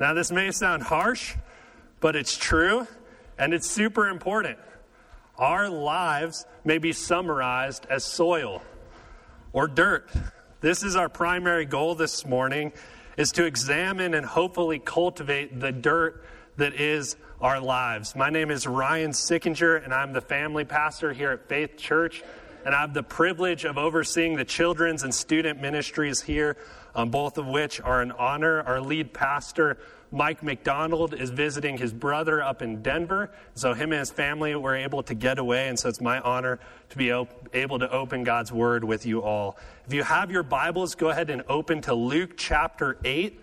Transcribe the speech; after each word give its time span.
Now, 0.00 0.14
this 0.14 0.30
may 0.30 0.52
sound 0.52 0.84
harsh, 0.84 1.34
but 1.98 2.14
it's 2.14 2.36
true, 2.36 2.86
and 3.36 3.52
it's 3.52 3.68
super 3.68 4.08
important. 4.08 4.58
Our 5.36 5.68
lives 5.68 6.46
may 6.64 6.78
be 6.78 6.92
summarized 6.92 7.84
as 7.90 8.04
soil 8.04 8.62
or 9.52 9.66
dirt. 9.66 10.08
This 10.60 10.84
is 10.84 10.94
our 10.94 11.08
primary 11.08 11.64
goal 11.64 11.96
this 11.96 12.24
morning 12.24 12.72
is 13.16 13.32
to 13.32 13.44
examine 13.44 14.14
and 14.14 14.24
hopefully 14.24 14.78
cultivate 14.78 15.58
the 15.58 15.72
dirt 15.72 16.24
that 16.58 16.74
is 16.74 17.16
our 17.40 17.60
lives. 17.60 18.14
My 18.14 18.30
name 18.30 18.52
is 18.52 18.68
Ryan 18.68 19.10
Sickinger, 19.10 19.82
and 19.82 19.92
I'm 19.92 20.12
the 20.12 20.20
family 20.20 20.64
pastor 20.64 21.12
here 21.12 21.32
at 21.32 21.48
Faith 21.48 21.76
Church. 21.76 22.22
And 22.64 22.74
I 22.74 22.82
have 22.82 22.94
the 22.94 23.02
privilege 23.02 23.64
of 23.64 23.78
overseeing 23.78 24.36
the 24.36 24.44
children's 24.44 25.02
and 25.02 25.14
student 25.14 25.60
ministries 25.60 26.20
here, 26.20 26.56
um, 26.98 27.10
both 27.10 27.38
of 27.38 27.46
which 27.46 27.80
are 27.80 28.02
an 28.02 28.10
honor. 28.10 28.60
Our 28.62 28.80
lead 28.80 29.12
pastor, 29.14 29.78
Mike 30.10 30.42
McDonald, 30.42 31.14
is 31.14 31.30
visiting 31.30 31.78
his 31.78 31.92
brother 31.92 32.42
up 32.42 32.60
in 32.60 32.82
Denver. 32.82 33.30
So, 33.54 33.72
him 33.72 33.92
and 33.92 34.00
his 34.00 34.10
family 34.10 34.56
were 34.56 34.74
able 34.74 35.04
to 35.04 35.14
get 35.14 35.38
away, 35.38 35.68
and 35.68 35.78
so 35.78 35.88
it's 35.88 36.00
my 36.00 36.18
honor 36.18 36.58
to 36.90 36.96
be 36.96 37.12
op- 37.12 37.54
able 37.54 37.78
to 37.78 37.88
open 37.92 38.24
God's 38.24 38.50
Word 38.50 38.82
with 38.82 39.06
you 39.06 39.22
all. 39.22 39.56
If 39.86 39.94
you 39.94 40.02
have 40.02 40.32
your 40.32 40.42
Bibles, 40.42 40.96
go 40.96 41.10
ahead 41.10 41.30
and 41.30 41.44
open 41.48 41.82
to 41.82 41.94
Luke 41.94 42.32
chapter 42.36 42.98
8. 43.04 43.40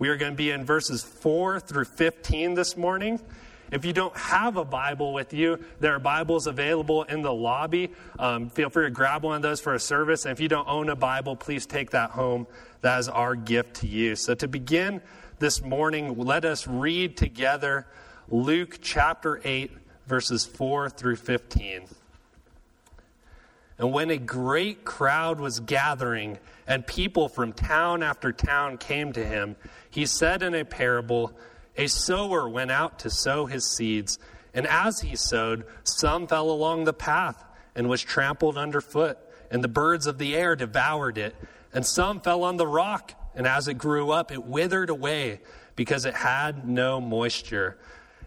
We 0.00 0.08
are 0.08 0.16
going 0.16 0.32
to 0.32 0.36
be 0.36 0.50
in 0.50 0.64
verses 0.64 1.04
4 1.04 1.60
through 1.60 1.84
15 1.84 2.54
this 2.54 2.76
morning. 2.76 3.20
If 3.72 3.84
you 3.84 3.92
don't 3.92 4.16
have 4.16 4.56
a 4.56 4.64
Bible 4.64 5.12
with 5.12 5.32
you, 5.32 5.58
there 5.80 5.94
are 5.94 5.98
Bibles 5.98 6.46
available 6.46 7.02
in 7.04 7.22
the 7.22 7.32
lobby. 7.32 7.90
Um, 8.18 8.48
feel 8.48 8.70
free 8.70 8.84
to 8.84 8.90
grab 8.90 9.24
one 9.24 9.36
of 9.36 9.42
those 9.42 9.60
for 9.60 9.74
a 9.74 9.80
service. 9.80 10.24
And 10.24 10.32
if 10.32 10.40
you 10.40 10.48
don't 10.48 10.68
own 10.68 10.88
a 10.88 10.96
Bible, 10.96 11.34
please 11.34 11.66
take 11.66 11.90
that 11.90 12.10
home. 12.10 12.46
That 12.82 13.00
is 13.00 13.08
our 13.08 13.34
gift 13.34 13.76
to 13.76 13.88
you. 13.88 14.14
So, 14.14 14.34
to 14.34 14.46
begin 14.46 15.02
this 15.38 15.62
morning, 15.62 16.16
let 16.16 16.44
us 16.44 16.66
read 16.66 17.16
together 17.16 17.86
Luke 18.28 18.78
chapter 18.80 19.40
8, 19.42 19.72
verses 20.06 20.44
4 20.44 20.88
through 20.90 21.16
15. 21.16 21.86
And 23.78 23.92
when 23.92 24.10
a 24.10 24.16
great 24.16 24.84
crowd 24.84 25.40
was 25.40 25.60
gathering, 25.60 26.38
and 26.66 26.86
people 26.86 27.28
from 27.28 27.52
town 27.52 28.02
after 28.02 28.32
town 28.32 28.78
came 28.78 29.12
to 29.12 29.24
him, 29.24 29.56
he 29.90 30.06
said 30.06 30.42
in 30.42 30.54
a 30.54 30.64
parable, 30.64 31.32
A 31.76 31.86
sower 31.88 32.48
went 32.48 32.70
out 32.70 32.98
to 33.00 33.10
sow 33.10 33.46
his 33.46 33.66
seeds, 33.66 34.18
and 34.54 34.66
as 34.66 35.00
he 35.00 35.14
sowed, 35.14 35.66
some 35.84 36.26
fell 36.26 36.50
along 36.50 36.84
the 36.84 36.92
path 36.92 37.44
and 37.74 37.88
was 37.88 38.00
trampled 38.00 38.56
underfoot, 38.56 39.18
and 39.50 39.62
the 39.62 39.68
birds 39.68 40.06
of 40.06 40.18
the 40.18 40.34
air 40.34 40.56
devoured 40.56 41.18
it. 41.18 41.36
And 41.72 41.86
some 41.86 42.20
fell 42.20 42.42
on 42.42 42.56
the 42.56 42.66
rock, 42.66 43.12
and 43.34 43.46
as 43.46 43.68
it 43.68 43.74
grew 43.74 44.10
up, 44.10 44.32
it 44.32 44.44
withered 44.44 44.88
away 44.88 45.40
because 45.76 46.06
it 46.06 46.14
had 46.14 46.66
no 46.66 47.00
moisture. 47.00 47.76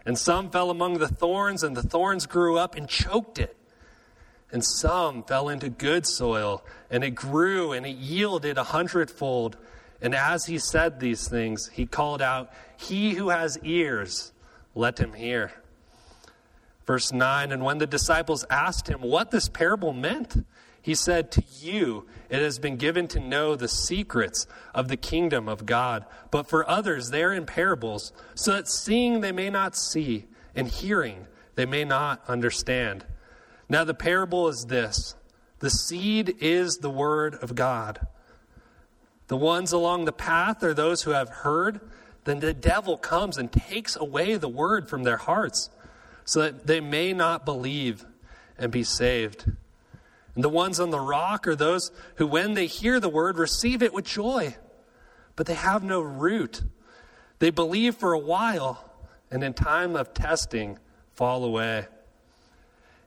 And 0.05 0.17
some 0.17 0.51
fell 0.51 0.69
among 0.69 0.99
the 0.99 1.07
thorns, 1.07 1.63
and 1.63 1.75
the 1.75 1.81
thorns 1.81 2.27
grew 2.27 2.57
up 2.57 2.75
and 2.75 2.87
choked 2.87 3.39
it. 3.39 3.57
And 4.51 4.63
some 4.63 5.23
fell 5.23 5.49
into 5.49 5.69
good 5.69 6.05
soil, 6.05 6.63
and 6.89 7.03
it 7.03 7.11
grew 7.11 7.71
and 7.71 7.85
it 7.85 7.95
yielded 7.95 8.57
a 8.57 8.63
hundredfold. 8.63 9.57
And 10.01 10.15
as 10.15 10.45
he 10.45 10.57
said 10.57 10.99
these 10.99 11.27
things, 11.27 11.69
he 11.73 11.85
called 11.85 12.21
out, 12.21 12.51
He 12.77 13.15
who 13.15 13.29
has 13.29 13.57
ears, 13.63 14.31
let 14.75 14.99
him 14.99 15.13
hear. 15.13 15.51
Verse 16.85 17.11
9 17.11 17.51
And 17.51 17.63
when 17.63 17.77
the 17.77 17.87
disciples 17.87 18.45
asked 18.49 18.87
him 18.87 19.01
what 19.01 19.31
this 19.31 19.49
parable 19.49 19.93
meant, 19.93 20.45
he 20.81 20.95
said, 20.95 21.31
To 21.31 21.43
you 21.59 22.07
it 22.29 22.41
has 22.41 22.59
been 22.59 22.77
given 22.77 23.07
to 23.09 23.19
know 23.19 23.55
the 23.55 23.67
secrets 23.67 24.47
of 24.73 24.87
the 24.87 24.97
kingdom 24.97 25.49
of 25.49 25.65
God, 25.65 26.05
but 26.31 26.47
for 26.47 26.67
others 26.67 27.09
they 27.09 27.23
are 27.23 27.33
in 27.33 27.45
parables, 27.45 28.13
so 28.35 28.53
that 28.53 28.67
seeing 28.67 29.21
they 29.21 29.31
may 29.31 29.49
not 29.49 29.75
see, 29.75 30.25
and 30.55 30.67
hearing 30.67 31.27
they 31.55 31.65
may 31.65 31.83
not 31.83 32.23
understand. 32.27 33.05
Now, 33.67 33.83
the 33.83 33.93
parable 33.93 34.47
is 34.47 34.65
this 34.65 35.15
the 35.59 35.69
seed 35.69 36.37
is 36.39 36.77
the 36.77 36.89
word 36.89 37.35
of 37.35 37.53
God. 37.53 38.07
The 39.29 39.37
ones 39.37 39.71
along 39.71 40.05
the 40.05 40.11
path 40.11 40.63
are 40.63 40.73
those 40.73 41.03
who 41.03 41.11
have 41.11 41.29
heard. 41.29 41.79
Then 42.25 42.39
the 42.39 42.53
devil 42.53 42.97
comes 42.97 43.37
and 43.37 43.51
takes 43.51 43.95
away 43.95 44.35
the 44.35 44.49
word 44.49 44.89
from 44.89 45.03
their 45.03 45.17
hearts 45.17 45.69
so 46.25 46.41
that 46.41 46.67
they 46.67 46.81
may 46.81 47.13
not 47.13 47.45
believe 47.45 48.05
and 48.57 48.71
be 48.71 48.83
saved. 48.83 49.45
And 50.35 50.43
the 50.43 50.49
ones 50.49 50.79
on 50.79 50.89
the 50.89 50.99
rock 50.99 51.47
are 51.47 51.55
those 51.55 51.91
who, 52.15 52.25
when 52.25 52.55
they 52.55 52.65
hear 52.65 52.99
the 52.99 53.09
word, 53.09 53.37
receive 53.37 53.83
it 53.83 53.93
with 53.93 54.05
joy, 54.05 54.55
but 55.35 55.45
they 55.45 55.53
have 55.53 55.83
no 55.83 56.01
root. 56.01 56.63
They 57.37 57.51
believe 57.51 57.95
for 57.95 58.13
a 58.13 58.19
while, 58.19 58.83
and 59.29 59.43
in 59.43 59.53
time 59.53 59.95
of 59.95 60.13
testing, 60.13 60.79
fall 61.13 61.43
away. 61.43 61.85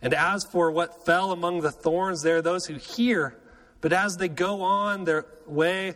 And 0.00 0.14
as 0.14 0.44
for 0.44 0.70
what 0.70 1.04
fell 1.04 1.32
among 1.32 1.60
the 1.60 1.70
thorns, 1.70 2.22
there 2.22 2.36
are 2.36 2.42
those 2.42 2.66
who 2.66 2.74
hear, 2.74 3.36
but 3.80 3.92
as 3.92 4.16
they 4.16 4.28
go 4.28 4.62
on 4.62 5.04
their 5.04 5.26
way, 5.46 5.94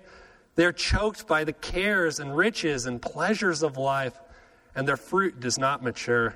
they're 0.57 0.73
choked 0.73 1.27
by 1.27 1.45
the 1.45 1.53
cares 1.53 2.19
and 2.19 2.37
riches 2.37 2.87
and 2.87 3.01
pleasures 3.01 3.63
of 3.63 3.77
life, 3.77 4.19
and 4.75 4.89
their 4.89 4.97
fruit 4.97 5.39
does 5.39 5.59
not 5.59 5.83
mature. 5.83 6.35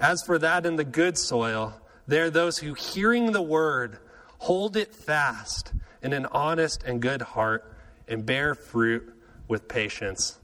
As 0.00 0.22
for 0.22 0.38
that 0.38 0.66
in 0.66 0.76
the 0.76 0.84
good 0.84 1.18
soil, 1.18 1.74
there 2.06 2.26
are 2.26 2.30
those 2.30 2.58
who, 2.58 2.74
hearing 2.74 3.32
the 3.32 3.42
word, 3.42 3.98
hold 4.38 4.76
it 4.76 4.94
fast 4.94 5.72
in 6.02 6.12
an 6.12 6.26
honest 6.26 6.82
and 6.84 7.02
good 7.02 7.22
heart 7.22 7.74
and 8.06 8.24
bear 8.24 8.54
fruit 8.54 9.12
with 9.48 9.68
patience. 9.68 10.38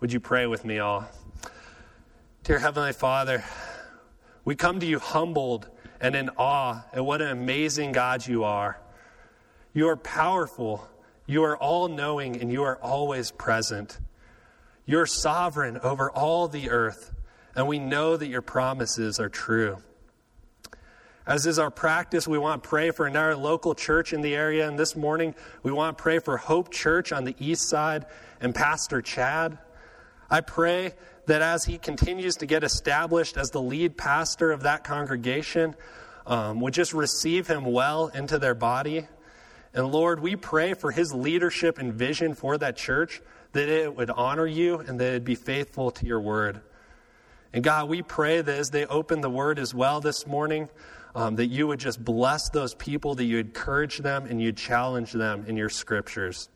Would 0.00 0.12
you 0.12 0.20
pray 0.20 0.46
with 0.46 0.64
me 0.64 0.78
all? 0.78 1.08
Dear 2.44 2.60
Heavenly 2.60 2.92
Father, 2.92 3.42
we 4.44 4.54
come 4.54 4.78
to 4.80 4.86
you 4.86 4.98
humbled 4.98 5.68
and 6.00 6.14
in 6.14 6.30
awe 6.36 6.84
at 6.92 7.04
what 7.04 7.20
an 7.20 7.28
amazing 7.28 7.92
God 7.92 8.26
you 8.26 8.44
are. 8.44 8.78
You 9.74 9.88
are 9.88 9.96
powerful, 9.96 10.86
you 11.28 11.44
are 11.44 11.56
all 11.56 11.86
knowing, 11.86 12.40
and 12.40 12.50
you 12.50 12.64
are 12.64 12.78
always 12.82 13.30
present. 13.30 14.00
You're 14.86 15.06
sovereign 15.06 15.78
over 15.78 16.10
all 16.10 16.48
the 16.48 16.70
earth, 16.70 17.12
and 17.54 17.68
we 17.68 17.78
know 17.78 18.16
that 18.16 18.26
your 18.26 18.42
promises 18.42 19.20
are 19.20 19.28
true. 19.28 19.76
As 21.26 21.44
is 21.44 21.58
our 21.58 21.70
practice, 21.70 22.26
we 22.26 22.38
want 22.38 22.62
to 22.62 22.68
pray 22.70 22.90
for 22.90 23.06
our 23.14 23.36
local 23.36 23.74
church 23.74 24.14
in 24.14 24.22
the 24.22 24.34
area. 24.34 24.66
And 24.66 24.78
this 24.78 24.96
morning, 24.96 25.34
we 25.62 25.70
want 25.70 25.98
to 25.98 26.02
pray 26.02 26.20
for 26.20 26.38
Hope 26.38 26.72
Church 26.72 27.12
on 27.12 27.24
the 27.24 27.36
east 27.38 27.68
side 27.68 28.06
and 28.40 28.54
Pastor 28.54 29.02
Chad. 29.02 29.58
I 30.30 30.40
pray 30.40 30.94
that 31.26 31.42
as 31.42 31.66
he 31.66 31.76
continues 31.76 32.36
to 32.36 32.46
get 32.46 32.64
established 32.64 33.36
as 33.36 33.50
the 33.50 33.60
lead 33.60 33.98
pastor 33.98 34.50
of 34.50 34.62
that 34.62 34.84
congregation, 34.84 35.76
um, 36.26 36.60
would 36.60 36.72
just 36.72 36.94
receive 36.94 37.46
him 37.46 37.66
well 37.66 38.08
into 38.08 38.38
their 38.38 38.54
body. 38.54 39.06
And 39.74 39.92
Lord, 39.92 40.20
we 40.20 40.36
pray 40.36 40.74
for 40.74 40.90
his 40.90 41.12
leadership 41.12 41.78
and 41.78 41.92
vision 41.92 42.34
for 42.34 42.56
that 42.58 42.76
church, 42.76 43.20
that 43.52 43.68
it 43.68 43.94
would 43.96 44.10
honor 44.10 44.46
you 44.46 44.78
and 44.78 44.98
that 45.00 45.08
it 45.08 45.12
would 45.12 45.24
be 45.24 45.34
faithful 45.34 45.90
to 45.92 46.06
your 46.06 46.20
word. 46.20 46.60
And 47.52 47.64
God, 47.64 47.88
we 47.88 48.02
pray 48.02 48.40
that 48.40 48.58
as 48.58 48.70
they 48.70 48.86
open 48.86 49.20
the 49.20 49.30
word 49.30 49.58
as 49.58 49.74
well 49.74 50.00
this 50.00 50.26
morning, 50.26 50.68
um, 51.14 51.36
that 51.36 51.46
you 51.46 51.66
would 51.66 51.80
just 51.80 52.04
bless 52.04 52.50
those 52.50 52.74
people, 52.74 53.14
that 53.14 53.24
you 53.24 53.38
encourage 53.38 53.98
them, 53.98 54.26
and 54.26 54.40
you 54.40 54.52
challenge 54.52 55.12
them 55.12 55.44
in 55.46 55.56
your 55.56 55.68
scriptures. 55.68 56.48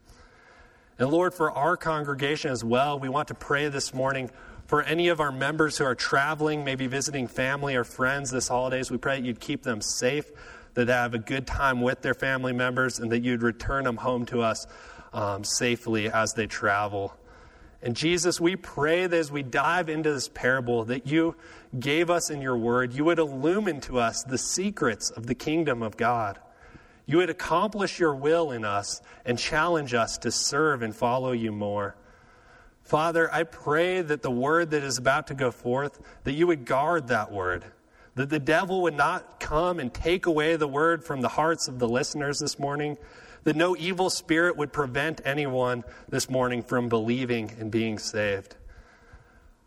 And 0.99 1.11
Lord, 1.11 1.35
for 1.35 1.51
our 1.51 1.77
congregation 1.77 2.51
as 2.51 2.63
well, 2.63 2.99
we 2.99 3.09
want 3.09 3.29
to 3.29 3.35
pray 3.35 3.69
this 3.69 3.95
morning 3.95 4.31
for 4.67 4.83
any 4.83 5.09
of 5.09 5.21
our 5.21 5.33
members 5.33 5.79
who 5.79 5.85
are 5.85 5.95
traveling, 5.95 6.65
maybe 6.65 6.87
visiting 6.87 7.27
family 7.27 7.75
or 7.75 7.85
friends 7.85 8.31
this 8.31 8.49
holidays. 8.49 8.91
We 8.91 8.99
pray 8.99 9.21
that 9.21 9.27
you'd 9.27 9.41
keep 9.41 9.63
them 9.63 9.81
safe, 9.81 10.31
that 10.75 10.87
they 10.87 10.93
have 10.93 11.15
a 11.15 11.19
good 11.19 11.47
time 11.47 11.81
with 11.81 12.03
their 12.03 12.15
family 12.15 12.53
members, 12.53 12.99
and 12.99 13.13
that 13.13 13.23
you'd 13.23 13.43
return 13.43 13.85
them 13.85 13.97
home 13.97 14.27
to 14.27 14.43
us 14.43 14.67
um, 15.13 15.45
safely 15.45 16.11
as 16.11 16.35
they 16.35 16.47
travel. 16.47 17.15
And 17.83 17.97
Jesus, 17.97 18.41
we 18.41 18.55
pray 18.55 19.07
that 19.07 19.17
as 19.17 19.33
we 19.33 19.43
dive 19.43 19.89
into 19.89 20.13
this 20.13 20.29
parable, 20.29 20.85
that 20.85 21.07
you 21.07 21.35
gave 21.79 22.11
us 22.11 22.31
in 22.31 22.41
your 22.41 22.57
word, 22.57 22.95
you 22.95 23.05
would 23.05 23.19
illumine 23.19 23.81
to 23.83 23.99
us 23.99 24.23
the 24.23 24.39
secrets 24.39 25.11
of 25.11 25.27
the 25.27 25.35
kingdom 25.35 25.83
of 25.83 25.97
God. 25.97 26.39
You 27.07 27.17
would 27.17 27.31
accomplish 27.31 27.99
your 27.99 28.15
will 28.15 28.53
in 28.53 28.65
us 28.65 29.03
and 29.25 29.37
challenge 29.37 29.95
us 29.95 30.17
to 30.19 30.31
serve 30.31 30.83
and 30.83 30.95
follow 30.95 31.33
you 31.33 31.51
more. 31.51 31.97
Father, 32.85 33.33
I 33.33 33.43
pray 33.43 34.01
that 34.01 34.23
the 34.23 34.31
word 34.31 34.71
that 34.71 34.85
is 34.85 34.99
about 34.99 35.27
to 35.29 35.35
go 35.35 35.51
forth, 35.51 36.01
that 36.23 36.33
you 36.33 36.47
would 36.47 36.65
guard 36.65 37.09
that 37.09 37.33
word, 37.33 37.65
that 38.15 38.31
the 38.31 38.39
devil 38.39 38.83
would 38.83 38.97
not 38.97 39.41
come 39.41 39.79
and 39.79 39.93
take 39.93 40.27
away 40.27 40.57
the 40.57 40.69
word 40.69 41.05
from 41.05 41.21
the 41.21 41.29
hearts 41.29 41.69
of 41.69 41.79
the 41.79 41.89
listeners 41.89 42.39
this 42.39 42.59
morning, 42.59 42.99
that 43.45 43.57
no 43.57 43.77
evil 43.77 44.11
spirit 44.11 44.57
would 44.57 44.73
prevent 44.73 45.21
anyone 45.25 45.83
this 46.09 46.29
morning 46.31 46.63
from 46.63 46.89
believing 46.89 47.51
and 47.59 47.71
being 47.71 47.99
saved. 47.99 48.57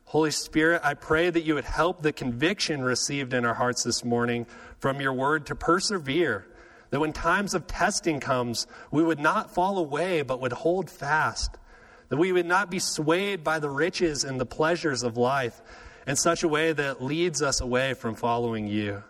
Holy 0.06 0.31
Spirit, 0.31 0.81
I 0.83 0.94
pray 0.94 1.30
that 1.30 1.44
you 1.44 1.56
would 1.56 1.65
help 1.65 2.01
the 2.01 2.13
conviction 2.13 2.81
received 2.83 3.33
in 3.33 3.44
our 3.44 3.56
hearts 3.56 3.83
this 3.83 4.06
morning 4.06 4.45
from 4.77 5.01
your 5.01 5.13
word 5.13 5.47
to 5.47 5.56
persevere 5.56 6.47
that 6.92 7.00
when 7.00 7.12
times 7.12 7.53
of 7.53 7.68
testing 7.68 8.19
comes, 8.19 8.68
we 8.92 9.03
would 9.03 9.19
not 9.19 9.53
fall 9.53 9.77
away, 9.80 10.21
but 10.21 10.39
would 10.39 10.53
hold 10.53 10.89
fast. 10.89 11.57
that 12.09 12.18
we 12.18 12.31
would 12.31 12.45
not 12.45 12.69
be 12.69 12.80
swayed 12.80 13.44
by 13.44 13.59
the 13.59 13.69
riches 13.69 14.24
and 14.24 14.39
the 14.39 14.45
pleasures 14.45 15.03
of 15.03 15.18
life 15.18 15.62
in 16.07 16.16
such 16.16 16.44
a 16.44 16.48
way 16.48 16.72
that 16.72 17.04
leads 17.04 17.42
us 17.42 17.62
away 17.62 17.94
from 17.94 18.16
following 18.16 18.68
you. 18.68 19.04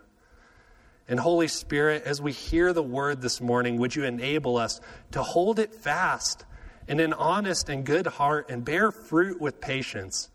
And 1.08 1.20
Holy 1.20 1.48
Spirit, 1.48 2.04
as 2.06 2.22
we 2.22 2.32
hear 2.32 2.74
the 2.74 2.82
word 2.82 3.22
this 3.22 3.40
morning, 3.40 3.78
would 3.78 3.96
you 3.96 4.06
enable 4.06 4.58
us 4.58 4.82
to 5.12 5.22
hold 5.22 5.60
it 5.60 5.74
fast 5.74 6.46
in 6.88 7.00
an 7.00 7.14
honest 7.14 7.70
and 7.70 7.86
good 7.86 8.08
heart 8.08 8.50
and 8.50 8.66
bear 8.66 8.92
fruit 8.92 9.40
with 9.40 9.62
patience? 9.62 10.30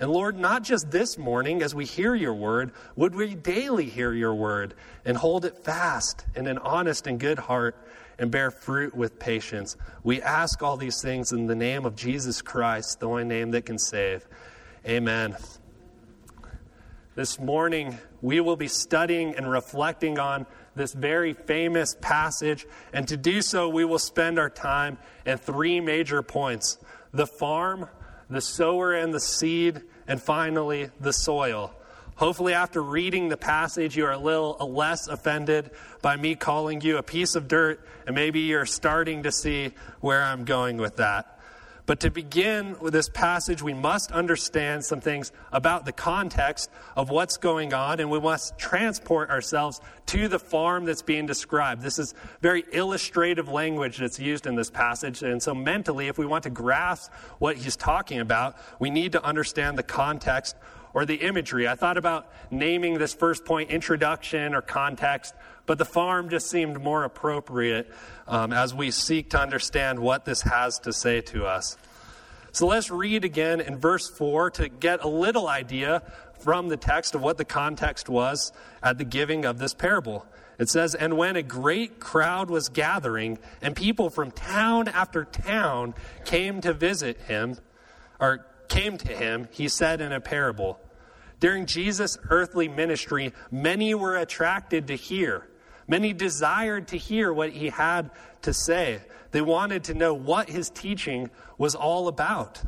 And 0.00 0.10
Lord, 0.10 0.36
not 0.36 0.64
just 0.64 0.90
this 0.90 1.18
morning 1.18 1.62
as 1.62 1.74
we 1.74 1.84
hear 1.84 2.14
your 2.14 2.34
word, 2.34 2.72
would 2.96 3.14
we 3.14 3.34
daily 3.34 3.84
hear 3.84 4.12
your 4.12 4.34
word 4.34 4.74
and 5.04 5.16
hold 5.16 5.44
it 5.44 5.58
fast 5.58 6.24
in 6.34 6.46
an 6.46 6.58
honest 6.58 7.06
and 7.06 7.20
good 7.20 7.38
heart 7.38 7.76
and 8.18 8.30
bear 8.30 8.50
fruit 8.50 8.94
with 8.94 9.18
patience? 9.18 9.76
We 10.02 10.22
ask 10.22 10.62
all 10.62 10.78
these 10.78 11.02
things 11.02 11.32
in 11.32 11.46
the 11.46 11.54
name 11.54 11.84
of 11.84 11.96
Jesus 11.96 12.40
Christ, 12.40 13.00
the 13.00 13.08
only 13.08 13.24
name 13.24 13.50
that 13.50 13.66
can 13.66 13.78
save. 13.78 14.26
Amen. 14.86 15.36
This 17.20 17.38
morning, 17.38 17.98
we 18.22 18.40
will 18.40 18.56
be 18.56 18.66
studying 18.66 19.34
and 19.36 19.50
reflecting 19.50 20.18
on 20.18 20.46
this 20.74 20.94
very 20.94 21.34
famous 21.34 21.94
passage. 22.00 22.66
And 22.94 23.06
to 23.08 23.18
do 23.18 23.42
so, 23.42 23.68
we 23.68 23.84
will 23.84 23.98
spend 23.98 24.38
our 24.38 24.48
time 24.48 24.96
in 25.26 25.36
three 25.36 25.82
major 25.82 26.22
points 26.22 26.78
the 27.12 27.26
farm, 27.26 27.90
the 28.30 28.40
sower 28.40 28.94
and 28.94 29.12
the 29.12 29.20
seed, 29.20 29.82
and 30.08 30.22
finally, 30.22 30.88
the 30.98 31.12
soil. 31.12 31.74
Hopefully, 32.14 32.54
after 32.54 32.82
reading 32.82 33.28
the 33.28 33.36
passage, 33.36 33.98
you 33.98 34.06
are 34.06 34.12
a 34.12 34.18
little 34.18 34.56
less 34.72 35.06
offended 35.06 35.72
by 36.00 36.16
me 36.16 36.36
calling 36.36 36.80
you 36.80 36.96
a 36.96 37.02
piece 37.02 37.34
of 37.34 37.48
dirt, 37.48 37.86
and 38.06 38.16
maybe 38.16 38.40
you're 38.40 38.64
starting 38.64 39.24
to 39.24 39.30
see 39.30 39.74
where 40.00 40.22
I'm 40.22 40.46
going 40.46 40.78
with 40.78 40.96
that. 40.96 41.38
But 41.90 41.98
to 42.02 42.10
begin 42.12 42.78
with 42.78 42.92
this 42.92 43.08
passage, 43.08 43.62
we 43.62 43.74
must 43.74 44.12
understand 44.12 44.84
some 44.84 45.00
things 45.00 45.32
about 45.50 45.86
the 45.86 45.92
context 45.92 46.70
of 46.94 47.10
what's 47.10 47.36
going 47.36 47.74
on, 47.74 47.98
and 47.98 48.08
we 48.12 48.20
must 48.20 48.56
transport 48.56 49.28
ourselves 49.28 49.80
to 50.06 50.28
the 50.28 50.38
farm 50.38 50.84
that's 50.84 51.02
being 51.02 51.26
described. 51.26 51.82
This 51.82 51.98
is 51.98 52.14
very 52.42 52.62
illustrative 52.70 53.48
language 53.48 53.98
that's 53.98 54.20
used 54.20 54.46
in 54.46 54.54
this 54.54 54.70
passage. 54.70 55.24
And 55.24 55.42
so, 55.42 55.52
mentally, 55.52 56.06
if 56.06 56.16
we 56.16 56.26
want 56.26 56.44
to 56.44 56.50
grasp 56.50 57.12
what 57.40 57.56
he's 57.56 57.74
talking 57.74 58.20
about, 58.20 58.54
we 58.78 58.88
need 58.88 59.10
to 59.10 59.24
understand 59.24 59.76
the 59.76 59.82
context 59.82 60.54
or 60.94 61.04
the 61.04 61.16
imagery. 61.16 61.68
I 61.68 61.74
thought 61.74 61.96
about 61.96 62.30
naming 62.50 62.98
this 62.98 63.14
first 63.14 63.44
point 63.44 63.70
introduction 63.70 64.54
or 64.54 64.62
context, 64.62 65.34
but 65.66 65.78
the 65.78 65.84
farm 65.84 66.28
just 66.28 66.48
seemed 66.48 66.80
more 66.82 67.04
appropriate 67.04 67.90
um, 68.26 68.52
as 68.52 68.74
we 68.74 68.90
seek 68.90 69.30
to 69.30 69.40
understand 69.40 69.98
what 69.98 70.24
this 70.24 70.42
has 70.42 70.78
to 70.80 70.92
say 70.92 71.20
to 71.22 71.46
us. 71.46 71.76
So 72.52 72.66
let's 72.66 72.90
read 72.90 73.24
again 73.24 73.60
in 73.60 73.78
verse 73.78 74.08
4 74.08 74.50
to 74.52 74.68
get 74.68 75.04
a 75.04 75.08
little 75.08 75.48
idea 75.48 76.02
from 76.40 76.68
the 76.68 76.76
text 76.76 77.14
of 77.14 77.22
what 77.22 77.36
the 77.36 77.44
context 77.44 78.08
was 78.08 78.52
at 78.82 78.98
the 78.98 79.04
giving 79.04 79.44
of 79.44 79.58
this 79.58 79.74
parable. 79.74 80.26
It 80.58 80.68
says, 80.68 80.94
And 80.94 81.16
when 81.16 81.36
a 81.36 81.42
great 81.42 82.00
crowd 82.00 82.50
was 82.50 82.68
gathering, 82.68 83.38
and 83.62 83.76
people 83.76 84.10
from 84.10 84.30
town 84.30 84.88
after 84.88 85.24
town 85.24 85.94
came 86.24 86.60
to 86.62 86.72
visit 86.72 87.20
him, 87.22 87.56
or 88.18 88.46
came 88.70 88.96
to 88.96 89.12
him, 89.14 89.48
he 89.50 89.68
said 89.68 90.00
in 90.00 90.12
a 90.12 90.20
parable. 90.20 90.80
During 91.40 91.66
Jesus' 91.66 92.16
earthly 92.30 92.68
ministry, 92.68 93.34
many 93.50 93.94
were 93.94 94.16
attracted 94.16 94.86
to 94.86 94.94
hear 94.94 95.50
Many 95.90 96.12
desired 96.12 96.86
to 96.88 96.96
hear 96.96 97.32
what 97.32 97.50
he 97.50 97.68
had 97.68 98.12
to 98.42 98.54
say. 98.54 99.00
They 99.32 99.40
wanted 99.40 99.82
to 99.84 99.94
know 99.94 100.14
what 100.14 100.48
his 100.48 100.70
teaching 100.70 101.30
was 101.58 101.74
all 101.74 102.06
about. 102.06 102.62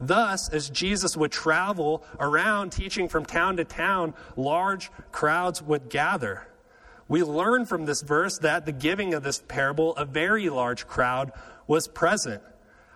Thus, 0.00 0.48
as 0.48 0.70
Jesus 0.70 1.14
would 1.14 1.30
travel 1.30 2.02
around 2.18 2.72
teaching 2.72 3.06
from 3.06 3.26
town 3.26 3.58
to 3.58 3.64
town, 3.64 4.14
large 4.34 4.90
crowds 5.12 5.60
would 5.60 5.90
gather. 5.90 6.48
We 7.06 7.22
learn 7.22 7.66
from 7.66 7.84
this 7.84 8.00
verse 8.00 8.38
that 8.38 8.64
the 8.64 8.72
giving 8.72 9.12
of 9.12 9.22
this 9.22 9.42
parable, 9.46 9.94
a 9.96 10.06
very 10.06 10.48
large 10.48 10.86
crowd 10.86 11.32
was 11.66 11.86
present. 11.86 12.42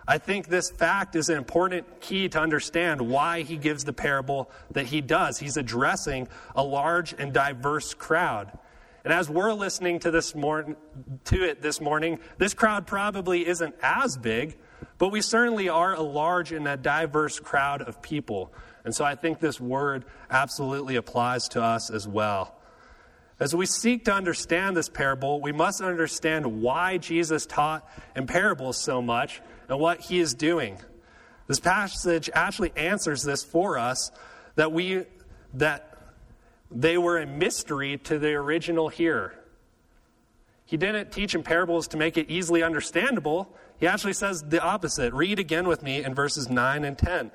I 0.09 0.17
think 0.17 0.47
this 0.47 0.71
fact 0.71 1.15
is 1.15 1.29
an 1.29 1.37
important 1.37 2.01
key 2.01 2.29
to 2.29 2.39
understand 2.39 2.99
why 2.99 3.43
he 3.43 3.57
gives 3.57 3.83
the 3.83 3.93
parable 3.93 4.49
that 4.71 4.87
he 4.87 5.01
does. 5.01 5.37
He's 5.37 5.55
addressing 5.55 6.27
a 6.55 6.63
large 6.63 7.13
and 7.19 7.31
diverse 7.31 7.93
crowd. 7.93 8.57
And 9.03 9.13
as 9.13 9.29
we're 9.29 9.53
listening 9.53 9.99
to 9.99 10.09
this 10.09 10.33
morning, 10.33 10.77
to 11.25 11.43
it 11.43 11.61
this 11.61 11.79
morning, 11.79 12.17
this 12.39 12.55
crowd 12.55 12.87
probably 12.87 13.47
isn't 13.47 13.75
as 13.83 14.17
big, 14.17 14.57
but 14.97 15.09
we 15.09 15.21
certainly 15.21 15.69
are 15.69 15.93
a 15.93 16.01
large 16.01 16.51
and 16.53 16.67
a 16.67 16.75
diverse 16.75 17.39
crowd 17.39 17.83
of 17.83 18.01
people. 18.01 18.51
And 18.85 18.95
so 18.95 19.05
I 19.05 19.13
think 19.13 19.39
this 19.39 19.61
word 19.61 20.05
absolutely 20.31 20.95
applies 20.95 21.47
to 21.49 21.61
us 21.61 21.91
as 21.91 22.07
well. 22.07 22.58
As 23.39 23.55
we 23.55 23.65
seek 23.65 24.05
to 24.05 24.13
understand 24.13 24.75
this 24.75 24.89
parable, 24.89 25.39
we 25.39 25.53
must 25.53 25.81
understand 25.81 26.61
why 26.61 26.97
Jesus 26.97 27.45
taught 27.45 27.89
in 28.15 28.27
parables 28.27 28.77
so 28.77 29.01
much 29.01 29.41
and 29.69 29.79
what 29.79 30.01
he 30.01 30.19
is 30.19 30.33
doing. 30.33 30.77
This 31.47 31.59
passage 31.59 32.29
actually 32.33 32.73
answers 32.75 33.23
this 33.23 33.43
for 33.43 33.77
us 33.77 34.11
that 34.55 34.71
we 34.71 35.05
that 35.53 35.97
they 36.69 36.97
were 36.97 37.17
a 37.17 37.25
mystery 37.25 37.97
to 37.97 38.19
the 38.19 38.33
original 38.33 38.89
hearer. 38.89 39.33
He 40.65 40.77
didn't 40.77 41.11
teach 41.11 41.33
in 41.33 41.41
parables 41.41 41.87
to 41.89 41.97
make 41.97 42.17
it 42.17 42.29
easily 42.29 42.61
understandable. 42.61 43.55
He 43.79 43.87
actually 43.87 44.13
says 44.13 44.43
the 44.43 44.61
opposite. 44.61 45.13
Read 45.13 45.39
again 45.39 45.67
with 45.67 45.81
me 45.81 46.03
in 46.03 46.13
verses 46.13 46.47
9 46.49 46.83
and 46.83 46.95
10. 46.95 47.31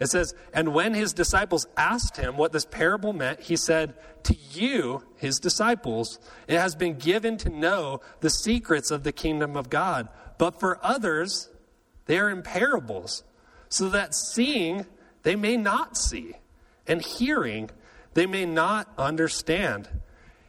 It 0.00 0.06
says, 0.06 0.34
And 0.52 0.74
when 0.74 0.94
his 0.94 1.12
disciples 1.12 1.66
asked 1.76 2.16
him 2.16 2.36
what 2.36 2.52
this 2.52 2.64
parable 2.64 3.12
meant, 3.12 3.40
he 3.40 3.56
said, 3.56 3.94
To 4.24 4.36
you, 4.52 5.04
his 5.16 5.38
disciples, 5.38 6.18
it 6.48 6.58
has 6.58 6.74
been 6.74 6.98
given 6.98 7.36
to 7.38 7.48
know 7.48 8.00
the 8.20 8.30
secrets 8.30 8.90
of 8.90 9.04
the 9.04 9.12
kingdom 9.12 9.56
of 9.56 9.70
God. 9.70 10.08
But 10.38 10.58
for 10.58 10.78
others, 10.82 11.48
they 12.06 12.18
are 12.18 12.30
in 12.30 12.42
parables, 12.42 13.22
so 13.68 13.88
that 13.88 14.14
seeing 14.14 14.86
they 15.22 15.36
may 15.36 15.56
not 15.56 15.96
see, 15.96 16.34
and 16.86 17.00
hearing 17.00 17.70
they 18.14 18.26
may 18.26 18.44
not 18.44 18.92
understand. 18.98 19.88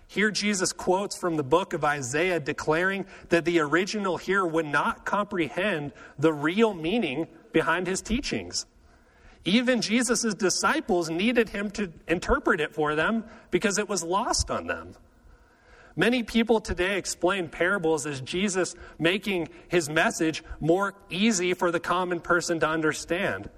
Here, 0.07 0.31
Jesus 0.31 0.71
quotes 0.71 1.17
from 1.17 1.35
the 1.35 1.43
book 1.43 1.73
of 1.73 1.83
Isaiah 1.83 2.39
declaring 2.39 3.05
that 3.29 3.45
the 3.45 3.59
original 3.59 4.17
hearer 4.17 4.45
would 4.45 4.65
not 4.65 5.05
comprehend 5.05 5.93
the 6.17 6.33
real 6.33 6.73
meaning 6.73 7.27
behind 7.51 7.87
his 7.87 8.01
teachings. 8.01 8.65
Even 9.45 9.81
Jesus' 9.81 10.33
disciples 10.33 11.09
needed 11.09 11.49
him 11.49 11.69
to 11.71 11.93
interpret 12.07 12.59
it 12.59 12.73
for 12.73 12.95
them 12.95 13.23
because 13.51 13.77
it 13.77 13.87
was 13.87 14.03
lost 14.03 14.49
on 14.49 14.65
them. 14.65 14.95
Many 15.95 16.23
people 16.23 16.59
today 16.59 16.97
explain 16.97 17.47
parables 17.47 18.05
as 18.05 18.19
Jesus 18.19 18.75
making 18.99 19.47
his 19.69 19.87
message 19.87 20.43
more 20.59 20.95
easy 21.09 21.53
for 21.53 21.71
the 21.71 21.79
common 21.79 22.19
person 22.19 22.59
to 22.59 22.67
understand. 22.67 23.49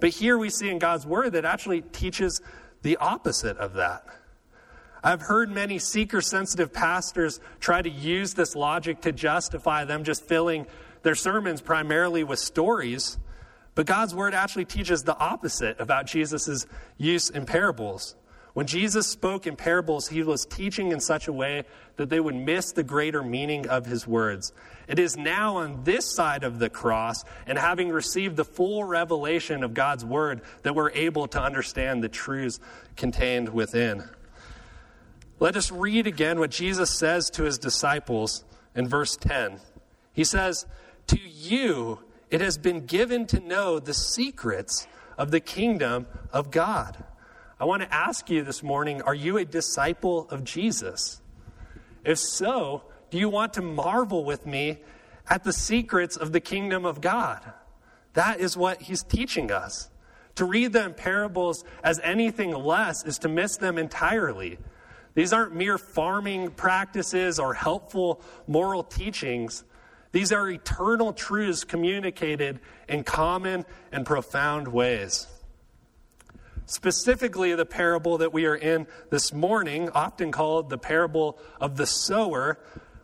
But 0.00 0.10
here 0.10 0.38
we 0.38 0.48
see 0.48 0.70
in 0.70 0.78
God's 0.78 1.06
word 1.06 1.32
that 1.32 1.44
actually 1.44 1.82
teaches 1.82 2.40
the 2.82 2.96
opposite 2.96 3.58
of 3.58 3.74
that. 3.74 4.06
I've 5.04 5.22
heard 5.22 5.50
many 5.50 5.78
seeker 5.78 6.20
sensitive 6.20 6.72
pastors 6.72 7.40
try 7.60 7.82
to 7.82 7.90
use 7.90 8.34
this 8.34 8.54
logic 8.54 9.00
to 9.02 9.12
justify 9.12 9.84
them 9.84 10.04
just 10.04 10.24
filling 10.24 10.66
their 11.02 11.16
sermons 11.16 11.60
primarily 11.60 12.22
with 12.22 12.38
stories, 12.38 13.18
but 13.74 13.86
God's 13.86 14.14
word 14.14 14.34
actually 14.34 14.66
teaches 14.66 15.02
the 15.02 15.16
opposite 15.16 15.80
about 15.80 16.06
Jesus' 16.06 16.66
use 16.98 17.30
in 17.30 17.46
parables. 17.46 18.16
When 18.54 18.66
Jesus 18.66 19.06
spoke 19.06 19.46
in 19.46 19.56
parables, 19.56 20.08
he 20.08 20.22
was 20.22 20.44
teaching 20.44 20.92
in 20.92 21.00
such 21.00 21.26
a 21.26 21.32
way 21.32 21.64
that 21.96 22.10
they 22.10 22.20
would 22.20 22.34
miss 22.34 22.72
the 22.72 22.82
greater 22.82 23.22
meaning 23.22 23.66
of 23.66 23.86
his 23.86 24.06
words. 24.06 24.52
It 24.88 24.98
is 24.98 25.16
now 25.16 25.56
on 25.56 25.84
this 25.84 26.14
side 26.14 26.44
of 26.44 26.58
the 26.58 26.68
cross, 26.68 27.24
and 27.46 27.56
having 27.56 27.88
received 27.88 28.36
the 28.36 28.44
full 28.44 28.84
revelation 28.84 29.64
of 29.64 29.72
God's 29.72 30.04
word, 30.04 30.42
that 30.64 30.74
we're 30.74 30.90
able 30.90 31.26
to 31.28 31.40
understand 31.40 32.04
the 32.04 32.10
truths 32.10 32.60
contained 32.96 33.48
within. 33.48 34.04
Let 35.40 35.56
us 35.56 35.72
read 35.72 36.06
again 36.06 36.38
what 36.38 36.50
Jesus 36.50 36.90
says 36.90 37.30
to 37.30 37.44
his 37.44 37.58
disciples 37.58 38.44
in 38.74 38.86
verse 38.86 39.16
10. 39.16 39.60
He 40.12 40.24
says, 40.24 40.66
To 41.06 41.18
you 41.18 42.00
it 42.32 42.40
has 42.40 42.56
been 42.56 42.86
given 42.86 43.26
to 43.26 43.38
know 43.40 43.78
the 43.78 43.92
secrets 43.92 44.88
of 45.18 45.30
the 45.30 45.38
kingdom 45.38 46.06
of 46.32 46.50
God. 46.50 47.04
I 47.60 47.66
want 47.66 47.82
to 47.82 47.94
ask 47.94 48.30
you 48.30 48.42
this 48.42 48.62
morning 48.62 49.02
are 49.02 49.14
you 49.14 49.36
a 49.36 49.44
disciple 49.44 50.28
of 50.30 50.42
Jesus? 50.42 51.20
If 52.06 52.18
so, 52.18 52.84
do 53.10 53.18
you 53.18 53.28
want 53.28 53.52
to 53.52 53.62
marvel 53.62 54.24
with 54.24 54.46
me 54.46 54.80
at 55.28 55.44
the 55.44 55.52
secrets 55.52 56.16
of 56.16 56.32
the 56.32 56.40
kingdom 56.40 56.86
of 56.86 57.02
God? 57.02 57.52
That 58.14 58.40
is 58.40 58.56
what 58.56 58.80
he's 58.80 59.02
teaching 59.02 59.52
us. 59.52 59.90
To 60.36 60.46
read 60.46 60.72
them 60.72 60.94
parables 60.94 61.64
as 61.84 62.00
anything 62.02 62.52
less 62.52 63.04
is 63.04 63.18
to 63.18 63.28
miss 63.28 63.58
them 63.58 63.76
entirely. 63.76 64.58
These 65.14 65.34
aren't 65.34 65.54
mere 65.54 65.76
farming 65.76 66.52
practices 66.52 67.38
or 67.38 67.52
helpful 67.52 68.22
moral 68.46 68.82
teachings. 68.82 69.64
These 70.12 70.30
are 70.30 70.48
eternal 70.48 71.12
truths 71.12 71.64
communicated 71.64 72.60
in 72.88 73.02
common 73.02 73.64
and 73.90 74.04
profound 74.06 74.68
ways. 74.68 75.26
Specifically, 76.66 77.54
the 77.54 77.66
parable 77.66 78.18
that 78.18 78.32
we 78.32 78.46
are 78.46 78.54
in 78.54 78.86
this 79.10 79.32
morning, 79.32 79.88
often 79.90 80.30
called 80.30 80.70
the 80.70 80.78
parable 80.78 81.38
of 81.60 81.76
the 81.76 81.86
sower, 81.86 82.58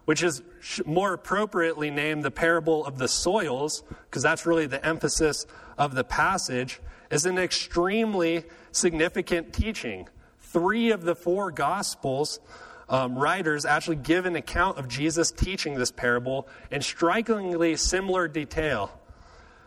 which 0.04 0.22
is 0.22 0.42
more 0.86 1.12
appropriately 1.14 1.90
named 1.90 2.22
the 2.22 2.30
parable 2.30 2.86
of 2.86 2.98
the 2.98 3.08
soils, 3.08 3.82
because 4.06 4.22
that's 4.22 4.46
really 4.46 4.66
the 4.66 4.84
emphasis 4.86 5.46
of 5.76 5.94
the 5.94 6.04
passage, 6.04 6.80
is 7.10 7.26
an 7.26 7.38
extremely 7.38 8.44
significant 8.70 9.52
teaching. 9.52 10.08
Three 10.38 10.90
of 10.90 11.02
the 11.02 11.14
four 11.14 11.50
gospels 11.50 12.40
um, 12.88 13.18
writers 13.18 13.64
actually 13.64 13.96
give 13.96 14.26
an 14.26 14.36
account 14.36 14.78
of 14.78 14.88
Jesus 14.88 15.30
teaching 15.30 15.74
this 15.74 15.90
parable 15.90 16.48
in 16.70 16.80
strikingly 16.80 17.76
similar 17.76 18.28
detail. 18.28 18.90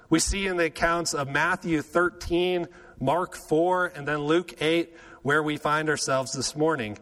We 0.09 0.19
see 0.19 0.47
in 0.47 0.57
the 0.57 0.65
accounts 0.65 1.13
of 1.13 1.29
Matthew 1.29 1.81
13, 1.81 2.67
Mark 2.99 3.35
4, 3.35 3.93
and 3.95 4.07
then 4.07 4.19
Luke 4.19 4.53
8, 4.61 4.95
where 5.21 5.41
we 5.41 5.57
find 5.57 5.89
ourselves 5.89 6.33
this 6.33 6.55
morning. 6.55 6.97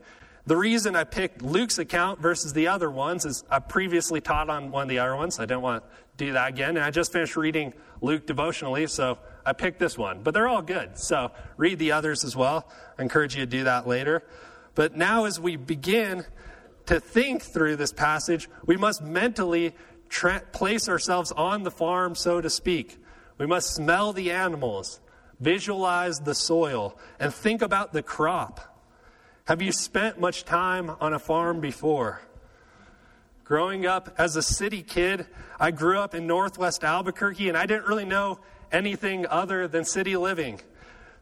The 0.46 0.58
reason 0.58 0.96
I 0.96 1.04
picked 1.04 1.42
Luke's 1.42 1.78
account 1.78 2.20
versus 2.20 2.54
the 2.54 2.68
other 2.68 2.90
ones 2.90 3.26
is 3.26 3.44
I 3.50 3.60
previously 3.60 4.20
taught 4.20 4.50
on 4.50 4.72
one 4.72 4.84
of 4.84 4.90
the 4.90 5.00
other 5.00 5.16
ones. 5.16 5.40
I 5.40 5.44
didn't 5.44 5.62
want 5.62 5.84
to 5.84 5.90
do 6.26 6.34
that 6.34 6.50
again. 6.50 6.70
And 6.70 6.80
I 6.80 6.92
just 6.92 7.12
finished 7.12 7.36
reading 7.36 7.74
Luke 8.02 8.26
devotionally, 8.26 8.88
so 8.88 9.20
I 9.46 9.54
picked 9.54 9.80
this 9.80 9.98
one. 9.98 10.22
But 10.24 10.34
they're 10.34 10.48
all 10.48 10.62
good. 10.62 10.98
So 10.98 11.32
read 11.58 11.80
the 11.80 11.92
others 11.92 12.24
as 12.24 12.36
well. 12.36 12.68
I 12.98 13.04
encourage 13.04 13.36
you 13.36 13.42
to 13.42 13.50
do 13.50 13.64
that 13.66 13.88
later. 13.88 14.24
But 14.80 14.96
now, 14.96 15.26
as 15.26 15.42
we 15.42 15.58
begin 15.58 16.24
to 16.86 17.02
think 17.02 17.44
through 17.44 17.76
this 17.76 17.92
passage, 17.92 18.48
we 18.66 18.78
must 18.78 19.02
mentally 19.02 19.76
tra- 20.08 20.42
place 20.54 20.88
ourselves 20.88 21.34
on 21.34 21.64
the 21.64 21.70
farm, 21.70 22.16
so 22.16 22.40
to 22.40 22.50
speak. 22.50 22.98
We 23.38 23.46
must 23.46 23.76
smell 23.76 24.14
the 24.14 24.32
animals, 24.32 25.02
visualize 25.38 26.22
the 26.22 26.34
soil, 26.34 26.98
and 27.20 27.34
think 27.34 27.62
about 27.62 27.92
the 27.92 28.02
crop. 28.02 28.62
Have 29.48 29.62
you 29.62 29.74
spent 29.74 30.18
much 30.18 30.46
time 30.46 30.92
on 31.02 31.12
a 31.12 31.20
farm 31.20 31.60
before? 31.60 32.22
Growing 33.44 33.86
up 33.86 34.16
as 34.18 34.38
a 34.38 34.42
city 34.42 34.82
kid, 34.82 35.28
I 35.60 35.72
grew 35.72 36.00
up 36.00 36.16
in 36.16 36.26
northwest 36.26 36.86
Albuquerque 36.86 37.50
and 37.50 37.58
I 37.58 37.66
didn't 37.66 37.88
really 37.88 38.06
know 38.06 38.40
anything 38.72 39.26
other 39.28 39.68
than 39.68 39.84
city 39.84 40.16
living. 40.16 40.62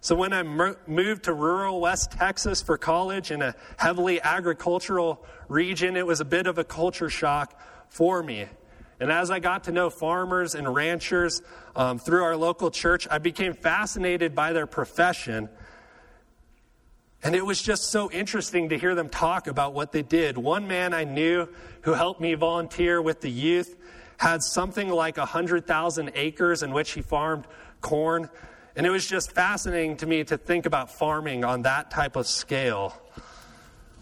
So 0.07 0.15
when 0.15 0.31
I 0.31 0.41
moved 0.41 1.23
to 1.23 1.33
rural 1.33 1.81
West 1.81 2.11
Texas 2.11 2.61
for 2.61 2.77
college 2.77 3.29
in 3.29 3.41
a 3.41 3.53
heavily 3.75 4.21
agricultural 4.21 5.21
region, 5.49 5.97
it 5.97 6.07
was 6.07 6.21
a 6.21 6.25
bit 6.25 6.47
of 6.47 6.57
a 6.57 6.63
culture 6.63 7.09
shock 7.09 7.59
for 7.89 8.23
me. 8.23 8.45
And 9.01 9.11
as 9.11 9.29
I 9.29 9.39
got 9.39 9.65
to 9.65 9.73
know 9.73 9.89
farmers 9.89 10.55
and 10.55 10.73
ranchers 10.73 11.41
um, 11.75 11.99
through 11.99 12.23
our 12.23 12.37
local 12.37 12.71
church, 12.71 13.05
I 13.11 13.17
became 13.17 13.53
fascinated 13.53 14.33
by 14.33 14.53
their 14.53 14.65
profession 14.65 15.49
and 17.21 17.35
it 17.35 17.45
was 17.45 17.61
just 17.61 17.91
so 17.91 18.09
interesting 18.09 18.69
to 18.69 18.77
hear 18.77 18.95
them 18.95 19.09
talk 19.09 19.47
about 19.47 19.73
what 19.73 19.91
they 19.91 20.03
did. 20.03 20.37
One 20.37 20.69
man 20.69 20.93
I 20.93 21.03
knew 21.03 21.49
who 21.81 21.91
helped 21.91 22.21
me 22.21 22.33
volunteer 22.35 23.01
with 23.01 23.19
the 23.19 23.29
youth 23.29 23.75
had 24.15 24.41
something 24.41 24.87
like 24.87 25.17
100,000 25.17 26.11
acres 26.15 26.63
in 26.63 26.71
which 26.71 26.91
he 26.91 27.01
farmed 27.01 27.45
corn. 27.81 28.29
And 28.77 28.86
it 28.86 28.89
was 28.89 29.05
just 29.05 29.34
fascinating 29.34 29.98
to 29.98 30.05
me 30.05 30.24
to 30.24 30.38
think 30.38 30.65
about 30.65 30.89
farming 30.91 31.43
on 31.43 31.63
that 31.63 31.91
type 31.91 32.15
of 32.15 32.27
scale. 32.27 32.96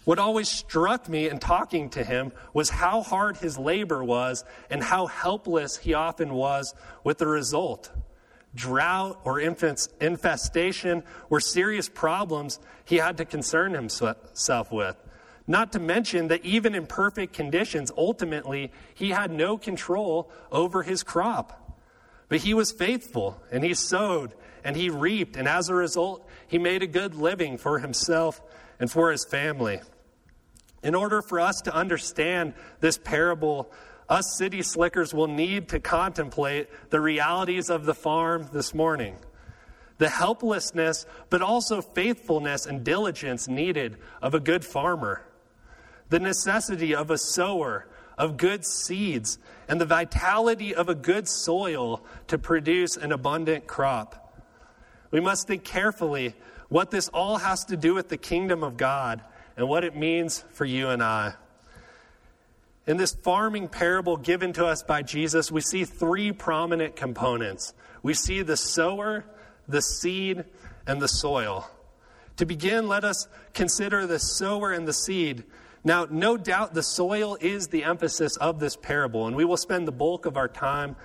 What 0.04 0.20
always 0.20 0.48
struck 0.48 1.08
me 1.08 1.28
in 1.28 1.40
talking 1.40 1.90
to 1.90 2.04
him 2.04 2.30
was 2.54 2.70
how 2.70 3.02
hard 3.02 3.38
his 3.38 3.58
labor 3.58 4.04
was 4.04 4.44
and 4.70 4.80
how 4.80 5.06
helpless 5.06 5.78
he 5.78 5.94
often 5.94 6.32
was 6.34 6.74
with 7.02 7.18
the 7.18 7.26
result 7.26 7.90
drought 8.56 9.20
or 9.24 9.38
infestation 9.38 11.02
were 11.28 11.40
serious 11.40 11.88
problems 11.88 12.58
he 12.84 12.96
had 12.96 13.18
to 13.18 13.24
concern 13.24 13.74
himself 13.74 14.72
with. 14.72 14.96
Not 15.46 15.72
to 15.72 15.78
mention 15.78 16.28
that 16.28 16.44
even 16.44 16.74
in 16.74 16.86
perfect 16.86 17.32
conditions, 17.34 17.92
ultimately, 17.96 18.72
he 18.94 19.10
had 19.10 19.30
no 19.30 19.56
control 19.56 20.30
over 20.50 20.82
his 20.82 21.04
crop. 21.04 21.65
But 22.28 22.40
he 22.40 22.54
was 22.54 22.72
faithful, 22.72 23.40
and 23.52 23.62
he 23.62 23.74
sowed, 23.74 24.34
and 24.64 24.76
he 24.76 24.90
reaped, 24.90 25.36
and 25.36 25.46
as 25.46 25.68
a 25.68 25.74
result, 25.74 26.28
he 26.48 26.58
made 26.58 26.82
a 26.82 26.88
good 26.88 27.14
living 27.14 27.56
for 27.56 27.78
himself 27.78 28.40
and 28.80 28.90
for 28.90 29.10
his 29.10 29.24
family. 29.24 29.80
In 30.82 30.94
order 30.94 31.22
for 31.22 31.40
us 31.40 31.60
to 31.62 31.74
understand 31.74 32.54
this 32.80 32.98
parable 32.98 33.70
us 34.08 34.36
city 34.36 34.62
slickers 34.62 35.12
will 35.12 35.26
need 35.26 35.68
to 35.70 35.80
contemplate 35.80 36.68
the 36.90 37.00
realities 37.00 37.70
of 37.70 37.86
the 37.86 37.94
farm 37.94 38.48
this 38.52 38.72
morning. 38.72 39.16
The 39.98 40.08
helplessness, 40.08 41.06
but 41.28 41.42
also 41.42 41.80
faithfulness 41.80 42.66
and 42.66 42.84
diligence 42.84 43.48
needed 43.48 43.96
of 44.22 44.34
a 44.34 44.40
good 44.40 44.64
farmer. 44.64 45.26
The 46.08 46.20
necessity 46.20 46.94
of 46.94 47.10
a 47.10 47.18
sower, 47.18 47.88
of 48.18 48.36
good 48.36 48.64
seeds, 48.64 49.38
and 49.68 49.80
the 49.80 49.86
vitality 49.86 50.74
of 50.74 50.88
a 50.88 50.94
good 50.94 51.28
soil 51.28 52.02
to 52.28 52.38
produce 52.38 52.96
an 52.96 53.12
abundant 53.12 53.66
crop. 53.66 54.44
We 55.10 55.20
must 55.20 55.46
think 55.46 55.64
carefully 55.64 56.34
what 56.68 56.90
this 56.90 57.08
all 57.08 57.38
has 57.38 57.64
to 57.66 57.76
do 57.76 57.94
with 57.94 58.08
the 58.08 58.16
kingdom 58.16 58.62
of 58.62 58.76
God 58.76 59.22
and 59.56 59.68
what 59.68 59.84
it 59.84 59.96
means 59.96 60.44
for 60.50 60.64
you 60.64 60.88
and 60.88 61.02
I. 61.02 61.34
In 62.86 62.96
this 62.96 63.14
farming 63.14 63.68
parable 63.68 64.16
given 64.16 64.52
to 64.54 64.66
us 64.66 64.82
by 64.82 65.02
Jesus, 65.02 65.50
we 65.50 65.60
see 65.60 65.84
three 65.84 66.30
prominent 66.32 66.94
components. 66.94 67.74
We 68.02 68.14
see 68.14 68.42
the 68.42 68.56
sower, 68.56 69.24
the 69.66 69.82
seed, 69.82 70.44
and 70.86 71.02
the 71.02 71.08
soil. 71.08 71.68
To 72.36 72.46
begin, 72.46 72.86
let 72.86 73.02
us 73.02 73.26
consider 73.54 74.06
the 74.06 74.20
sower 74.20 74.70
and 74.70 74.86
the 74.86 74.92
seed. 74.92 75.44
Now, 75.86 76.04
no 76.10 76.36
doubt 76.36 76.74
the 76.74 76.82
soil 76.82 77.38
is 77.40 77.68
the 77.68 77.84
emphasis 77.84 78.36
of 78.38 78.58
this 78.58 78.74
parable, 78.74 79.28
and 79.28 79.36
we 79.36 79.44
will 79.44 79.56
spend 79.56 79.86
the 79.86 79.92
bulk 79.92 80.26
of 80.26 80.36
our 80.36 80.48
time 80.48 80.96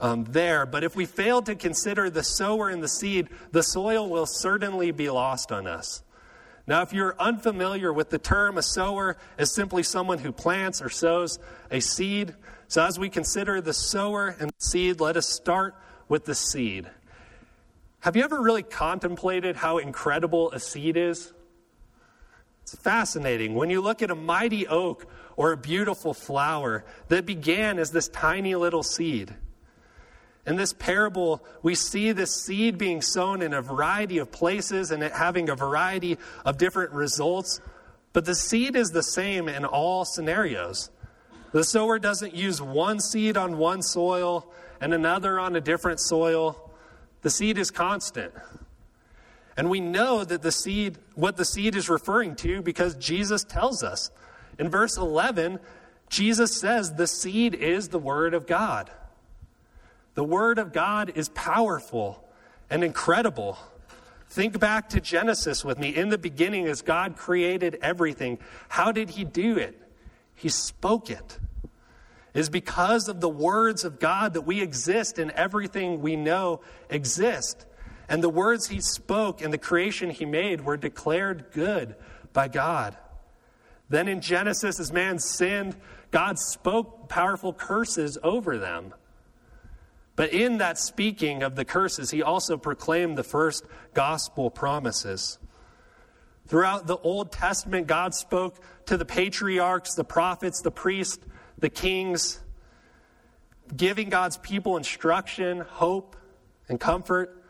um, 0.00 0.24
there. 0.24 0.66
But 0.66 0.82
if 0.82 0.96
we 0.96 1.06
fail 1.06 1.42
to 1.42 1.54
consider 1.54 2.10
the 2.10 2.24
sower 2.24 2.68
and 2.68 2.82
the 2.82 2.88
seed, 2.88 3.28
the 3.52 3.62
soil 3.62 4.08
will 4.08 4.26
certainly 4.26 4.90
be 4.90 5.08
lost 5.10 5.52
on 5.52 5.68
us. 5.68 6.02
Now, 6.66 6.82
if 6.82 6.92
you're 6.92 7.14
unfamiliar 7.20 7.92
with 7.92 8.10
the 8.10 8.18
term, 8.18 8.58
a 8.58 8.62
sower 8.62 9.16
is 9.38 9.54
simply 9.54 9.84
someone 9.84 10.18
who 10.18 10.32
plants 10.32 10.82
or 10.82 10.88
sows 10.88 11.38
a 11.70 11.78
seed. 11.78 12.34
So, 12.66 12.82
as 12.82 12.98
we 12.98 13.08
consider 13.08 13.60
the 13.60 13.72
sower 13.72 14.34
and 14.40 14.50
the 14.50 14.64
seed, 14.64 14.98
let 14.98 15.16
us 15.16 15.28
start 15.28 15.76
with 16.08 16.24
the 16.24 16.34
seed. 16.34 16.90
Have 18.00 18.16
you 18.16 18.24
ever 18.24 18.42
really 18.42 18.64
contemplated 18.64 19.54
how 19.54 19.78
incredible 19.78 20.50
a 20.50 20.58
seed 20.58 20.96
is? 20.96 21.32
It's 22.66 22.74
fascinating. 22.74 23.54
When 23.54 23.70
you 23.70 23.80
look 23.80 24.02
at 24.02 24.10
a 24.10 24.16
mighty 24.16 24.66
oak 24.66 25.06
or 25.36 25.52
a 25.52 25.56
beautiful 25.56 26.12
flower 26.12 26.84
that 27.06 27.24
began 27.24 27.78
as 27.78 27.92
this 27.92 28.08
tiny 28.08 28.56
little 28.56 28.82
seed, 28.82 29.32
in 30.44 30.56
this 30.56 30.72
parable, 30.72 31.44
we 31.62 31.76
see 31.76 32.10
this 32.10 32.34
seed 32.34 32.76
being 32.76 33.02
sown 33.02 33.40
in 33.40 33.54
a 33.54 33.62
variety 33.62 34.18
of 34.18 34.32
places 34.32 34.90
and 34.90 35.04
it 35.04 35.12
having 35.12 35.48
a 35.48 35.54
variety 35.54 36.18
of 36.44 36.58
different 36.58 36.90
results. 36.90 37.60
But 38.12 38.24
the 38.24 38.34
seed 38.34 38.74
is 38.74 38.90
the 38.90 39.02
same 39.04 39.48
in 39.48 39.64
all 39.64 40.04
scenarios. 40.04 40.90
The 41.52 41.62
sower 41.62 42.00
doesn't 42.00 42.34
use 42.34 42.60
one 42.60 42.98
seed 42.98 43.36
on 43.36 43.58
one 43.58 43.80
soil 43.80 44.52
and 44.80 44.92
another 44.92 45.38
on 45.38 45.54
a 45.54 45.60
different 45.60 46.00
soil. 46.00 46.72
The 47.22 47.30
seed 47.30 47.58
is 47.58 47.70
constant. 47.70 48.34
And 49.56 49.70
we 49.70 49.80
know 49.80 50.22
that 50.24 50.42
the 50.42 50.52
seed, 50.52 50.98
what 51.14 51.36
the 51.36 51.44
seed 51.44 51.74
is 51.74 51.88
referring 51.88 52.36
to, 52.36 52.60
because 52.62 52.94
Jesus 52.96 53.42
tells 53.42 53.82
us. 53.82 54.10
In 54.58 54.68
verse 54.68 54.96
11, 54.96 55.60
Jesus 56.08 56.54
says 56.54 56.94
the 56.94 57.06
seed 57.06 57.54
is 57.54 57.88
the 57.88 57.98
Word 57.98 58.34
of 58.34 58.46
God. 58.46 58.90
The 60.14 60.24
Word 60.24 60.58
of 60.58 60.72
God 60.72 61.12
is 61.14 61.28
powerful 61.30 62.22
and 62.70 62.84
incredible. 62.84 63.58
Think 64.28 64.58
back 64.58 64.90
to 64.90 65.00
Genesis 65.00 65.64
with 65.64 65.78
me. 65.78 65.94
In 65.94 66.08
the 66.08 66.18
beginning, 66.18 66.66
as 66.66 66.82
God 66.82 67.16
created 67.16 67.78
everything, 67.80 68.38
how 68.68 68.92
did 68.92 69.10
He 69.10 69.24
do 69.24 69.56
it? 69.56 69.80
He 70.34 70.48
spoke 70.48 71.10
it. 71.10 71.38
It 72.34 72.40
is 72.40 72.50
because 72.50 73.08
of 73.08 73.20
the 73.20 73.28
words 73.28 73.84
of 73.84 73.98
God 73.98 74.34
that 74.34 74.42
we 74.42 74.60
exist 74.60 75.18
and 75.18 75.30
everything 75.30 76.02
we 76.02 76.16
know 76.16 76.60
exist. 76.90 77.64
And 78.08 78.22
the 78.22 78.28
words 78.28 78.68
He 78.68 78.80
spoke 78.80 79.42
and 79.42 79.52
the 79.52 79.58
creation 79.58 80.10
He 80.10 80.24
made 80.24 80.60
were 80.62 80.76
declared 80.76 81.46
good 81.52 81.96
by 82.32 82.48
God. 82.48 82.96
Then 83.88 84.08
in 84.08 84.20
Genesis, 84.20 84.80
as 84.80 84.92
man 84.92 85.18
sinned, 85.18 85.76
God 86.10 86.38
spoke 86.38 87.08
powerful 87.08 87.52
curses 87.52 88.18
over 88.22 88.58
them. 88.58 88.94
But 90.16 90.32
in 90.32 90.58
that 90.58 90.78
speaking 90.78 91.42
of 91.42 91.56
the 91.56 91.64
curses, 91.64 92.10
he 92.10 92.22
also 92.22 92.56
proclaimed 92.56 93.18
the 93.18 93.22
first 93.22 93.66
gospel 93.92 94.50
promises. 94.50 95.38
Throughout 96.48 96.86
the 96.86 96.96
Old 96.96 97.32
Testament, 97.32 97.86
God 97.86 98.14
spoke 98.14 98.58
to 98.86 98.96
the 98.96 99.04
patriarchs, 99.04 99.94
the 99.94 100.04
prophets, 100.04 100.62
the 100.62 100.70
priests, 100.70 101.22
the 101.58 101.68
kings. 101.68 102.40
giving 103.74 104.08
God's 104.08 104.36
people 104.36 104.76
instruction, 104.76 105.60
hope, 105.60 106.16
and 106.68 106.78
comfort. 106.78 107.44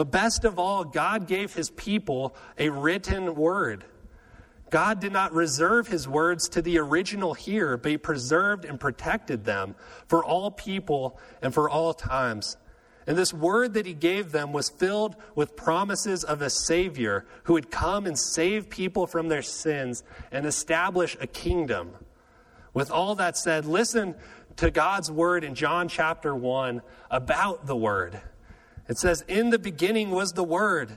But 0.00 0.10
best 0.10 0.46
of 0.46 0.58
all, 0.58 0.82
God 0.84 1.26
gave 1.26 1.52
his 1.52 1.68
people 1.68 2.34
a 2.56 2.70
written 2.70 3.34
word. 3.34 3.84
God 4.70 4.98
did 4.98 5.12
not 5.12 5.34
reserve 5.34 5.88
his 5.88 6.08
words 6.08 6.48
to 6.48 6.62
the 6.62 6.78
original 6.78 7.34
hearer, 7.34 7.76
but 7.76 7.90
he 7.90 7.98
preserved 7.98 8.64
and 8.64 8.80
protected 8.80 9.44
them 9.44 9.74
for 10.08 10.24
all 10.24 10.50
people 10.52 11.20
and 11.42 11.52
for 11.52 11.68
all 11.68 11.92
times. 11.92 12.56
And 13.06 13.18
this 13.18 13.34
word 13.34 13.74
that 13.74 13.84
he 13.84 13.92
gave 13.92 14.32
them 14.32 14.54
was 14.54 14.70
filled 14.70 15.16
with 15.34 15.54
promises 15.54 16.24
of 16.24 16.40
a 16.40 16.48
Savior 16.48 17.26
who 17.42 17.52
would 17.52 17.70
come 17.70 18.06
and 18.06 18.18
save 18.18 18.70
people 18.70 19.06
from 19.06 19.28
their 19.28 19.42
sins 19.42 20.02
and 20.32 20.46
establish 20.46 21.14
a 21.20 21.26
kingdom. 21.26 21.90
With 22.72 22.90
all 22.90 23.16
that 23.16 23.36
said, 23.36 23.66
listen 23.66 24.14
to 24.56 24.70
God's 24.70 25.10
word 25.10 25.44
in 25.44 25.54
John 25.54 25.88
chapter 25.88 26.34
1 26.34 26.80
about 27.10 27.66
the 27.66 27.76
word. 27.76 28.22
It 28.90 28.98
says, 28.98 29.24
In 29.28 29.50
the 29.50 29.58
beginning 29.58 30.10
was 30.10 30.32
the 30.32 30.42
word, 30.42 30.90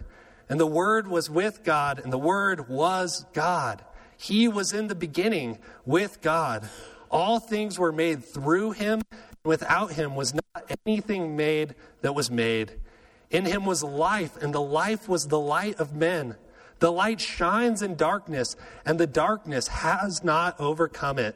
and 0.50 0.60
the 0.60 0.66
word 0.66 1.08
was 1.08 1.30
with 1.30 1.64
God, 1.64 2.00
and 2.04 2.12
the 2.12 2.18
word 2.18 2.68
was 2.68 3.28
God. 3.34 3.86
He 4.18 4.48
was 4.48 4.74
in 4.74 4.88
the 4.88 4.96
beginning 4.96 5.60
with 5.86 6.20
God. 6.20 6.68
All 7.12 7.40
things 7.40 7.78
were 7.78 7.92
made 7.92 8.26
through 8.26 8.72
him. 8.72 9.04
And 9.12 9.20
without 9.44 9.92
him 9.92 10.16
was 10.16 10.34
not 10.34 10.72
anything 10.88 11.38
made 11.38 11.76
that 12.02 12.16
was 12.16 12.32
made. 12.32 12.80
In 13.30 13.46
him 13.46 13.64
was 13.64 13.84
life, 13.84 14.42
and 14.42 14.56
the 14.56 14.62
life 14.62 15.08
was 15.08 15.28
the 15.28 15.40
light 15.40 15.80
of 15.80 15.94
men. 15.94 16.36
The 16.80 16.92
light 16.92 17.22
shines 17.22 17.84
in 17.84 17.96
darkness, 17.96 18.56
and 18.88 19.00
the 19.00 19.06
darkness 19.06 19.68
has 19.68 20.24
not 20.24 20.60
overcome 20.60 21.20
it. 21.20 21.36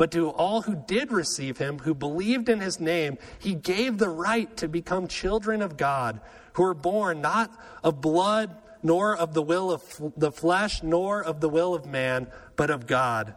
But 0.00 0.12
to 0.12 0.30
all 0.30 0.62
who 0.62 0.76
did 0.76 1.12
receive 1.12 1.58
him, 1.58 1.80
who 1.80 1.92
believed 1.92 2.48
in 2.48 2.60
his 2.60 2.80
name, 2.80 3.18
he 3.38 3.54
gave 3.54 3.98
the 3.98 4.08
right 4.08 4.56
to 4.56 4.66
become 4.66 5.08
children 5.08 5.60
of 5.60 5.76
God, 5.76 6.22
who 6.54 6.62
were 6.62 6.72
born 6.72 7.20
not 7.20 7.52
of 7.84 8.00
blood, 8.00 8.56
nor 8.82 9.14
of 9.14 9.34
the 9.34 9.42
will 9.42 9.70
of 9.70 9.82
the 10.16 10.32
flesh, 10.32 10.82
nor 10.82 11.22
of 11.22 11.42
the 11.42 11.50
will 11.50 11.74
of 11.74 11.84
man, 11.84 12.28
but 12.56 12.70
of 12.70 12.86
God. 12.86 13.34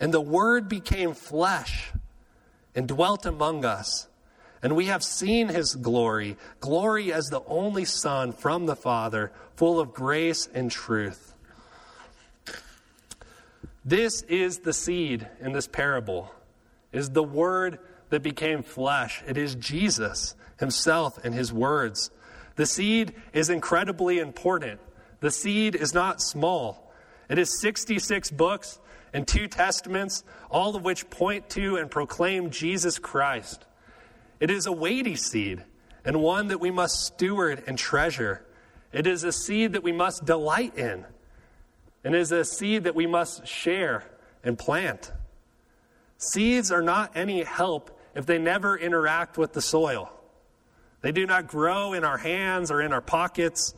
And 0.00 0.12
the 0.12 0.20
Word 0.20 0.68
became 0.68 1.14
flesh 1.14 1.92
and 2.74 2.88
dwelt 2.88 3.24
among 3.24 3.64
us. 3.64 4.08
And 4.60 4.74
we 4.74 4.86
have 4.86 5.04
seen 5.04 5.50
his 5.50 5.76
glory, 5.76 6.36
glory 6.58 7.12
as 7.12 7.30
the 7.30 7.44
only 7.46 7.84
Son 7.84 8.32
from 8.32 8.66
the 8.66 8.74
Father, 8.74 9.30
full 9.54 9.78
of 9.78 9.94
grace 9.94 10.48
and 10.52 10.68
truth. 10.68 11.31
This 13.84 14.22
is 14.22 14.58
the 14.58 14.72
seed 14.72 15.26
in 15.40 15.52
this 15.52 15.66
parable. 15.66 16.32
Is 16.92 17.10
the 17.10 17.22
word 17.22 17.78
that 18.10 18.22
became 18.22 18.62
flesh. 18.62 19.22
It 19.26 19.36
is 19.36 19.54
Jesus 19.54 20.34
himself 20.58 21.18
and 21.24 21.34
his 21.34 21.52
words. 21.52 22.10
The 22.56 22.66
seed 22.66 23.14
is 23.32 23.48
incredibly 23.48 24.18
important. 24.18 24.80
The 25.20 25.30
seed 25.30 25.74
is 25.74 25.94
not 25.94 26.20
small. 26.20 26.92
It 27.28 27.38
is 27.38 27.60
66 27.60 28.30
books 28.32 28.78
and 29.14 29.26
two 29.26 29.48
testaments, 29.48 30.24
all 30.50 30.76
of 30.76 30.84
which 30.84 31.08
point 31.08 31.48
to 31.50 31.76
and 31.76 31.90
proclaim 31.90 32.50
Jesus 32.50 32.98
Christ. 32.98 33.64
It 34.40 34.50
is 34.50 34.66
a 34.66 34.72
weighty 34.72 35.16
seed 35.16 35.64
and 36.04 36.20
one 36.20 36.48
that 36.48 36.60
we 36.60 36.70
must 36.70 37.06
steward 37.06 37.64
and 37.66 37.78
treasure. 37.78 38.44
It 38.92 39.06
is 39.06 39.24
a 39.24 39.32
seed 39.32 39.72
that 39.72 39.82
we 39.82 39.92
must 39.92 40.24
delight 40.24 40.76
in 40.76 41.06
and 42.04 42.14
is 42.14 42.32
a 42.32 42.44
seed 42.44 42.84
that 42.84 42.94
we 42.94 43.06
must 43.06 43.46
share 43.46 44.04
and 44.42 44.58
plant. 44.58 45.12
Seeds 46.18 46.70
are 46.70 46.82
not 46.82 47.16
any 47.16 47.42
help 47.42 47.98
if 48.14 48.26
they 48.26 48.38
never 48.38 48.76
interact 48.76 49.38
with 49.38 49.52
the 49.52 49.62
soil. 49.62 50.12
They 51.00 51.12
do 51.12 51.26
not 51.26 51.48
grow 51.48 51.92
in 51.92 52.04
our 52.04 52.18
hands 52.18 52.70
or 52.70 52.80
in 52.80 52.92
our 52.92 53.00
pockets 53.00 53.74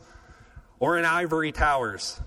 or 0.79 0.97
in 0.97 1.05
ivory 1.05 1.51
towers. 1.51 2.19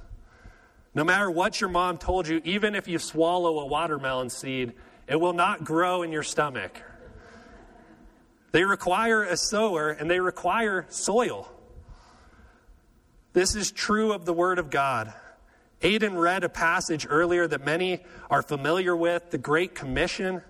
No 0.94 1.04
matter 1.04 1.30
what 1.30 1.60
your 1.60 1.70
mom 1.70 1.98
told 1.98 2.26
you, 2.26 2.40
even 2.44 2.74
if 2.74 2.88
you 2.88 2.98
swallow 2.98 3.60
a 3.60 3.66
watermelon 3.66 4.30
seed, 4.30 4.72
it 5.06 5.16
will 5.16 5.32
not 5.32 5.64
grow 5.64 6.02
in 6.02 6.10
your 6.10 6.22
stomach. 6.22 6.82
They 8.50 8.64
require 8.64 9.22
a 9.22 9.36
sower 9.36 9.90
and 9.90 10.10
they 10.10 10.20
require 10.20 10.86
soil. 10.88 11.48
This 13.34 13.54
is 13.54 13.70
true 13.70 14.12
of 14.12 14.24
the 14.24 14.32
Word 14.32 14.58
of 14.58 14.70
God. 14.70 15.12
Aiden 15.82 16.18
read 16.18 16.42
a 16.42 16.48
passage 16.48 17.06
earlier 17.08 17.46
that 17.46 17.64
many 17.64 18.00
are 18.30 18.42
familiar 18.42 18.96
with, 18.96 19.30
the 19.30 19.38
Great 19.38 19.74
Commission. 19.74 20.42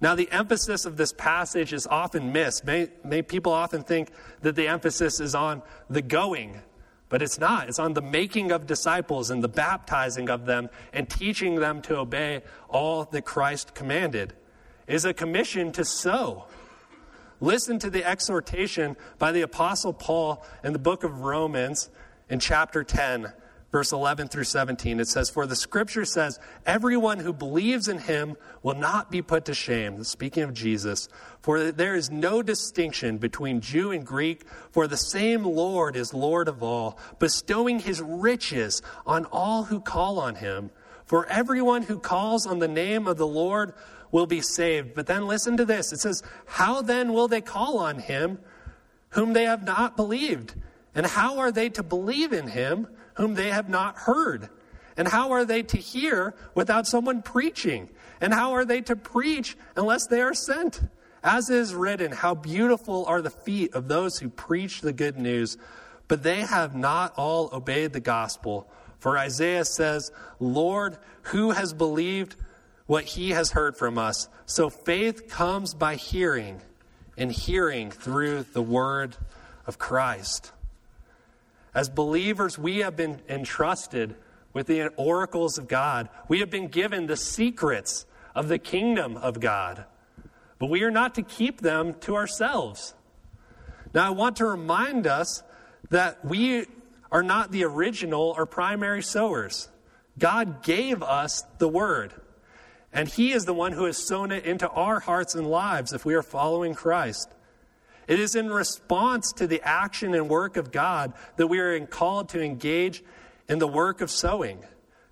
Now, 0.00 0.14
the 0.14 0.30
emphasis 0.32 0.86
of 0.86 0.96
this 0.96 1.12
passage 1.12 1.72
is 1.72 1.86
often 1.86 2.32
missed. 2.32 2.64
May, 2.64 2.88
may 3.04 3.22
people 3.22 3.52
often 3.52 3.82
think 3.82 4.10
that 4.40 4.56
the 4.56 4.68
emphasis 4.68 5.20
is 5.20 5.34
on 5.34 5.62
the 5.90 6.00
going, 6.00 6.62
but 7.10 7.20
it's 7.20 7.38
not. 7.38 7.68
It's 7.68 7.78
on 7.78 7.92
the 7.92 8.00
making 8.00 8.50
of 8.50 8.66
disciples 8.66 9.30
and 9.30 9.44
the 9.44 9.48
baptizing 9.48 10.30
of 10.30 10.46
them 10.46 10.70
and 10.92 11.08
teaching 11.08 11.56
them 11.56 11.82
to 11.82 11.98
obey 11.98 12.42
all 12.68 13.04
that 13.04 13.22
Christ 13.26 13.74
commanded. 13.74 14.32
It 14.86 14.94
is 14.94 15.04
a 15.04 15.12
commission 15.12 15.70
to 15.72 15.84
sow. 15.84 16.46
Listen 17.40 17.78
to 17.80 17.90
the 17.90 18.04
exhortation 18.04 18.96
by 19.18 19.32
the 19.32 19.42
Apostle 19.42 19.92
Paul 19.92 20.44
in 20.64 20.72
the 20.72 20.78
book 20.78 21.04
of 21.04 21.20
Romans 21.20 21.90
in 22.30 22.40
chapter 22.40 22.82
10 22.82 23.32
verse 23.72 23.90
11 23.90 24.28
through 24.28 24.44
17. 24.44 25.00
It 25.00 25.08
says, 25.08 25.30
For 25.30 25.46
the 25.46 25.56
scripture 25.56 26.04
says, 26.04 26.38
Everyone 26.66 27.18
who 27.18 27.32
believes 27.32 27.88
in 27.88 27.98
him 27.98 28.36
will 28.62 28.74
not 28.74 29.10
be 29.10 29.22
put 29.22 29.46
to 29.46 29.54
shame. 29.54 30.04
Speaking 30.04 30.44
of 30.44 30.52
Jesus, 30.52 31.08
for 31.40 31.72
there 31.72 31.96
is 31.96 32.10
no 32.10 32.42
distinction 32.42 33.16
between 33.16 33.62
Jew 33.62 33.90
and 33.90 34.06
Greek, 34.06 34.44
for 34.70 34.86
the 34.86 34.96
same 34.96 35.42
Lord 35.42 35.96
is 35.96 36.14
Lord 36.14 36.46
of 36.46 36.62
all, 36.62 36.98
bestowing 37.18 37.80
his 37.80 38.00
riches 38.00 38.82
on 39.06 39.24
all 39.26 39.64
who 39.64 39.80
call 39.80 40.20
on 40.20 40.36
him. 40.36 40.70
For 41.06 41.26
everyone 41.26 41.82
who 41.82 41.98
calls 41.98 42.46
on 42.46 42.58
the 42.58 42.68
name 42.68 43.08
of 43.08 43.16
the 43.16 43.26
Lord 43.26 43.72
will 44.12 44.26
be 44.26 44.42
saved. 44.42 44.94
But 44.94 45.06
then 45.06 45.26
listen 45.26 45.56
to 45.56 45.64
this. 45.64 45.92
It 45.92 46.00
says, 46.00 46.22
How 46.46 46.82
then 46.82 47.14
will 47.14 47.26
they 47.26 47.40
call 47.40 47.78
on 47.78 47.98
him 47.98 48.38
whom 49.10 49.32
they 49.32 49.44
have 49.44 49.64
not 49.64 49.96
believed? 49.96 50.54
And 50.94 51.06
how 51.06 51.38
are 51.38 51.50
they 51.50 51.70
to 51.70 51.82
believe 51.82 52.34
in 52.34 52.48
him? 52.48 52.86
Whom 53.14 53.34
they 53.34 53.50
have 53.50 53.68
not 53.68 53.96
heard? 53.96 54.48
And 54.96 55.08
how 55.08 55.32
are 55.32 55.44
they 55.44 55.62
to 55.62 55.76
hear 55.76 56.34
without 56.54 56.86
someone 56.86 57.22
preaching? 57.22 57.88
And 58.20 58.32
how 58.32 58.52
are 58.52 58.64
they 58.64 58.80
to 58.82 58.96
preach 58.96 59.56
unless 59.76 60.06
they 60.06 60.20
are 60.20 60.34
sent? 60.34 60.80
As 61.24 61.50
is 61.50 61.74
written, 61.74 62.12
how 62.12 62.34
beautiful 62.34 63.04
are 63.06 63.22
the 63.22 63.30
feet 63.30 63.74
of 63.74 63.88
those 63.88 64.18
who 64.18 64.28
preach 64.28 64.80
the 64.80 64.92
good 64.92 65.18
news, 65.18 65.56
but 66.08 66.22
they 66.22 66.40
have 66.40 66.74
not 66.74 67.14
all 67.16 67.48
obeyed 67.52 67.92
the 67.92 68.00
gospel. 68.00 68.68
For 68.98 69.16
Isaiah 69.16 69.64
says, 69.64 70.12
Lord, 70.40 70.98
who 71.22 71.52
has 71.52 71.72
believed 71.72 72.36
what 72.86 73.04
he 73.04 73.30
has 73.30 73.52
heard 73.52 73.76
from 73.76 73.98
us? 73.98 74.28
So 74.46 74.68
faith 74.68 75.28
comes 75.28 75.74
by 75.74 75.94
hearing, 75.94 76.60
and 77.16 77.30
hearing 77.30 77.90
through 77.90 78.44
the 78.52 78.62
word 78.62 79.16
of 79.66 79.78
Christ. 79.78 80.52
As 81.74 81.88
believers, 81.88 82.58
we 82.58 82.78
have 82.78 82.96
been 82.96 83.20
entrusted 83.28 84.14
with 84.52 84.66
the 84.66 84.88
oracles 84.96 85.56
of 85.58 85.68
God. 85.68 86.08
We 86.28 86.40
have 86.40 86.50
been 86.50 86.68
given 86.68 87.06
the 87.06 87.16
secrets 87.16 88.04
of 88.34 88.48
the 88.48 88.58
kingdom 88.58 89.16
of 89.16 89.40
God. 89.40 89.84
But 90.58 90.70
we 90.70 90.82
are 90.82 90.90
not 90.90 91.14
to 91.16 91.22
keep 91.22 91.60
them 91.60 91.94
to 92.00 92.14
ourselves. 92.14 92.94
Now, 93.94 94.06
I 94.06 94.10
want 94.10 94.36
to 94.36 94.46
remind 94.46 95.06
us 95.06 95.42
that 95.90 96.24
we 96.24 96.66
are 97.10 97.22
not 97.22 97.52
the 97.52 97.64
original 97.64 98.34
or 98.36 98.46
primary 98.46 99.02
sowers. 99.02 99.68
God 100.18 100.62
gave 100.62 101.02
us 101.02 101.42
the 101.58 101.68
word, 101.68 102.12
and 102.92 103.08
He 103.08 103.32
is 103.32 103.44
the 103.44 103.54
one 103.54 103.72
who 103.72 103.84
has 103.84 103.96
sown 103.96 104.30
it 104.30 104.44
into 104.44 104.68
our 104.68 105.00
hearts 105.00 105.34
and 105.34 105.46
lives 105.46 105.92
if 105.92 106.04
we 106.04 106.14
are 106.14 106.22
following 106.22 106.74
Christ. 106.74 107.28
It 108.08 108.18
is 108.18 108.34
in 108.34 108.50
response 108.50 109.32
to 109.34 109.46
the 109.46 109.60
action 109.62 110.14
and 110.14 110.28
work 110.28 110.56
of 110.56 110.72
God 110.72 111.12
that 111.36 111.46
we 111.46 111.58
are 111.58 111.86
called 111.86 112.30
to 112.30 112.42
engage 112.42 113.02
in 113.48 113.58
the 113.58 113.68
work 113.68 114.00
of 114.00 114.10
sowing. 114.10 114.64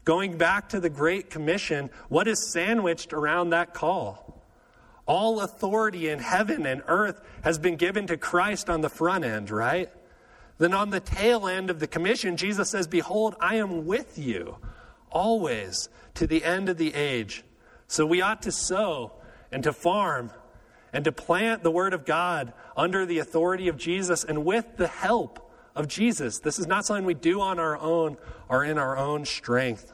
Going 0.05 0.39
back 0.39 0.71
to 0.71 0.81
the 0.81 0.91
Great 0.91 1.31
Commission, 1.31 1.91
what 2.09 2.27
is 2.27 2.53
sandwiched 2.53 3.13
around 3.13 3.51
that 3.51 3.75
call? 3.75 4.43
All 5.07 5.41
authority 5.41 6.09
in 6.09 6.19
heaven 6.19 6.67
and 6.67 6.83
earth 6.87 7.21
has 7.43 7.59
been 7.59 7.77
given 7.77 8.07
to 8.09 8.17
Christ 8.17 8.71
on 8.71 8.81
the 8.81 8.89
front 8.89 9.25
end, 9.25 9.51
right? 9.51 9.91
Then 10.59 10.75
on 10.75 10.91
the 10.91 11.01
tail 11.01 11.49
end 11.49 11.71
of 11.71 11.81
the 11.81 11.87
commission, 11.87 12.37
Jesus 12.37 12.71
says, 12.71 12.87
Behold, 12.87 13.35
I 13.41 13.57
am 13.57 13.87
with 13.87 14.19
you 14.19 14.57
always 15.11 15.89
to 16.15 16.27
the 16.27 16.45
end 16.45 16.69
of 16.69 16.77
the 16.77 16.95
age. 16.95 17.45
So 17.89 18.07
we 18.07 18.21
ought 18.21 18.43
to 18.43 18.53
sow 18.53 19.13
and 19.51 19.63
to 19.65 19.73
farm 19.73 20.31
and 20.93 21.05
to 21.05 21.13
plant 21.13 21.63
the 21.63 21.71
Word 21.71 21.95
of 21.95 22.05
God 22.05 22.53
under 22.77 23.07
the 23.07 23.19
authority 23.19 23.69
of 23.69 23.77
Jesus 23.77 24.25
and 24.25 24.45
with 24.45 24.77
the 24.77 24.89
help 24.89 25.51
of 25.75 25.89
Jesus. 25.89 26.41
This 26.41 26.59
is 26.59 26.67
not 26.67 26.85
something 26.85 27.05
we 27.05 27.15
do 27.15 27.41
on 27.41 27.59
our 27.59 27.79
own 27.79 28.17
or 28.49 28.65
in 28.65 28.79
our 28.79 28.97
own 28.97 29.25
strength. 29.25 29.93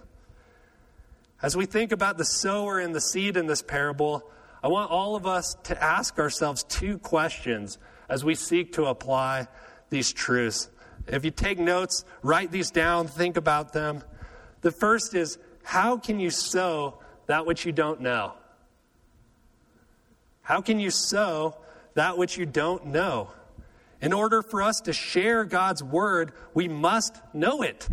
As 1.43 1.57
we 1.57 1.67
think 1.67 1.93
about 1.93 2.17
the 2.17 2.25
sower 2.25 2.79
and 2.79 2.95
the 2.95 3.01
seed 3.01 3.37
in 3.37 3.47
this 3.47 3.63
parable, 3.63 4.29
I 4.63 4.69
want 4.69 4.91
all 4.91 5.17
of 5.17 5.27
us 5.27 5.55
to 5.65 5.83
ask 5.83 6.19
ourselves 6.19 6.65
two 6.65 6.99
questions 6.99 7.79
as 8.09 8.25
we 8.25 8.35
seek 8.35 8.73
to 8.75 8.87
apply 8.87 9.49
these 9.91 10.13
truths. 10.13 10.71
If 11.07 11.25
you 11.25 11.31
take 11.31 11.59
notes, 11.59 12.05
write 12.23 12.51
these 12.51 12.71
down, 12.71 13.07
think 13.07 13.37
about 13.37 13.73
them. 13.73 14.03
The 14.63 14.71
first 14.71 15.15
is 15.15 15.39
how 15.63 15.99
can 15.99 16.19
you 16.19 16.31
sow 16.31 16.99
that 17.27 17.47
which 17.47 17.67
you 17.67 17.73
don't 17.73 18.01
know? 18.01 18.33
How 20.47 20.61
can 20.61 20.79
you 20.79 20.93
sow 20.93 21.57
that 21.95 22.17
which 22.17 22.39
you 22.39 22.47
don't 22.47 22.87
know? 22.87 23.31
In 24.01 24.13
order 24.13 24.43
for 24.43 24.63
us 24.63 24.81
to 24.83 24.93
share 24.93 25.45
God's 25.45 25.83
word, 25.83 26.31
we 26.55 26.69
must 26.69 27.21
know 27.35 27.63
it. 27.63 27.89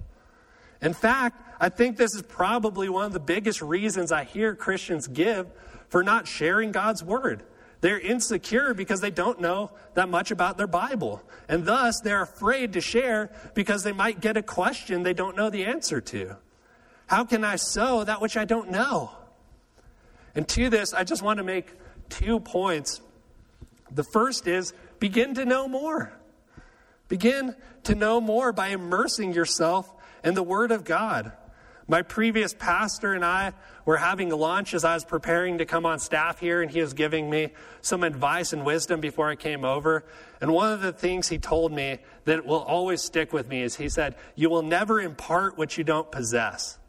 In 0.80 0.94
fact, 0.94 1.42
I 1.60 1.70
think 1.70 1.98
this 1.98 2.14
is 2.14 2.22
probably 2.22 2.90
one 2.90 3.06
of 3.06 3.12
the 3.12 3.20
biggest 3.20 3.64
reasons 3.64 4.12
I 4.12 4.24
hear 4.24 4.54
Christians 4.54 5.08
give 5.08 5.48
for 5.90 6.04
not 6.04 6.28
sharing 6.28 6.72
God's 6.72 7.04
word. 7.04 7.42
They're 7.82 8.00
insecure 8.00 8.76
because 8.76 9.02
they 9.02 9.10
don't 9.10 9.42
know 9.42 9.72
that 9.96 10.08
much 10.08 10.30
about 10.30 10.56
their 10.56 10.68
Bible. 10.68 11.24
And 11.50 11.66
thus, 11.66 12.02
they're 12.02 12.22
afraid 12.22 12.74
to 12.74 12.82
share 12.82 13.32
because 13.56 13.82
they 13.82 13.94
might 13.94 14.22
get 14.22 14.38
a 14.38 14.44
question 14.44 15.02
they 15.02 15.16
don't 15.16 15.36
know 15.36 15.50
the 15.50 15.66
answer 15.66 16.02
to. 16.02 16.38
How 17.08 17.26
can 17.26 17.44
I 17.44 17.56
sow 17.56 18.04
that 18.04 18.22
which 18.22 18.38
I 18.38 18.46
don't 18.46 18.70
know? 18.70 19.10
And 20.36 20.48
to 20.50 20.70
this, 20.70 20.94
I 20.94 21.04
just 21.04 21.22
want 21.22 21.38
to 21.38 21.44
make 21.44 21.72
two 22.10 22.40
points. 22.40 23.02
The 23.92 24.04
first 24.04 24.48
is 24.48 24.74
begin 25.00 25.36
to 25.36 25.46
know 25.46 25.68
more. 25.68 26.14
Begin 27.08 27.56
to 27.84 27.96
know 27.96 28.20
more 28.20 28.52
by 28.52 28.70
immersing 28.70 29.34
yourself 29.34 29.92
in 30.24 30.34
the 30.34 30.44
Word 30.44 30.72
of 30.72 30.84
God. 30.84 31.34
My 31.88 32.02
previous 32.02 32.54
pastor 32.54 33.14
and 33.14 33.26
I 33.26 33.52
were 33.86 33.98
having 33.98 34.30
lunch 34.30 34.74
as 34.74 34.86
I 34.86 34.94
was 34.94 35.04
preparing 35.04 35.58
to 35.58 35.66
come 35.66 35.86
on 35.86 36.00
staff 36.00 36.40
here, 36.40 36.62
and 36.62 36.72
he 36.72 36.80
was 36.80 36.94
giving 36.94 37.30
me 37.30 37.50
some 37.82 38.04
advice 38.04 38.54
and 38.54 38.66
wisdom 38.66 39.02
before 39.02 39.30
I 39.30 39.36
came 39.36 39.66
over. 39.66 40.06
And 40.40 40.54
one 40.54 40.72
of 40.72 40.82
the 40.82 40.94
things 40.94 41.28
he 41.28 41.38
told 41.38 41.74
me 41.74 42.00
that 42.24 42.46
will 42.46 42.62
always 42.62 43.02
stick 43.02 43.34
with 43.34 43.50
me 43.50 43.62
is 43.62 43.76
he 43.76 43.90
said, 43.90 44.16
You 44.36 44.50
will 44.50 44.62
never 44.62 45.02
impart 45.02 45.58
what 45.58 45.78
you 45.78 45.84
don't 45.84 46.10
possess. 46.10 46.80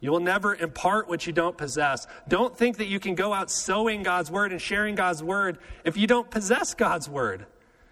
You 0.00 0.10
will 0.10 0.20
never 0.20 0.54
impart 0.54 1.08
what 1.08 1.26
you 1.26 1.32
don't 1.32 1.56
possess. 1.56 2.06
Don't 2.26 2.56
think 2.56 2.78
that 2.78 2.86
you 2.86 2.98
can 2.98 3.14
go 3.14 3.34
out 3.34 3.50
sowing 3.50 4.02
God's 4.02 4.30
word 4.30 4.50
and 4.50 4.60
sharing 4.60 4.94
God's 4.94 5.22
word 5.22 5.58
if 5.84 5.96
you 5.96 6.06
don't 6.06 6.30
possess 6.30 6.74
God's 6.74 7.08
word. 7.08 7.46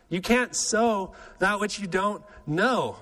You 0.08 0.22
can't 0.22 0.56
sow 0.56 1.12
that 1.38 1.60
which 1.60 1.78
you 1.78 1.86
don't 1.86 2.22
know. 2.46 2.96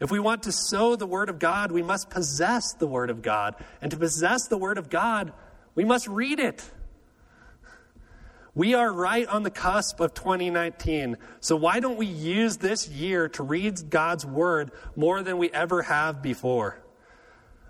If 0.00 0.10
we 0.10 0.18
want 0.18 0.44
to 0.44 0.52
sow 0.52 0.96
the 0.96 1.06
word 1.06 1.28
of 1.28 1.38
God, 1.38 1.70
we 1.70 1.82
must 1.82 2.08
possess 2.08 2.72
the 2.72 2.86
word 2.86 3.10
of 3.10 3.20
God. 3.20 3.56
And 3.82 3.90
to 3.90 3.96
possess 3.96 4.46
the 4.48 4.58
word 4.58 4.78
of 4.78 4.88
God, 4.88 5.32
we 5.74 5.84
must 5.84 6.08
read 6.08 6.38
it. 6.38 6.64
We 8.54 8.72
are 8.72 8.90
right 8.90 9.28
on 9.28 9.42
the 9.42 9.50
cusp 9.50 10.00
of 10.00 10.14
2019. 10.14 11.18
So 11.40 11.56
why 11.56 11.80
don't 11.80 11.98
we 11.98 12.06
use 12.06 12.56
this 12.56 12.88
year 12.88 13.28
to 13.30 13.42
read 13.42 13.90
God's 13.90 14.24
word 14.24 14.70
more 14.96 15.22
than 15.22 15.36
we 15.36 15.50
ever 15.50 15.82
have 15.82 16.22
before? 16.22 16.78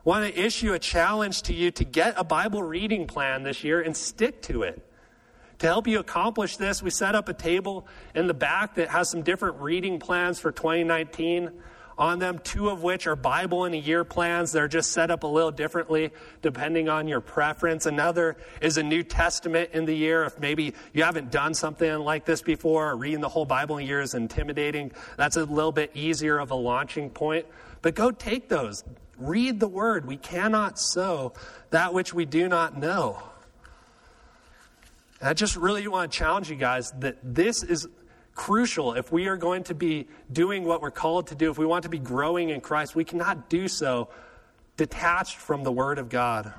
Want 0.06 0.24
to 0.24 0.40
issue 0.40 0.72
a 0.72 0.78
challenge 0.78 1.42
to 1.42 1.52
you 1.52 1.72
to 1.72 1.84
get 1.84 2.14
a 2.16 2.22
Bible 2.22 2.62
reading 2.62 3.08
plan 3.08 3.42
this 3.42 3.64
year 3.64 3.80
and 3.80 3.96
stick 3.96 4.40
to 4.40 4.62
it. 4.62 4.80
To 5.58 5.66
help 5.66 5.88
you 5.88 5.98
accomplish 5.98 6.58
this, 6.58 6.80
we 6.80 6.90
set 6.90 7.16
up 7.16 7.28
a 7.28 7.34
table 7.34 7.88
in 8.14 8.28
the 8.28 8.34
back 8.34 8.76
that 8.76 8.88
has 8.88 9.10
some 9.10 9.22
different 9.22 9.56
reading 9.56 9.98
plans 9.98 10.38
for 10.38 10.52
2019 10.52 11.50
on 11.98 12.20
them, 12.20 12.38
two 12.44 12.68
of 12.68 12.84
which 12.84 13.08
are 13.08 13.16
Bible 13.16 13.64
in 13.64 13.74
a 13.74 13.78
year 13.78 14.04
plans. 14.04 14.52
They're 14.52 14.68
just 14.68 14.92
set 14.92 15.10
up 15.10 15.24
a 15.24 15.26
little 15.26 15.50
differently 15.50 16.12
depending 16.40 16.88
on 16.88 17.08
your 17.08 17.20
preference. 17.20 17.86
Another 17.86 18.36
is 18.60 18.78
a 18.78 18.84
New 18.84 19.02
Testament 19.02 19.70
in 19.72 19.86
the 19.86 19.94
year. 19.94 20.22
If 20.22 20.38
maybe 20.38 20.74
you 20.92 21.02
haven't 21.02 21.32
done 21.32 21.52
something 21.52 21.98
like 21.98 22.24
this 22.24 22.42
before, 22.42 22.90
or 22.90 22.96
reading 22.96 23.20
the 23.20 23.28
whole 23.28 23.46
Bible 23.46 23.78
in 23.78 23.84
a 23.84 23.86
year 23.88 24.02
is 24.02 24.14
intimidating, 24.14 24.92
that's 25.16 25.36
a 25.36 25.44
little 25.44 25.72
bit 25.72 25.90
easier 25.94 26.38
of 26.38 26.52
a 26.52 26.54
launching 26.54 27.10
point. 27.10 27.46
But 27.82 27.96
go 27.96 28.12
take 28.12 28.48
those. 28.48 28.84
Read 29.18 29.60
the 29.60 29.68
word. 29.68 30.06
We 30.06 30.16
cannot 30.16 30.78
sow 30.78 31.32
that 31.70 31.94
which 31.94 32.12
we 32.12 32.24
do 32.24 32.48
not 32.48 32.78
know. 32.78 33.22
And 35.20 35.28
I 35.28 35.32
just 35.32 35.56
really 35.56 35.86
want 35.88 36.12
to 36.12 36.18
challenge 36.18 36.50
you 36.50 36.56
guys 36.56 36.92
that 36.98 37.18
this 37.22 37.62
is 37.62 37.88
crucial 38.34 38.92
if 38.92 39.10
we 39.10 39.26
are 39.26 39.36
going 39.36 39.64
to 39.64 39.74
be 39.74 40.06
doing 40.30 40.64
what 40.64 40.82
we're 40.82 40.90
called 40.90 41.28
to 41.28 41.34
do, 41.34 41.50
if 41.50 41.58
we 41.58 41.66
want 41.66 41.84
to 41.84 41.88
be 41.88 41.98
growing 41.98 42.50
in 42.50 42.60
Christ, 42.60 42.94
we 42.94 43.04
cannot 43.04 43.48
do 43.48 43.66
so 43.66 44.08
detached 44.76 45.36
from 45.36 45.64
the 45.64 45.72
Word 45.72 45.98
of 45.98 46.10
God. 46.10 46.52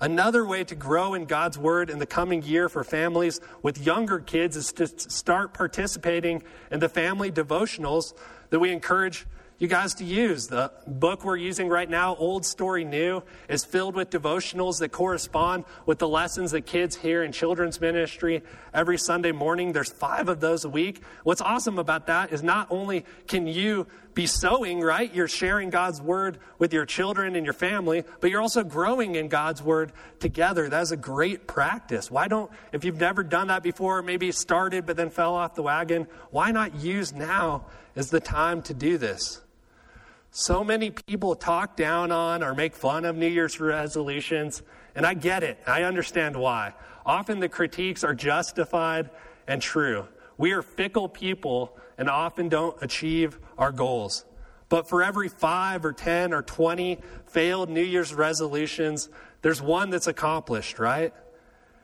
Another 0.00 0.44
way 0.44 0.64
to 0.64 0.74
grow 0.74 1.14
in 1.14 1.24
God's 1.24 1.58
Word 1.58 1.88
in 1.88 1.98
the 1.98 2.06
coming 2.06 2.42
year 2.42 2.68
for 2.68 2.84
families 2.84 3.40
with 3.62 3.84
younger 3.84 4.18
kids 4.18 4.56
is 4.56 4.72
to 4.72 4.86
start 4.86 5.54
participating 5.54 6.42
in 6.70 6.80
the 6.80 6.88
family 6.88 7.30
devotionals 7.30 8.14
that 8.50 8.58
we 8.58 8.72
encourage 8.72 9.26
you 9.58 9.68
guys 9.68 9.94
to 9.94 10.04
use. 10.04 10.48
The 10.48 10.70
book 10.86 11.24
we're 11.24 11.36
using 11.36 11.68
right 11.68 11.88
now, 11.88 12.14
Old 12.16 12.44
Story 12.44 12.84
New, 12.84 13.22
is 13.48 13.64
filled 13.64 13.94
with 13.94 14.10
devotionals 14.10 14.80
that 14.80 14.90
correspond 14.90 15.64
with 15.86 15.98
the 15.98 16.08
lessons 16.08 16.50
that 16.50 16.66
kids 16.66 16.96
hear 16.96 17.22
in 17.22 17.32
children's 17.32 17.80
ministry 17.80 18.42
every 18.74 18.98
Sunday 18.98 19.32
morning. 19.32 19.72
There's 19.72 19.90
five 19.90 20.28
of 20.28 20.40
those 20.40 20.64
a 20.64 20.68
week. 20.68 21.02
What's 21.24 21.40
awesome 21.40 21.78
about 21.78 22.06
that 22.08 22.32
is 22.32 22.42
not 22.42 22.66
only 22.70 23.06
can 23.28 23.46
you 23.46 23.86
be 24.16 24.26
sowing, 24.26 24.80
right? 24.80 25.14
You're 25.14 25.28
sharing 25.28 25.68
God's 25.68 26.00
word 26.00 26.38
with 26.58 26.72
your 26.72 26.86
children 26.86 27.36
and 27.36 27.44
your 27.44 27.52
family, 27.52 28.02
but 28.20 28.30
you're 28.30 28.40
also 28.40 28.64
growing 28.64 29.14
in 29.14 29.28
God's 29.28 29.62
word 29.62 29.92
together. 30.20 30.70
That 30.70 30.80
is 30.80 30.90
a 30.90 30.96
great 30.96 31.46
practice. 31.46 32.10
Why 32.10 32.26
don't, 32.26 32.50
if 32.72 32.82
you've 32.82 32.98
never 32.98 33.22
done 33.22 33.48
that 33.48 33.62
before, 33.62 34.00
maybe 34.00 34.32
started 34.32 34.86
but 34.86 34.96
then 34.96 35.10
fell 35.10 35.34
off 35.34 35.54
the 35.54 35.62
wagon, 35.62 36.08
why 36.30 36.50
not 36.50 36.76
use 36.76 37.12
now 37.12 37.66
as 37.94 38.08
the 38.08 38.18
time 38.18 38.62
to 38.62 38.74
do 38.74 38.96
this? 38.96 39.42
So 40.30 40.64
many 40.64 40.90
people 40.90 41.34
talk 41.34 41.76
down 41.76 42.10
on 42.10 42.42
or 42.42 42.54
make 42.54 42.74
fun 42.74 43.04
of 43.04 43.16
New 43.16 43.28
Year's 43.28 43.60
resolutions, 43.60 44.62
and 44.94 45.06
I 45.06 45.12
get 45.12 45.42
it. 45.42 45.58
I 45.66 45.82
understand 45.82 46.36
why. 46.36 46.72
Often 47.04 47.40
the 47.40 47.50
critiques 47.50 48.02
are 48.02 48.14
justified 48.14 49.10
and 49.46 49.60
true. 49.60 50.06
We 50.38 50.52
are 50.52 50.62
fickle 50.62 51.10
people 51.10 51.76
and 51.98 52.08
often 52.08 52.48
don't 52.48 52.76
achieve 52.82 53.38
our 53.58 53.72
goals. 53.72 54.24
But 54.68 54.88
for 54.88 55.02
every 55.02 55.28
five 55.28 55.84
or 55.84 55.92
10 55.92 56.32
or 56.32 56.42
20 56.42 56.98
failed 57.26 57.70
New 57.70 57.82
Year's 57.82 58.12
resolutions, 58.12 59.08
there's 59.42 59.62
one 59.62 59.90
that's 59.90 60.08
accomplished, 60.08 60.78
right? 60.78 61.14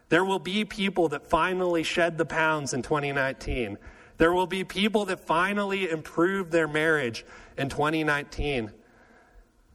There 0.09 0.25
will 0.25 0.40
be 0.40 0.64
people 0.64 1.09
that 1.09 1.27
finally 1.27 1.83
shed 1.85 2.18
the 2.18 2.27
pounds 2.27 2.75
in 2.75 2.83
2019. 2.83 3.79
There 4.18 4.33
will 4.33 4.46
be 4.46 4.64
people 4.64 5.07
that 5.07 5.20
finally 5.20 5.88
improve 5.88 6.51
their 6.51 6.68
marriage 6.68 7.25
in 7.57 7.68
2019. 7.68 8.72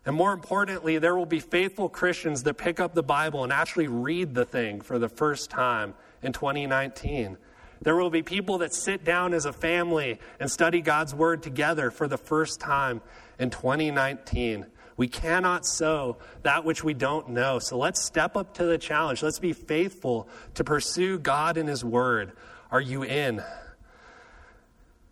And 0.05 0.15
more 0.15 0.33
importantly, 0.33 0.99
there 0.99 1.15
will 1.15 1.25
be 1.25 1.39
faithful 1.39 1.89
Christians 1.89 2.43
that 2.43 2.53
pick 2.53 2.79
up 2.79 2.93
the 2.93 3.03
Bible 3.03 3.43
and 3.43 3.51
actually 3.51 3.87
read 3.87 4.35
the 4.35 4.45
thing 4.45 4.79
for 4.79 4.99
the 4.99 5.09
first 5.09 5.49
time 5.49 5.95
in 6.21 6.33
2019. 6.33 7.37
There 7.81 7.95
will 7.95 8.09
be 8.09 8.23
people 8.23 8.59
that 8.59 8.73
sit 8.73 9.03
down 9.03 9.33
as 9.33 9.45
a 9.45 9.53
family 9.53 10.19
and 10.39 10.49
study 10.51 10.81
God's 10.81 11.13
Word 11.13 11.43
together 11.43 11.91
for 11.91 12.07
the 12.07 12.17
first 12.17 12.59
time 12.59 13.01
in 13.39 13.49
2019. 13.49 14.65
We 14.97 15.07
cannot 15.07 15.65
sow 15.65 16.17
that 16.41 16.65
which 16.65 16.83
we 16.83 16.95
don't 16.95 17.29
know. 17.29 17.59
So 17.59 17.77
let's 17.77 18.03
step 18.03 18.35
up 18.35 18.55
to 18.55 18.65
the 18.65 18.79
challenge. 18.79 19.21
Let's 19.21 19.39
be 19.39 19.53
faithful 19.53 20.27
to 20.55 20.63
pursue 20.63 21.19
God 21.19 21.57
and 21.57 21.69
His 21.69 21.85
Word. 21.85 22.33
Are 22.71 22.81
you 22.81 23.03
in? 23.03 23.43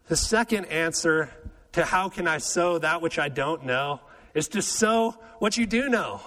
The 0.08 0.16
second 0.16 0.66
answer 0.66 1.30
to 1.74 1.86
how 1.86 2.10
can 2.10 2.28
I 2.28 2.40
sow 2.40 2.80
that 2.80 3.02
which 3.02 3.20
I 3.20 3.30
don't 3.30 3.66
know 3.66 4.00
is 4.34 4.48
to 4.50 4.62
sow 4.62 5.12
what 5.40 5.58
you 5.58 5.66
do 5.66 5.88
know. 5.88 6.22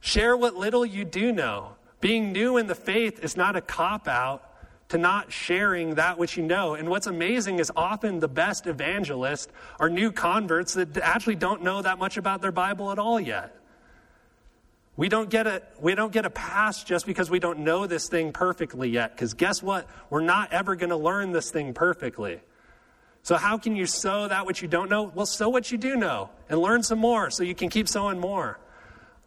Share 0.00 0.36
what 0.36 0.54
little 0.54 0.84
you 0.84 1.04
do 1.04 1.32
know. 1.32 1.74
Being 2.00 2.32
new 2.32 2.56
in 2.56 2.66
the 2.66 2.74
faith 2.74 3.22
is 3.22 3.36
not 3.36 3.56
a 3.56 3.60
cop 3.60 4.06
out 4.08 4.47
to 4.88 4.98
not 4.98 5.32
sharing 5.32 5.96
that 5.96 6.18
which 6.18 6.36
you 6.36 6.42
know. 6.42 6.74
And 6.74 6.88
what's 6.88 7.06
amazing 7.06 7.58
is 7.58 7.70
often 7.76 8.20
the 8.20 8.28
best 8.28 8.66
evangelists 8.66 9.48
are 9.78 9.90
new 9.90 10.10
converts 10.10 10.74
that 10.74 10.96
actually 10.98 11.36
don't 11.36 11.62
know 11.62 11.82
that 11.82 11.98
much 11.98 12.16
about 12.16 12.40
their 12.40 12.52
Bible 12.52 12.90
at 12.90 12.98
all 12.98 13.20
yet. 13.20 13.54
We 14.96 15.08
don't 15.08 15.30
get 15.30 15.46
a, 15.46 15.62
we 15.80 15.94
don't 15.94 16.12
get 16.12 16.26
a 16.26 16.30
pass 16.30 16.82
just 16.82 17.06
because 17.06 17.30
we 17.30 17.38
don't 17.38 17.60
know 17.60 17.86
this 17.86 18.08
thing 18.08 18.32
perfectly 18.32 18.88
yet. 18.88 19.14
Because 19.14 19.34
guess 19.34 19.62
what? 19.62 19.86
We're 20.10 20.22
not 20.22 20.52
ever 20.52 20.74
going 20.74 20.90
to 20.90 20.96
learn 20.96 21.30
this 21.30 21.50
thing 21.50 21.72
perfectly. 21.72 22.40
So, 23.22 23.36
how 23.36 23.58
can 23.58 23.76
you 23.76 23.86
sow 23.86 24.26
that 24.26 24.46
which 24.46 24.62
you 24.62 24.68
don't 24.68 24.88
know? 24.88 25.12
Well, 25.14 25.26
sow 25.26 25.50
what 25.50 25.70
you 25.70 25.78
do 25.78 25.94
know 25.96 26.30
and 26.48 26.60
learn 26.60 26.82
some 26.82 26.98
more 26.98 27.30
so 27.30 27.44
you 27.44 27.54
can 27.54 27.68
keep 27.68 27.88
sowing 27.88 28.18
more. 28.18 28.58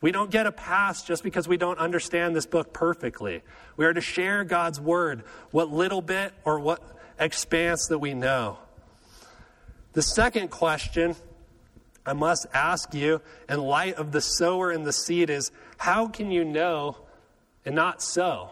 We 0.01 0.11
don't 0.11 0.31
get 0.31 0.47
a 0.47 0.51
pass 0.51 1.03
just 1.03 1.23
because 1.23 1.47
we 1.47 1.57
don't 1.57 1.77
understand 1.77 2.35
this 2.35 2.47
book 2.47 2.73
perfectly. 2.73 3.43
We 3.77 3.85
are 3.85 3.93
to 3.93 4.01
share 4.01 4.43
God's 4.43 4.81
word, 4.81 5.23
what 5.51 5.71
little 5.71 6.01
bit 6.01 6.33
or 6.43 6.59
what 6.59 6.81
expanse 7.19 7.87
that 7.87 7.99
we 7.99 8.15
know. 8.15 8.57
The 9.93 10.01
second 10.01 10.49
question 10.49 11.15
I 12.03 12.13
must 12.13 12.47
ask 12.51 12.93
you, 12.95 13.21
in 13.47 13.59
light 13.59 13.95
of 13.95 14.11
the 14.11 14.21
sower 14.21 14.71
and 14.71 14.85
the 14.85 14.93
seed, 14.93 15.29
is 15.29 15.51
how 15.77 16.07
can 16.07 16.31
you 16.31 16.43
know 16.43 16.97
and 17.63 17.75
not 17.75 18.01
sow? 18.01 18.49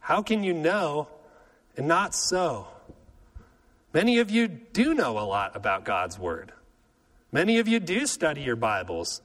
How 0.00 0.20
can 0.20 0.42
you 0.42 0.52
know 0.52 1.08
and 1.76 1.86
not 1.86 2.12
sow? 2.14 2.66
Many 3.92 4.18
of 4.18 4.30
you 4.30 4.48
do 4.48 4.94
know 4.94 5.16
a 5.18 5.22
lot 5.22 5.54
about 5.54 5.84
God's 5.84 6.18
Word. 6.18 6.52
Many 7.30 7.58
of 7.60 7.68
you 7.68 7.78
do 7.78 8.06
study 8.06 8.40
your 8.40 8.56
Bibles. 8.56 9.22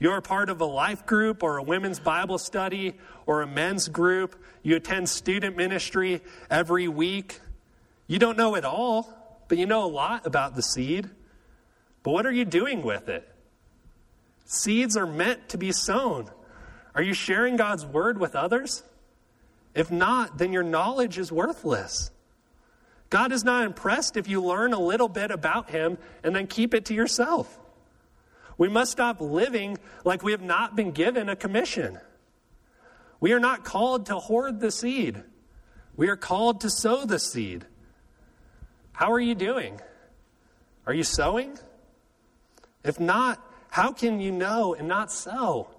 You're 0.00 0.22
part 0.22 0.48
of 0.48 0.62
a 0.62 0.64
life 0.64 1.04
group 1.04 1.42
or 1.42 1.58
a 1.58 1.62
women's 1.62 2.00
Bible 2.00 2.38
study 2.38 2.94
or 3.26 3.42
a 3.42 3.46
men's 3.46 3.86
group. 3.88 4.34
You 4.62 4.76
attend 4.76 5.10
student 5.10 5.58
ministry 5.58 6.22
every 6.50 6.88
week. 6.88 7.38
You 8.06 8.18
don't 8.18 8.38
know 8.38 8.54
it 8.54 8.64
all, 8.64 9.44
but 9.46 9.58
you 9.58 9.66
know 9.66 9.84
a 9.84 9.92
lot 9.92 10.26
about 10.26 10.56
the 10.56 10.62
seed. 10.62 11.08
But 12.02 12.12
what 12.12 12.24
are 12.24 12.32
you 12.32 12.46
doing 12.46 12.82
with 12.82 13.10
it? 13.10 13.28
Seeds 14.46 14.96
are 14.96 15.06
meant 15.06 15.50
to 15.50 15.58
be 15.58 15.70
sown. 15.70 16.30
Are 16.94 17.02
you 17.02 17.12
sharing 17.12 17.56
God's 17.56 17.84
word 17.84 18.18
with 18.18 18.34
others? 18.34 18.82
If 19.74 19.90
not, 19.90 20.38
then 20.38 20.52
your 20.52 20.62
knowledge 20.62 21.18
is 21.18 21.30
worthless. 21.30 22.10
God 23.10 23.32
is 23.32 23.44
not 23.44 23.64
impressed 23.64 24.16
if 24.16 24.28
you 24.28 24.42
learn 24.42 24.72
a 24.72 24.80
little 24.80 25.08
bit 25.08 25.30
about 25.30 25.70
Him 25.70 25.98
and 26.24 26.34
then 26.34 26.46
keep 26.46 26.72
it 26.72 26.86
to 26.86 26.94
yourself. 26.94 27.58
We 28.60 28.68
must 28.68 28.92
stop 28.92 29.22
living 29.22 29.78
like 30.04 30.22
we 30.22 30.32
have 30.32 30.42
not 30.42 30.76
been 30.76 30.90
given 30.90 31.30
a 31.30 31.34
commission. 31.34 31.98
We 33.18 33.32
are 33.32 33.40
not 33.40 33.64
called 33.64 34.04
to 34.06 34.16
hoard 34.16 34.60
the 34.60 34.70
seed, 34.70 35.22
we 35.96 36.08
are 36.08 36.16
called 36.16 36.60
to 36.60 36.68
sow 36.68 37.06
the 37.06 37.18
seed. 37.18 37.64
How 38.92 39.12
are 39.12 39.18
you 39.18 39.34
doing? 39.34 39.80
Are 40.86 40.92
you 40.92 41.04
sowing? 41.04 41.58
If 42.84 43.00
not, 43.00 43.42
how 43.70 43.92
can 43.92 44.20
you 44.20 44.30
know 44.30 44.74
and 44.74 44.86
not 44.86 45.10
sow? 45.10 45.70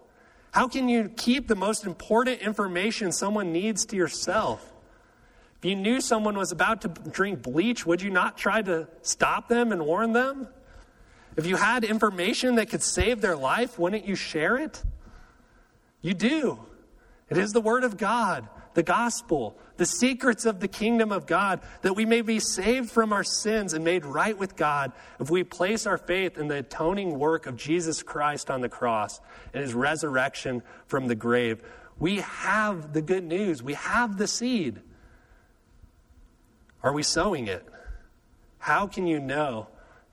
How 0.50 0.67
can 0.67 0.89
you 0.89 1.10
keep 1.10 1.48
the 1.48 1.56
most 1.56 1.86
important 1.86 2.41
information 2.41 3.12
someone 3.12 3.54
needs 3.54 3.86
to 3.88 3.96
yourself? 3.96 4.74
If 5.60 5.65
you 5.65 5.76
knew 5.76 6.02
someone 6.02 6.36
was 6.36 6.52
about 6.52 6.82
to 6.82 6.88
drink 6.88 7.44
bleach, 7.44 7.86
would 7.86 8.02
you 8.02 8.10
not 8.10 8.39
try 8.39 8.63
to 8.63 8.88
stop 9.04 9.50
them 9.50 9.72
and 9.72 9.86
warn 9.86 10.13
them? 10.13 10.48
If 11.38 11.46
you 11.46 11.56
had 11.56 11.84
information 11.84 12.56
that 12.56 12.70
could 12.70 12.84
save 12.84 13.22
their 13.22 13.38
life, 13.38 13.80
wouldn't 13.80 14.06
you 14.06 14.15
share 14.15 14.58
it? 14.58 14.84
You 16.02 16.13
do. 16.13 16.60
It 17.30 17.38
is 17.38 17.54
the 17.54 17.62
Word 17.62 17.84
of 17.84 17.98
God 17.98 18.48
the 18.74 18.84
gospel, 18.84 19.58
the 19.78 19.86
secrets 19.86 20.46
of 20.46 20.60
the 20.60 20.67
kingdom 20.67 21.12
of 21.12 21.26
God, 21.26 21.62
that 21.82 21.94
we 21.94 22.06
may 22.06 22.22
be 22.22 22.39
saved 22.39 22.89
from 22.89 23.12
our 23.12 23.24
sins 23.24 23.74
and 23.74 23.84
made 23.84 24.06
right 24.06 24.38
with 24.38 24.56
God 24.56 24.91
if 25.20 25.30
we 25.30 25.44
place 25.44 25.86
our 25.86 25.98
faith 25.98 26.38
in 26.38 26.48
the 26.48 26.60
atoning 26.60 27.17
work 27.20 27.48
of 27.48 27.58
Jesus 27.58 28.04
Christ 28.04 28.50
on 28.50 28.62
the 28.62 28.70
cross 28.70 29.20
and 29.54 29.62
his 29.62 29.74
resurrection 29.74 30.63
from 30.88 31.08
the 31.08 31.15
grave. 31.15 31.62
We 32.00 32.17
have 32.17 32.94
the 32.94 33.02
good 33.02 33.24
news, 33.24 33.62
we 33.62 33.74
have 33.74 34.17
the 34.17 34.28
seed. 34.28 34.82
Are 36.84 36.94
we 36.94 37.04
sowing 37.04 37.48
it? 37.48 37.65
How 38.58 38.88
can 38.88 39.06
you 39.06 39.20
know 39.20 39.67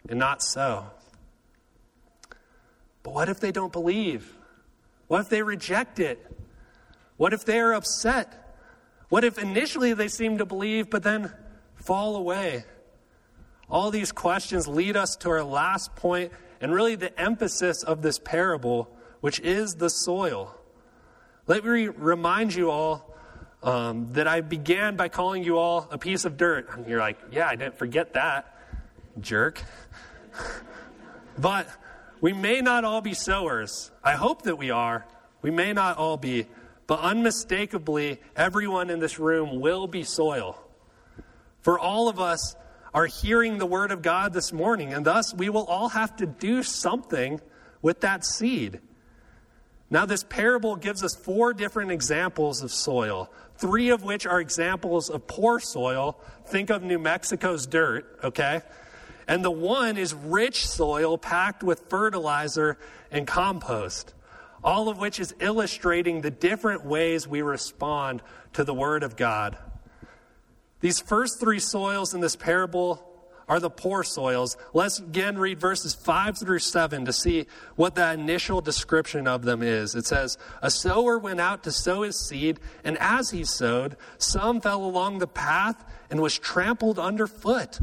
and 0.09 0.19
not 0.19 0.43
sow? 0.43 0.91
But 3.09 3.15
what 3.15 3.29
if 3.31 3.41
they 3.41 3.53
don't 3.53 3.73
believe? 3.73 4.37
What 5.07 5.23
if 5.23 5.29
they 5.31 5.41
reject 5.41 5.99
it? 5.99 6.31
What 7.17 7.33
if 7.33 7.43
they 7.43 7.59
are 7.59 7.73
upset? 7.73 8.55
What 9.09 9.25
if 9.25 9.39
initially 9.39 9.95
they 9.95 10.09
seem 10.09 10.37
to 10.37 10.45
believe, 10.45 10.91
but 10.91 11.05
then 11.05 11.33
fall 11.77 12.17
away? 12.17 12.67
All 13.71 13.91
these 13.91 14.13
questions 14.13 14.69
lead 14.69 14.95
us 14.95 15.17
to 15.21 15.31
our 15.31 15.43
last 15.43 15.97
point 15.97 16.33
and 16.61 16.71
really 16.71 16.97
the 16.97 17.19
emphasis 17.19 17.83
of 17.83 18.03
this 18.03 18.19
parable, 18.19 18.95
which 19.23 19.41
is 19.41 19.77
the 19.77 19.89
soil. 19.89 20.55
Let 21.47 21.65
me 21.65 21.89
remind 21.89 22.55
you 22.55 22.71
all 22.71 23.17
um, 23.63 24.13
that 24.13 24.29
I 24.29 24.43
began 24.43 24.97
by 24.97 25.09
calling 25.09 25.45
you 25.45 25.57
all 25.57 25.89
a 25.91 25.97
piece 25.97 26.27
of 26.27 26.37
dirt. 26.37 26.69
And 26.77 26.87
you're 26.87 27.01
like, 27.01 27.17
yeah, 27.33 27.49
I 27.49 27.57
didn't 27.57 27.79
forget 27.79 28.13
that, 28.13 28.55
jerk. 29.19 29.63
but 31.39 31.67
we 32.21 32.33
may 32.33 32.61
not 32.61 32.85
all 32.85 33.01
be 33.01 33.15
sowers. 33.15 33.91
I 34.03 34.13
hope 34.13 34.43
that 34.43 34.57
we 34.57 34.71
are. 34.71 35.07
We 35.43 35.51
may 35.51 35.73
not 35.73 35.97
all 35.99 36.17
be. 36.17 36.47
But 36.87 37.01
unmistakably, 37.01 38.21
everyone 38.35 38.91
in 38.91 38.99
this 38.99 39.19
room 39.19 39.61
will 39.61 39.87
be 39.87 40.05
soil. 40.05 40.59
For 41.61 41.79
all 41.79 42.09
of 42.09 42.19
us 42.19 42.57
are 42.95 43.07
hearing 43.07 43.59
the 43.59 43.67
word 43.67 43.93
of 43.93 44.03
God 44.03 44.33
this 44.33 44.53
morning, 44.53 44.95
and 44.95 45.05
thus 45.05 45.35
we 45.35 45.51
will 45.51 45.65
all 45.65 45.91
have 45.91 46.17
to 46.17 46.27
do 46.27 46.63
something 46.63 47.41
with 47.83 48.01
that 48.01 48.25
seed. 48.25 48.81
Now, 49.91 50.05
this 50.05 50.23
parable 50.25 50.77
gives 50.77 51.03
us 51.03 51.15
four 51.15 51.55
different 51.55 51.91
examples 51.91 52.63
of 52.63 52.71
soil, 52.71 53.31
three 53.57 53.91
of 53.91 54.03
which 54.03 54.27
are 54.27 54.41
examples 54.41 55.09
of 55.09 55.27
poor 55.27 55.61
soil. 55.61 56.21
Think 56.47 56.71
of 56.71 56.83
New 56.83 56.99
Mexico's 56.99 57.67
dirt, 57.67 58.19
okay? 58.23 58.63
And 59.29 59.45
the 59.45 59.51
one 59.53 59.97
is 59.97 60.13
rich 60.15 60.67
soil 60.67 61.19
packed 61.19 61.63
with 61.63 61.89
fertilizer 61.89 62.79
and 63.13 63.27
compost 63.27 64.15
all 64.63 64.89
of 64.89 64.99
which 64.99 65.21
is 65.21 65.35
illustrating 65.41 66.21
the 66.21 66.31
different 66.31 66.85
ways 66.85 67.29
we 67.29 67.43
respond 67.43 68.23
to 68.55 68.65
the 68.65 68.75
Word 68.75 69.03
of 69.03 69.17
God. 69.17 69.57
These 70.81 71.01
first 71.01 71.41
three 71.41 71.59
soils 71.59 72.15
in 72.15 72.21
this 72.21 72.37
parable 72.37 73.05
are 73.49 73.61
the 73.61 73.71
poor 73.71 74.05
soils. 74.05 74.57
Let's 74.75 74.99
again 74.99 75.39
read 75.39 75.59
verses 75.59 75.95
5 75.95 76.39
through 76.39 76.59
7 76.59 77.07
to 77.07 77.13
see 77.13 77.47
what 77.77 77.95
the 77.95 78.13
initial 78.13 78.61
description 78.61 79.27
of 79.27 79.43
them 79.43 79.63
is. 79.63 79.95
It 79.95 80.07
says, 80.07 80.37
A 80.61 80.71
sower 80.71 81.19
went 81.19 81.41
out 81.41 81.63
to 81.65 81.73
sow 81.73 82.03
his 82.03 82.21
seed, 82.21 82.61
and 82.85 82.99
as 82.99 83.31
he 83.31 83.45
sowed, 83.45 83.97
some 84.19 84.61
fell 84.61 84.85
along 84.85 85.19
the 85.19 85.27
path 85.27 85.83
and 86.11 86.21
was 86.21 86.39
trampled 86.39 86.99
underfoot, 86.99 87.81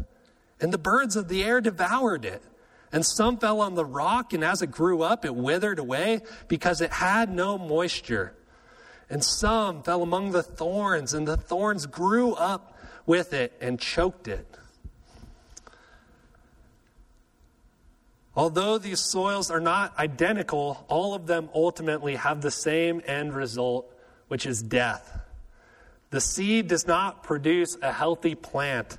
and 0.60 0.72
the 0.72 0.78
birds 0.78 1.16
of 1.16 1.28
the 1.28 1.44
air 1.44 1.62
devoured 1.62 2.26
it. 2.26 2.44
And 2.92 3.06
some 3.06 3.38
fell 3.38 3.60
on 3.62 3.76
the 3.76 3.86
rock, 3.86 4.32
and 4.34 4.44
as 4.44 4.62
it 4.62 4.72
grew 4.72 5.02
up, 5.02 5.26
it 5.26 5.36
withered 5.36 5.80
away 5.80 6.22
because 6.48 6.80
it 6.80 6.92
had 6.92 7.34
no 7.34 7.58
moisture. 7.58 8.34
And 9.10 9.24
some 9.24 9.84
fell 9.84 10.02
among 10.02 10.32
the 10.32 10.44
thorns, 10.44 11.14
and 11.14 11.28
the 11.28 11.38
thorns 11.38 11.86
grew 11.86 12.34
up 12.34 12.78
with 13.06 13.34
it 13.34 13.54
and 13.60 13.80
choked 13.80 14.28
it. 14.28 14.48
Although 18.36 18.78
these 18.78 19.00
soils 19.00 19.50
are 19.50 19.62
not 19.62 19.98
identical, 19.98 20.86
all 20.90 21.14
of 21.14 21.26
them 21.26 21.50
ultimately 21.54 22.16
have 22.16 22.42
the 22.42 22.52
same 22.52 23.02
end 23.06 23.34
result, 23.34 23.94
which 24.28 24.46
is 24.46 24.62
death. 24.62 25.20
The 26.10 26.20
seed 26.20 26.68
does 26.68 26.86
not 26.86 27.24
produce 27.24 27.78
a 27.82 27.92
healthy 27.92 28.36
plant 28.36 28.98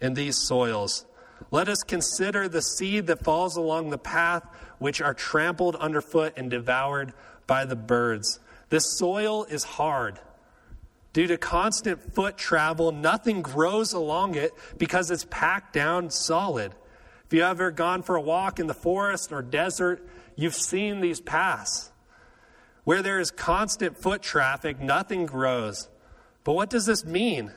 in 0.00 0.14
these 0.14 0.36
soils. 0.36 1.04
Let 1.50 1.68
us 1.68 1.82
consider 1.82 2.48
the 2.48 2.62
seed 2.62 3.06
that 3.06 3.24
falls 3.24 3.56
along 3.56 3.90
the 3.90 3.98
path, 3.98 4.46
which 4.78 5.00
are 5.00 5.14
trampled 5.14 5.76
underfoot 5.76 6.34
and 6.36 6.50
devoured 6.50 7.12
by 7.46 7.64
the 7.64 7.76
birds. 7.76 8.40
This 8.68 8.98
soil 8.98 9.44
is 9.44 9.64
hard. 9.64 10.18
Due 11.12 11.26
to 11.26 11.38
constant 11.38 12.14
foot 12.14 12.36
travel, 12.36 12.92
nothing 12.92 13.40
grows 13.42 13.92
along 13.92 14.34
it 14.34 14.52
because 14.76 15.10
it's 15.10 15.26
packed 15.30 15.72
down 15.72 16.10
solid. 16.10 16.74
If 17.26 17.32
you've 17.32 17.42
ever 17.42 17.70
gone 17.70 18.02
for 18.02 18.16
a 18.16 18.20
walk 18.20 18.60
in 18.60 18.66
the 18.66 18.74
forest 18.74 19.32
or 19.32 19.42
desert, 19.42 20.06
you've 20.36 20.54
seen 20.54 21.00
these 21.00 21.20
paths. 21.20 21.90
Where 22.84 23.02
there 23.02 23.20
is 23.20 23.30
constant 23.30 23.98
foot 23.98 24.22
traffic, 24.22 24.80
nothing 24.80 25.26
grows. 25.26 25.88
But 26.44 26.52
what 26.52 26.70
does 26.70 26.86
this 26.86 27.04
mean? 27.04 27.52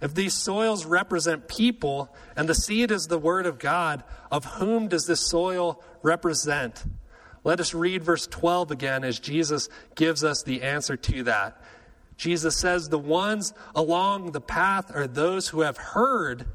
If 0.00 0.14
these 0.14 0.34
soils 0.34 0.86
represent 0.86 1.48
people 1.48 2.14
and 2.36 2.48
the 2.48 2.54
seed 2.54 2.90
is 2.90 3.06
the 3.06 3.18
word 3.18 3.46
of 3.46 3.58
God, 3.58 4.02
of 4.30 4.44
whom 4.44 4.88
does 4.88 5.06
this 5.06 5.20
soil 5.20 5.82
represent? 6.02 6.84
Let 7.44 7.60
us 7.60 7.74
read 7.74 8.02
verse 8.02 8.26
12 8.26 8.70
again 8.70 9.04
as 9.04 9.18
Jesus 9.18 9.68
gives 9.94 10.24
us 10.24 10.42
the 10.42 10.62
answer 10.62 10.96
to 10.96 11.22
that. 11.24 11.62
Jesus 12.16 12.56
says, 12.56 12.88
The 12.88 12.98
ones 12.98 13.54
along 13.74 14.32
the 14.32 14.40
path 14.40 14.94
are 14.94 15.06
those 15.06 15.48
who 15.48 15.62
have 15.62 15.76
heard. 15.76 16.46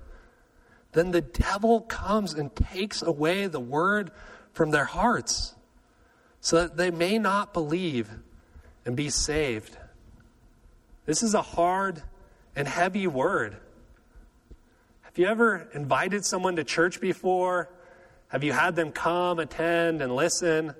Then 0.92 1.12
the 1.12 1.22
devil 1.22 1.82
comes 1.82 2.34
and 2.34 2.56
takes 2.56 3.02
away 3.02 3.48
the 3.48 3.60
word 3.60 4.12
from 4.54 4.72
their 4.72 4.86
hearts 4.86 5.56
so 6.40 6.62
that 6.62 6.78
they 6.78 6.92
may 6.92 7.18
not 7.18 7.54
believe 7.54 8.10
and 8.86 8.96
be 8.96 9.10
saved. 9.10 9.76
This 11.06 11.24
is 11.24 11.34
a 11.34 11.42
hard 11.42 12.04
and 12.56 12.68
heavy 12.68 13.08
word. 13.08 13.58
Have 15.02 15.18
you 15.18 15.28
ever 15.28 15.70
invited 15.74 16.26
someone 16.26 16.56
to 16.58 16.64
church 16.64 17.00
before? 17.00 17.70
Have 18.30 18.44
you 18.44 18.52
had 18.52 18.76
them 18.76 18.92
come, 18.92 19.40
attend, 19.40 20.02
and 20.02 20.16
listen? 20.16 20.74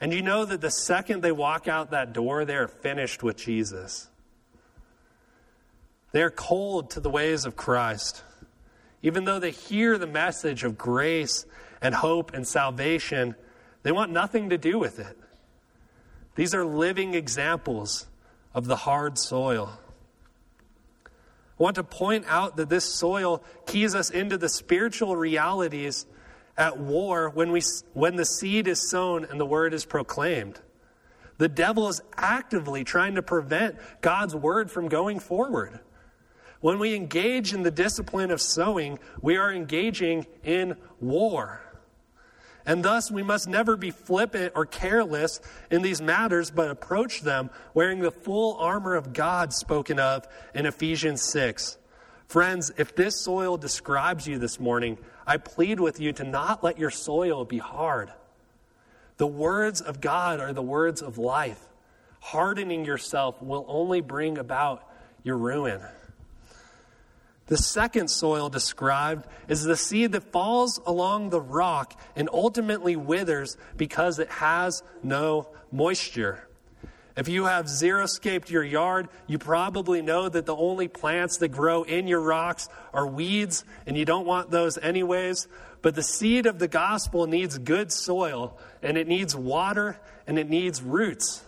And 0.00 0.12
you 0.12 0.22
know 0.22 0.44
that 0.44 0.60
the 0.60 0.70
second 0.70 1.22
they 1.22 1.32
walk 1.32 1.68
out 1.68 1.90
that 1.90 2.12
door, 2.12 2.44
they 2.44 2.56
are 2.56 2.68
finished 2.68 3.22
with 3.22 3.36
Jesus. 3.36 4.08
They 6.12 6.22
are 6.22 6.30
cold 6.30 6.90
to 6.90 7.00
the 7.00 7.10
ways 7.10 7.44
of 7.44 7.56
Christ. 7.56 8.22
Even 9.02 9.24
though 9.24 9.38
they 9.38 9.50
hear 9.50 9.98
the 9.98 10.06
message 10.06 10.64
of 10.64 10.78
grace 10.78 11.44
and 11.82 11.94
hope 11.94 12.32
and 12.32 12.46
salvation, 12.46 13.34
they 13.82 13.92
want 13.92 14.10
nothing 14.10 14.50
to 14.50 14.58
do 14.58 14.78
with 14.78 14.98
it. 14.98 15.16
These 16.34 16.54
are 16.54 16.64
living 16.64 17.14
examples 17.14 18.06
of 18.54 18.66
the 18.66 18.76
hard 18.76 19.18
soil. 19.18 19.78
I 21.58 21.62
want 21.62 21.76
to 21.76 21.84
point 21.84 22.26
out 22.28 22.56
that 22.56 22.68
this 22.68 22.84
soil 22.84 23.42
keys 23.66 23.94
us 23.94 24.10
into 24.10 24.36
the 24.36 24.48
spiritual 24.48 25.16
realities 25.16 26.06
at 26.56 26.78
war 26.78 27.30
when, 27.30 27.50
we, 27.50 27.62
when 27.94 28.16
the 28.16 28.24
seed 28.24 28.68
is 28.68 28.90
sown 28.90 29.24
and 29.24 29.40
the 29.40 29.46
word 29.46 29.72
is 29.72 29.84
proclaimed. 29.84 30.60
The 31.38 31.48
devil 31.48 31.88
is 31.88 32.00
actively 32.16 32.84
trying 32.84 33.14
to 33.16 33.22
prevent 33.22 33.76
God's 34.00 34.34
word 34.34 34.70
from 34.70 34.88
going 34.88 35.18
forward. 35.18 35.80
When 36.60 36.78
we 36.78 36.94
engage 36.94 37.52
in 37.52 37.62
the 37.62 37.70
discipline 37.70 38.30
of 38.30 38.40
sowing, 38.40 38.98
we 39.20 39.36
are 39.36 39.52
engaging 39.52 40.26
in 40.42 40.76
war. 41.00 41.60
And 42.66 42.84
thus, 42.84 43.10
we 43.12 43.22
must 43.22 43.48
never 43.48 43.76
be 43.76 43.92
flippant 43.92 44.52
or 44.56 44.66
careless 44.66 45.40
in 45.70 45.82
these 45.82 46.02
matters, 46.02 46.50
but 46.50 46.68
approach 46.68 47.20
them 47.20 47.48
wearing 47.74 48.00
the 48.00 48.10
full 48.10 48.56
armor 48.56 48.96
of 48.96 49.12
God 49.12 49.52
spoken 49.52 50.00
of 50.00 50.26
in 50.52 50.66
Ephesians 50.66 51.22
6. 51.22 51.78
Friends, 52.26 52.72
if 52.76 52.96
this 52.96 53.22
soil 53.22 53.56
describes 53.56 54.26
you 54.26 54.38
this 54.38 54.58
morning, 54.58 54.98
I 55.24 55.36
plead 55.36 55.78
with 55.78 56.00
you 56.00 56.12
to 56.14 56.24
not 56.24 56.64
let 56.64 56.76
your 56.76 56.90
soil 56.90 57.44
be 57.44 57.58
hard. 57.58 58.12
The 59.18 59.28
words 59.28 59.80
of 59.80 60.00
God 60.00 60.40
are 60.40 60.52
the 60.52 60.60
words 60.60 61.02
of 61.02 61.18
life. 61.18 61.60
Hardening 62.20 62.84
yourself 62.84 63.40
will 63.40 63.64
only 63.68 64.00
bring 64.00 64.38
about 64.38 64.82
your 65.22 65.38
ruin. 65.38 65.80
The 67.46 67.56
second 67.56 68.08
soil 68.08 68.48
described 68.48 69.26
is 69.46 69.62
the 69.62 69.76
seed 69.76 70.12
that 70.12 70.32
falls 70.32 70.80
along 70.84 71.30
the 71.30 71.40
rock 71.40 71.98
and 72.16 72.28
ultimately 72.32 72.96
withers 72.96 73.56
because 73.76 74.18
it 74.18 74.28
has 74.30 74.82
no 75.02 75.48
moisture. 75.70 76.46
If 77.16 77.28
you 77.28 77.44
have 77.46 77.66
xeriscaped 77.66 78.50
your 78.50 78.64
yard, 78.64 79.08
you 79.26 79.38
probably 79.38 80.02
know 80.02 80.28
that 80.28 80.44
the 80.44 80.56
only 80.56 80.86
plants 80.88 81.38
that 81.38 81.48
grow 81.48 81.82
in 81.82 82.08
your 82.08 82.20
rocks 82.20 82.68
are 82.92 83.06
weeds, 83.06 83.64
and 83.86 83.96
you 83.96 84.04
don't 84.04 84.26
want 84.26 84.50
those 84.50 84.76
anyways. 84.76 85.48
But 85.80 85.94
the 85.94 86.02
seed 86.02 86.44
of 86.44 86.58
the 86.58 86.68
gospel 86.68 87.26
needs 87.26 87.56
good 87.56 87.90
soil, 87.90 88.58
and 88.82 88.98
it 88.98 89.08
needs 89.08 89.34
water, 89.34 89.98
and 90.26 90.38
it 90.38 90.50
needs 90.50 90.82
roots. 90.82 91.42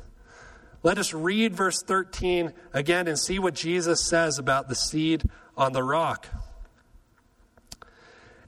Let 0.82 0.96
us 0.96 1.12
read 1.12 1.54
verse 1.54 1.82
13 1.82 2.54
again 2.72 3.08
and 3.08 3.18
see 3.18 3.38
what 3.38 3.54
Jesus 3.54 4.06
says 4.06 4.38
about 4.38 4.68
the 4.68 4.74
seed 4.74 5.28
on 5.59 5.75
the 5.75 5.83
rock. 5.83 6.29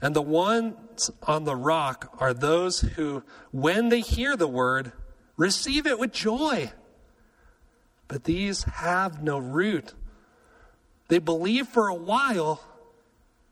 And 0.01 0.15
the 0.15 0.21
ones 0.23 1.11
on 1.27 1.43
the 1.43 1.55
rock 1.55 2.17
are 2.19 2.33
those 2.33 2.81
who, 2.81 3.21
when 3.51 3.89
they 3.89 4.01
hear 4.01 4.35
the 4.35 4.47
word, 4.47 4.93
receive 5.37 5.85
it 5.85 5.99
with 5.99 6.11
joy 6.11 6.71
but 8.11 8.25
these 8.25 8.63
have 8.63 9.23
no 9.23 9.37
root. 9.37 9.93
They 11.07 11.19
believe 11.19 11.69
for 11.69 11.87
a 11.87 11.95
while, 11.95 12.61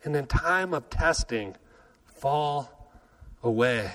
and 0.04 0.14
in 0.18 0.26
time 0.28 0.74
of 0.74 0.90
testing, 0.90 1.56
fall 2.04 2.92
away. 3.42 3.90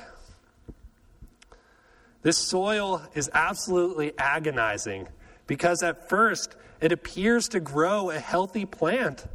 This 2.23 2.39
soil 2.39 3.03
is 3.13 3.29
absolutely 3.35 4.17
agonizing 4.17 5.09
because 5.47 5.83
at 5.83 6.09
first 6.09 6.57
it 6.81 6.93
appears 6.93 7.51
to 7.51 7.61
grow 7.61 8.09
a 8.09 8.19
healthy 8.19 8.65
plant. 8.65 9.27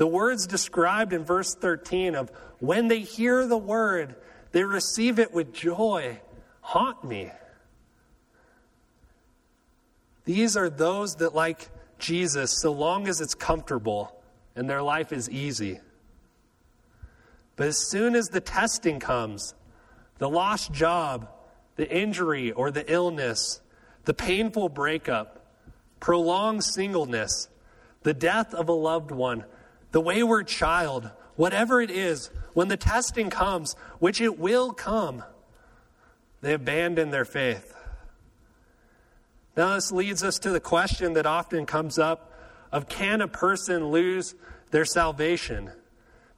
The 0.00 0.06
words 0.06 0.46
described 0.46 1.12
in 1.12 1.26
verse 1.26 1.54
13 1.54 2.14
of 2.14 2.30
when 2.58 2.88
they 2.88 3.00
hear 3.00 3.46
the 3.46 3.58
word, 3.58 4.14
they 4.50 4.64
receive 4.64 5.18
it 5.18 5.30
with 5.30 5.52
joy, 5.52 6.20
haunt 6.62 7.04
me. 7.04 7.30
These 10.24 10.56
are 10.56 10.70
those 10.70 11.16
that 11.16 11.34
like 11.34 11.68
Jesus 11.98 12.62
so 12.62 12.72
long 12.72 13.08
as 13.08 13.20
it's 13.20 13.34
comfortable 13.34 14.18
and 14.56 14.70
their 14.70 14.80
life 14.80 15.12
is 15.12 15.28
easy. 15.28 15.80
But 17.56 17.66
as 17.66 17.76
soon 17.76 18.14
as 18.14 18.28
the 18.28 18.40
testing 18.40 19.00
comes, 19.00 19.54
the 20.16 20.30
lost 20.30 20.72
job, 20.72 21.28
the 21.76 21.94
injury 21.94 22.52
or 22.52 22.70
the 22.70 22.90
illness, 22.90 23.60
the 24.06 24.14
painful 24.14 24.70
breakup, 24.70 25.44
prolonged 26.00 26.64
singleness, 26.64 27.50
the 28.02 28.14
death 28.14 28.54
of 28.54 28.70
a 28.70 28.72
loved 28.72 29.10
one, 29.10 29.44
the 29.92 30.00
wayward 30.00 30.46
child, 30.46 31.10
whatever 31.36 31.80
it 31.80 31.90
is, 31.90 32.30
when 32.54 32.68
the 32.68 32.76
testing 32.76 33.30
comes, 33.30 33.74
which 33.98 34.20
it 34.20 34.38
will 34.38 34.72
come, 34.72 35.24
they 36.40 36.54
abandon 36.54 37.10
their 37.10 37.24
faith. 37.24 37.74
Now, 39.56 39.74
this 39.74 39.92
leads 39.92 40.22
us 40.22 40.38
to 40.40 40.50
the 40.50 40.60
question 40.60 41.14
that 41.14 41.26
often 41.26 41.66
comes 41.66 41.98
up 41.98 42.32
of 42.72 42.88
can 42.88 43.20
a 43.20 43.28
person 43.28 43.88
lose 43.88 44.34
their 44.70 44.84
salvation? 44.84 45.70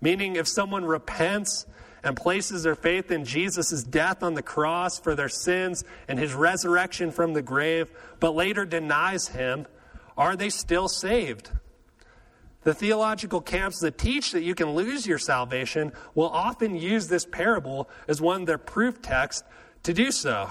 Meaning, 0.00 0.36
if 0.36 0.48
someone 0.48 0.84
repents 0.84 1.66
and 2.02 2.16
places 2.16 2.64
their 2.64 2.74
faith 2.74 3.10
in 3.10 3.24
Jesus' 3.24 3.84
death 3.84 4.22
on 4.22 4.34
the 4.34 4.42
cross 4.42 4.98
for 4.98 5.14
their 5.14 5.28
sins 5.28 5.84
and 6.08 6.18
his 6.18 6.34
resurrection 6.34 7.12
from 7.12 7.32
the 7.32 7.42
grave, 7.42 7.88
but 8.18 8.34
later 8.34 8.64
denies 8.64 9.28
him, 9.28 9.66
are 10.16 10.34
they 10.34 10.50
still 10.50 10.88
saved? 10.88 11.50
The 12.64 12.74
theological 12.74 13.40
camps 13.40 13.80
that 13.80 13.98
teach 13.98 14.32
that 14.32 14.42
you 14.42 14.54
can 14.54 14.70
lose 14.70 15.06
your 15.06 15.18
salvation 15.18 15.92
will 16.14 16.28
often 16.28 16.76
use 16.76 17.08
this 17.08 17.24
parable 17.24 17.88
as 18.06 18.20
one 18.20 18.42
of 18.42 18.46
their 18.46 18.58
proof 18.58 19.02
texts 19.02 19.42
to 19.82 19.92
do 19.92 20.12
so. 20.12 20.48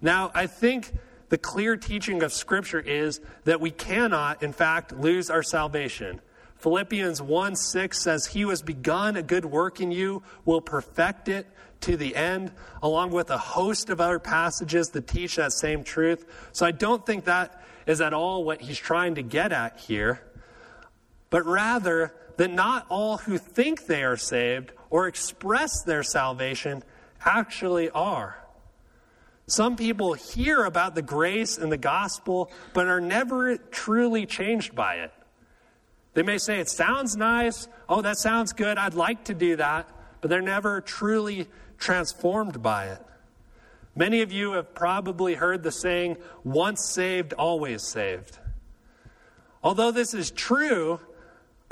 Now, 0.00 0.30
I 0.34 0.46
think 0.46 0.92
the 1.30 1.38
clear 1.38 1.76
teaching 1.76 2.22
of 2.22 2.32
Scripture 2.32 2.80
is 2.80 3.20
that 3.44 3.60
we 3.60 3.70
cannot, 3.70 4.42
in 4.42 4.52
fact, 4.52 4.92
lose 4.92 5.30
our 5.30 5.42
salvation. 5.42 6.20
Philippians 6.56 7.22
1 7.22 7.56
6 7.56 7.98
says, 7.98 8.26
He 8.26 8.42
who 8.42 8.50
has 8.50 8.62
begun 8.62 9.16
a 9.16 9.22
good 9.22 9.44
work 9.44 9.80
in 9.80 9.90
you 9.90 10.22
will 10.44 10.60
perfect 10.60 11.28
it 11.28 11.46
to 11.80 11.96
the 11.96 12.14
end, 12.14 12.52
along 12.82 13.10
with 13.10 13.30
a 13.30 13.38
host 13.38 13.90
of 13.90 14.00
other 14.00 14.18
passages 14.18 14.90
that 14.90 15.06
teach 15.08 15.36
that 15.36 15.52
same 15.52 15.82
truth. 15.82 16.24
So 16.52 16.66
I 16.66 16.70
don't 16.70 17.04
think 17.04 17.24
that 17.24 17.62
is 17.86 18.00
at 18.00 18.12
all 18.12 18.44
what 18.44 18.60
he's 18.60 18.78
trying 18.78 19.16
to 19.16 19.22
get 19.22 19.52
at 19.52 19.78
here, 19.78 20.20
but 21.32 21.46
rather 21.46 22.12
that 22.36 22.52
not 22.52 22.84
all 22.90 23.16
who 23.16 23.38
think 23.38 23.86
they 23.86 24.04
are 24.04 24.18
saved 24.18 24.70
or 24.90 25.08
express 25.08 25.82
their 25.82 26.02
salvation 26.02 26.84
actually 27.24 27.88
are. 27.90 28.36
Some 29.46 29.74
people 29.76 30.12
hear 30.12 30.64
about 30.64 30.94
the 30.94 31.00
grace 31.00 31.56
and 31.56 31.72
the 31.72 31.78
gospel, 31.78 32.52
but 32.74 32.86
are 32.86 33.00
never 33.00 33.56
truly 33.56 34.26
changed 34.26 34.74
by 34.74 34.96
it. 34.96 35.12
They 36.12 36.22
may 36.22 36.36
say, 36.36 36.60
It 36.60 36.68
sounds 36.68 37.16
nice. 37.16 37.66
Oh, 37.88 38.02
that 38.02 38.18
sounds 38.18 38.52
good. 38.52 38.76
I'd 38.76 38.92
like 38.92 39.24
to 39.24 39.34
do 39.34 39.56
that. 39.56 39.88
But 40.20 40.28
they're 40.28 40.42
never 40.42 40.82
truly 40.82 41.48
transformed 41.78 42.62
by 42.62 42.88
it. 42.88 43.00
Many 43.96 44.20
of 44.20 44.32
you 44.32 44.52
have 44.52 44.74
probably 44.74 45.34
heard 45.34 45.62
the 45.62 45.72
saying, 45.72 46.18
once 46.44 46.84
saved, 46.84 47.32
always 47.32 47.82
saved. 47.82 48.38
Although 49.62 49.92
this 49.92 50.12
is 50.12 50.30
true, 50.30 51.00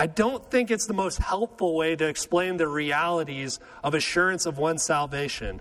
I 0.01 0.07
don't 0.07 0.43
think 0.51 0.71
it's 0.71 0.87
the 0.87 0.95
most 0.95 1.19
helpful 1.19 1.77
way 1.77 1.95
to 1.95 2.09
explain 2.09 2.57
the 2.57 2.67
realities 2.67 3.61
of 3.85 3.93
assurance 3.93 4.47
of 4.47 4.57
one's 4.57 4.83
salvation. 4.83 5.61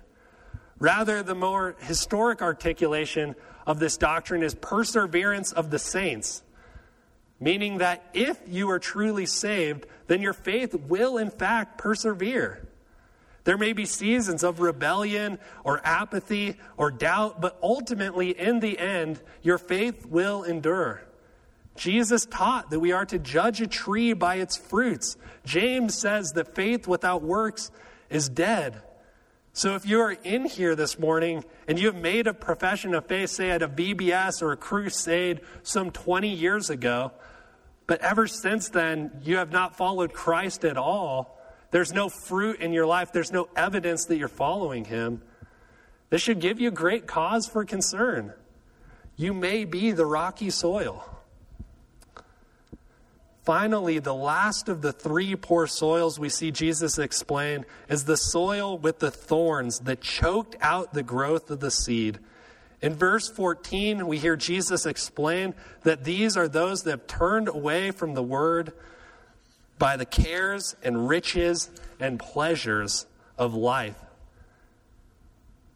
Rather, 0.78 1.22
the 1.22 1.36
more 1.36 1.76
historic 1.82 2.42
articulation 2.42 3.36
of 3.68 3.80
this 3.80 3.98
doctrine 3.98 4.42
is 4.42 4.56
perseverance 4.56 5.52
of 5.52 5.72
the 5.72 5.78
saints, 5.78 6.42
meaning 7.42 7.80
that 7.80 8.02
if 8.14 8.40
you 8.48 8.70
are 8.70 8.80
truly 8.80 9.26
saved, 9.26 9.86
then 10.08 10.22
your 10.22 10.32
faith 10.32 10.74
will 10.74 11.18
in 11.18 11.32
fact 11.32 11.78
persevere. 11.78 12.66
There 13.44 13.58
may 13.58 13.74
be 13.74 13.84
seasons 13.84 14.46
of 14.46 14.62
rebellion 14.62 15.38
or 15.66 15.82
apathy 15.84 16.56
or 16.78 16.92
doubt, 16.92 17.42
but 17.42 17.60
ultimately, 17.62 18.30
in 18.30 18.62
the 18.62 18.80
end, 18.80 19.20
your 19.42 19.58
faith 19.58 20.06
will 20.06 20.44
endure. 20.44 21.02
Jesus 21.80 22.26
taught 22.26 22.72
that 22.72 22.82
we 22.82 22.92
are 22.92 23.06
to 23.06 23.18
judge 23.18 23.62
a 23.62 23.68
tree 23.68 24.12
by 24.12 24.36
its 24.36 24.58
fruits. 24.58 25.16
James 25.46 25.96
says 25.96 26.34
that 26.34 26.54
faith 26.54 26.90
without 26.90 27.24
works 27.24 27.72
is 28.10 28.28
dead. 28.28 28.82
So 29.54 29.76
if 29.76 29.86
you 29.86 30.02
are 30.02 30.12
in 30.12 30.44
here 30.44 30.76
this 30.76 31.00
morning 31.00 31.46
and 31.70 31.80
you 31.80 31.88
have 31.88 31.96
made 31.96 32.28
a 32.28 32.34
profession 32.34 32.94
of 32.94 33.06
faith, 33.06 33.30
say 33.30 33.50
at 33.50 33.62
a 33.62 33.70
VBS 33.70 34.42
or 34.42 34.52
a 34.52 34.58
crusade 34.58 35.40
some 35.64 35.90
20 35.90 36.28
years 36.28 36.70
ago, 36.70 37.14
but 37.88 38.02
ever 38.02 38.28
since 38.28 38.68
then 38.68 39.12
you 39.24 39.38
have 39.38 39.54
not 39.54 39.78
followed 39.78 40.12
Christ 40.12 40.66
at 40.66 40.76
all, 40.76 41.40
there's 41.72 41.94
no 41.94 42.10
fruit 42.10 42.60
in 42.60 42.74
your 42.74 42.88
life, 42.88 43.14
there's 43.14 43.32
no 43.32 43.48
evidence 43.56 44.04
that 44.06 44.18
you're 44.18 44.28
following 44.28 44.84
Him, 44.84 45.22
this 46.10 46.22
should 46.22 46.42
give 46.42 46.60
you 46.60 46.72
great 46.72 47.08
cause 47.08 47.48
for 47.48 47.64
concern. 47.64 48.34
You 49.16 49.34
may 49.34 49.64
be 49.64 49.92
the 49.92 50.06
rocky 50.06 50.50
soil. 50.50 51.09
Finally, 53.50 53.98
the 53.98 54.14
last 54.14 54.70
of 54.70 54.84
the 54.84 54.94
three 54.94 55.36
poor 55.36 55.66
soils 55.66 56.20
we 56.20 56.30
see 56.30 56.52
Jesus 56.52 57.00
explain 57.00 57.66
is 57.88 58.06
the 58.06 58.16
soil 58.16 58.78
with 58.78 59.00
the 59.00 59.10
thorns 59.10 59.80
that 59.80 60.02
choked 60.02 60.56
out 60.62 60.94
the 60.94 61.02
growth 61.02 61.50
of 61.50 61.60
the 61.60 61.72
seed. 61.72 62.20
In 62.80 62.94
verse 62.94 63.28
14, 63.28 64.06
we 64.06 64.20
hear 64.20 64.36
Jesus 64.36 64.86
explain 64.86 65.56
that 65.82 66.04
these 66.04 66.38
are 66.38 66.48
those 66.48 66.84
that 66.84 66.92
have 66.92 67.08
turned 67.08 67.48
away 67.48 67.90
from 67.90 68.14
the 68.14 68.22
word 68.22 68.72
by 69.80 69.98
the 69.98 70.06
cares 70.06 70.76
and 70.84 71.10
riches 71.10 71.72
and 72.00 72.20
pleasures 72.20 73.08
of 73.36 73.56
life. 73.56 73.98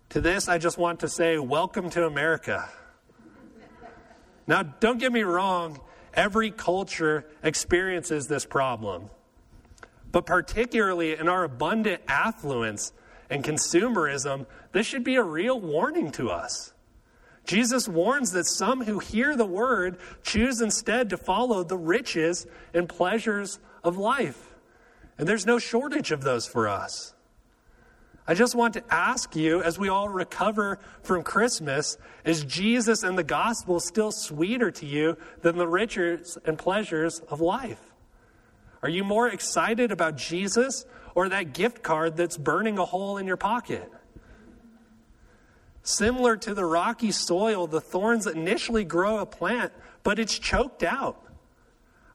To 0.10 0.22
this, 0.22 0.48
I 0.48 0.60
just 0.60 0.78
want 0.78 1.00
to 1.00 1.08
say, 1.08 1.40
welcome 1.40 1.90
to 1.90 2.06
America. 2.06 2.70
Now, 4.46 4.62
don't 4.62 5.00
get 5.00 5.12
me 5.12 5.24
wrong, 5.24 5.80
Every 6.14 6.52
culture 6.52 7.26
experiences 7.42 8.28
this 8.28 8.46
problem. 8.46 9.10
But 10.12 10.26
particularly 10.26 11.18
in 11.18 11.28
our 11.28 11.44
abundant 11.44 12.04
affluence 12.08 12.94
and 13.30 13.44
consumerism, 13.44 14.46
this 14.72 14.86
should 14.86 15.04
be 15.04 15.16
a 15.16 15.24
real 15.24 15.60
warning 15.60 16.12
to 16.12 16.30
us. 16.30 16.74
Jesus 17.46 17.88
warns 17.88 18.32
that 18.32 18.46
some 18.46 18.84
who 18.86 19.00
hear 19.00 19.36
the 19.36 19.46
word 19.46 19.98
choose 20.22 20.62
instead 20.62 21.10
to 21.10 21.18
follow 21.18 21.64
the 21.64 21.78
riches 21.78 22.46
and 22.74 22.88
pleasures 22.88 23.60
of 23.84 23.98
life. 23.98 24.56
And 25.18 25.28
there's 25.28 25.46
no 25.46 25.60
shortage 25.60 26.12
of 26.12 26.22
those 26.22 26.48
for 26.48 26.68
us. 26.70 27.13
I 28.26 28.34
just 28.36 28.56
want 28.56 28.74
to 28.76 28.84
ask 28.90 29.36
you, 29.36 29.62
as 29.62 29.78
we 29.78 29.90
all 29.90 30.08
recover 30.08 30.80
from 31.02 31.24
Christmas, 31.24 31.98
is 32.24 32.46
Jesus 32.46 33.04
and 33.04 33.18
the 33.18 33.24
gospel 33.24 33.82
still 33.82 34.12
sweeter 34.12 34.72
to 34.72 34.86
you 34.86 35.18
than 35.42 35.58
the 35.58 35.68
riches 35.68 36.38
and 36.46 36.58
pleasures 36.58 37.20
of 37.30 37.42
life? 37.42 37.94
Are 38.82 38.90
you 38.90 39.04
more 39.04 39.28
excited 39.28 39.92
about 39.92 40.16
Jesus 40.16 40.86
or 41.16 41.28
that 41.30 41.54
gift 41.54 41.84
card 41.84 42.16
that's 42.16 42.38
burning 42.38 42.78
a 42.78 42.86
hole 42.86 43.18
in 43.18 43.28
your 43.28 43.38
pocket? 43.38 43.92
Similar 45.82 46.38
to 46.38 46.54
the 46.54 46.66
rocky 46.66 47.12
soil, 47.12 47.68
the 47.68 47.82
thorns 47.82 48.26
initially 48.26 48.86
grow 48.86 49.20
a 49.20 49.26
plant, 49.26 49.74
but 50.04 50.18
it's 50.18 50.40
choked 50.40 50.82
out. 50.82 51.20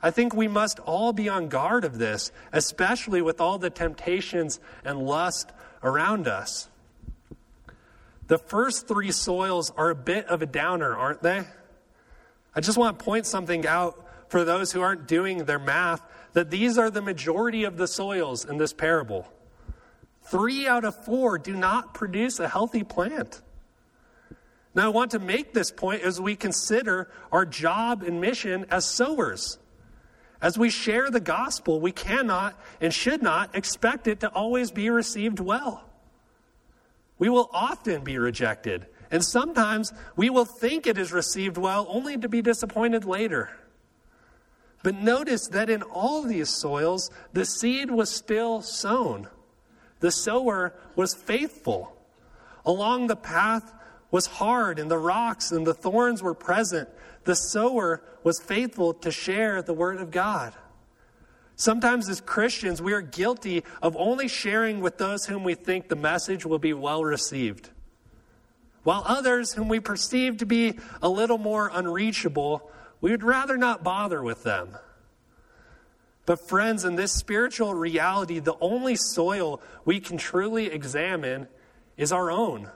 I 0.01 0.11
think 0.11 0.33
we 0.33 0.49
must 0.49 0.79
all 0.81 1.13
be 1.13 1.29
on 1.29 1.49
guard 1.49 1.85
of 1.85 1.99
this, 1.99 2.33
especially 2.53 3.21
with 3.21 3.41
all 3.41 3.59
the 3.59 3.69
temptations 3.69 4.59
and 4.85 4.99
lust 4.99 5.53
around 5.83 6.29
us. 6.29 6.69
The 8.27 8.39
first 8.39 8.87
three 8.87 9.11
soils 9.11 9.71
are 9.77 9.91
a 9.91 9.95
bit 9.95 10.27
of 10.27 10.43
a 10.43 10.47
downer, 10.47 10.95
aren't 10.95 11.23
they? 11.23 11.45
I 12.55 12.61
just 12.61 12.77
want 12.77 12.99
to 12.99 13.05
point 13.05 13.27
something 13.27 13.67
out 13.67 14.05
for 14.29 14.45
those 14.45 14.73
who 14.73 14.83
aren't 14.83 15.07
doing 15.07 15.45
their 15.45 15.59
math 15.59 16.03
that 16.35 16.51
these 16.51 16.77
are 16.77 16.91
the 16.91 17.01
majority 17.01 17.65
of 17.65 17.77
the 17.77 17.87
soils 17.87 18.45
in 18.45 18.59
this 18.59 18.73
parable. 18.73 19.27
Three 20.23 20.67
out 20.67 20.85
of 20.85 20.95
four 21.05 21.39
do 21.39 21.57
not 21.57 21.95
produce 21.95 22.39
a 22.39 22.49
healthy 22.49 22.85
plant. 22.85 23.41
Now, 24.75 24.85
I 24.85 24.89
want 24.89 25.13
to 25.13 25.19
make 25.19 25.55
this 25.55 25.71
point 25.71 26.03
as 26.03 26.21
we 26.21 26.37
consider 26.37 27.11
our 27.33 27.47
job 27.47 28.03
and 28.03 28.21
mission 28.21 28.67
as 28.71 28.85
sowers. 28.85 29.59
As 30.41 30.57
we 30.57 30.71
share 30.71 31.11
the 31.11 31.21
gospel, 31.21 31.81
we 31.81 31.93
cannot 31.93 32.59
and 32.81 32.95
should 32.95 33.23
not 33.23 33.57
expect 33.57 34.07
it 34.07 34.21
to 34.21 34.29
always 34.29 34.71
be 34.71 34.89
received 34.89 35.41
well. 35.41 35.85
We 37.19 37.29
will 37.29 37.51
often 37.53 38.05
be 38.05 38.19
rejected, 38.19 38.87
and 39.11 39.25
sometimes 39.25 39.93
we 40.15 40.31
will 40.31 40.45
think 40.45 40.87
it 40.87 40.97
is 40.97 41.13
received 41.13 41.57
well 41.57 41.87
only 41.89 42.17
to 42.17 42.29
be 42.29 42.43
disappointed 42.43 43.05
later. 43.05 43.51
But 44.85 44.95
notice 44.95 45.49
that 45.49 45.69
in 45.69 45.83
all 45.83 46.23
these 46.23 46.49
soils, 46.49 47.11
the 47.33 47.45
seed 47.45 47.91
was 47.91 48.09
still 48.09 48.63
sown. 48.63 49.27
The 49.99 50.13
sower 50.13 50.73
was 50.95 51.15
faithful. 51.15 51.97
Along 52.65 53.09
the 53.09 53.17
path 53.17 53.75
was 54.13 54.27
hard, 54.27 54.79
and 54.79 54.89
the 54.89 54.99
rocks 54.99 55.51
and 55.51 55.67
the 55.67 55.75
thorns 55.75 56.23
were 56.23 56.35
present, 56.35 56.89
the 57.29 57.37
sower 57.37 58.03
was 58.25 58.41
faithful 58.41 58.95
to 58.95 59.11
share 59.11 59.61
the 59.61 59.75
word 59.75 60.01
of 60.01 60.11
God. 60.11 60.55
Sometimes, 61.57 62.09
as 62.09 62.23
Christians, 62.23 62.81
we 62.81 62.95
are 62.95 63.03
guilty 63.03 63.65
of 63.83 63.95
only 63.99 64.29
sharing 64.29 64.81
with 64.81 64.97
those 64.97 65.27
whom 65.27 65.45
we 65.45 65.55
think 65.55 65.91
the 65.91 65.95
message 65.95 66.47
will 66.47 66.59
be 66.59 66.73
well 66.73 67.05
received, 67.05 67.69
while 68.83 69.03
others, 69.05 69.53
whom 69.53 69.69
we 69.69 69.79
perceive 69.79 70.39
to 70.39 70.47
be 70.47 70.79
a 71.03 71.09
little 71.11 71.37
more 71.37 71.71
unreachable, 71.71 72.71
we 73.03 73.11
would 73.11 73.23
rather 73.23 73.59
not 73.59 73.85
bother 73.85 74.23
with 74.23 74.43
them. 74.43 74.79
But, 76.25 76.49
friends, 76.49 76.87
in 76.87 76.97
this 76.97 77.13
spiritual 77.13 77.75
reality, 77.75 78.39
the 78.39 78.57
only 78.59 78.97
soil 78.97 79.61
we 79.85 80.01
can 80.01 80.17
truly 80.17 80.69
examine 80.69 81.47
is 81.99 82.11
our 82.11 82.31
own. 82.31 82.71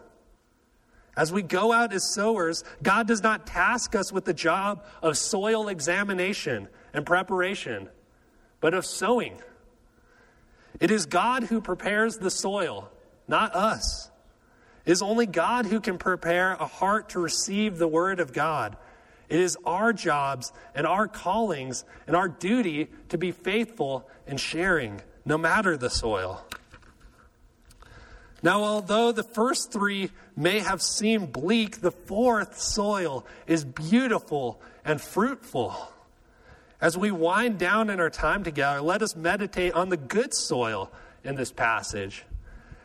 As 1.16 1.30
we 1.32 1.42
go 1.42 1.72
out 1.72 1.92
as 1.92 2.14
sowers, 2.14 2.64
God 2.82 3.06
does 3.06 3.22
not 3.22 3.46
task 3.46 3.94
us 3.94 4.12
with 4.12 4.24
the 4.24 4.32
job 4.32 4.84
of 5.02 5.18
soil 5.18 5.68
examination 5.68 6.68
and 6.94 7.04
preparation, 7.04 7.88
but 8.60 8.72
of 8.72 8.86
sowing. 8.86 9.40
It 10.80 10.90
is 10.90 11.06
God 11.06 11.44
who 11.44 11.60
prepares 11.60 12.16
the 12.16 12.30
soil, 12.30 12.90
not 13.28 13.54
us. 13.54 14.10
It 14.86 14.92
is 14.92 15.02
only 15.02 15.26
God 15.26 15.66
who 15.66 15.80
can 15.80 15.98
prepare 15.98 16.52
a 16.54 16.66
heart 16.66 17.10
to 17.10 17.20
receive 17.20 17.78
the 17.78 17.86
word 17.86 18.18
of 18.18 18.32
God. 18.32 18.76
It 19.28 19.38
is 19.38 19.56
our 19.64 19.92
jobs 19.92 20.52
and 20.74 20.86
our 20.86 21.08
callings 21.08 21.84
and 22.06 22.16
our 22.16 22.28
duty 22.28 22.88
to 23.10 23.18
be 23.18 23.32
faithful 23.32 24.08
in 24.26 24.38
sharing, 24.38 25.00
no 25.24 25.38
matter 25.38 25.76
the 25.76 25.90
soil. 25.90 26.44
Now, 28.42 28.64
although 28.64 29.12
the 29.12 29.22
first 29.22 29.72
three 29.72 30.10
may 30.36 30.60
have 30.60 30.82
seemed 30.82 31.32
bleak, 31.32 31.80
the 31.80 31.90
fourth 31.90 32.58
soil 32.58 33.26
is 33.46 33.64
beautiful 33.64 34.60
and 34.84 35.00
fruitful. 35.00 35.92
As 36.80 36.98
we 36.98 37.10
wind 37.10 37.58
down 37.58 37.90
in 37.90 38.00
our 38.00 38.10
time 38.10 38.42
together, 38.42 38.80
let 38.80 39.02
us 39.02 39.14
meditate 39.14 39.74
on 39.74 39.88
the 39.88 39.96
good 39.96 40.34
soil 40.34 40.90
in 41.22 41.36
this 41.36 41.52
passage. 41.52 42.24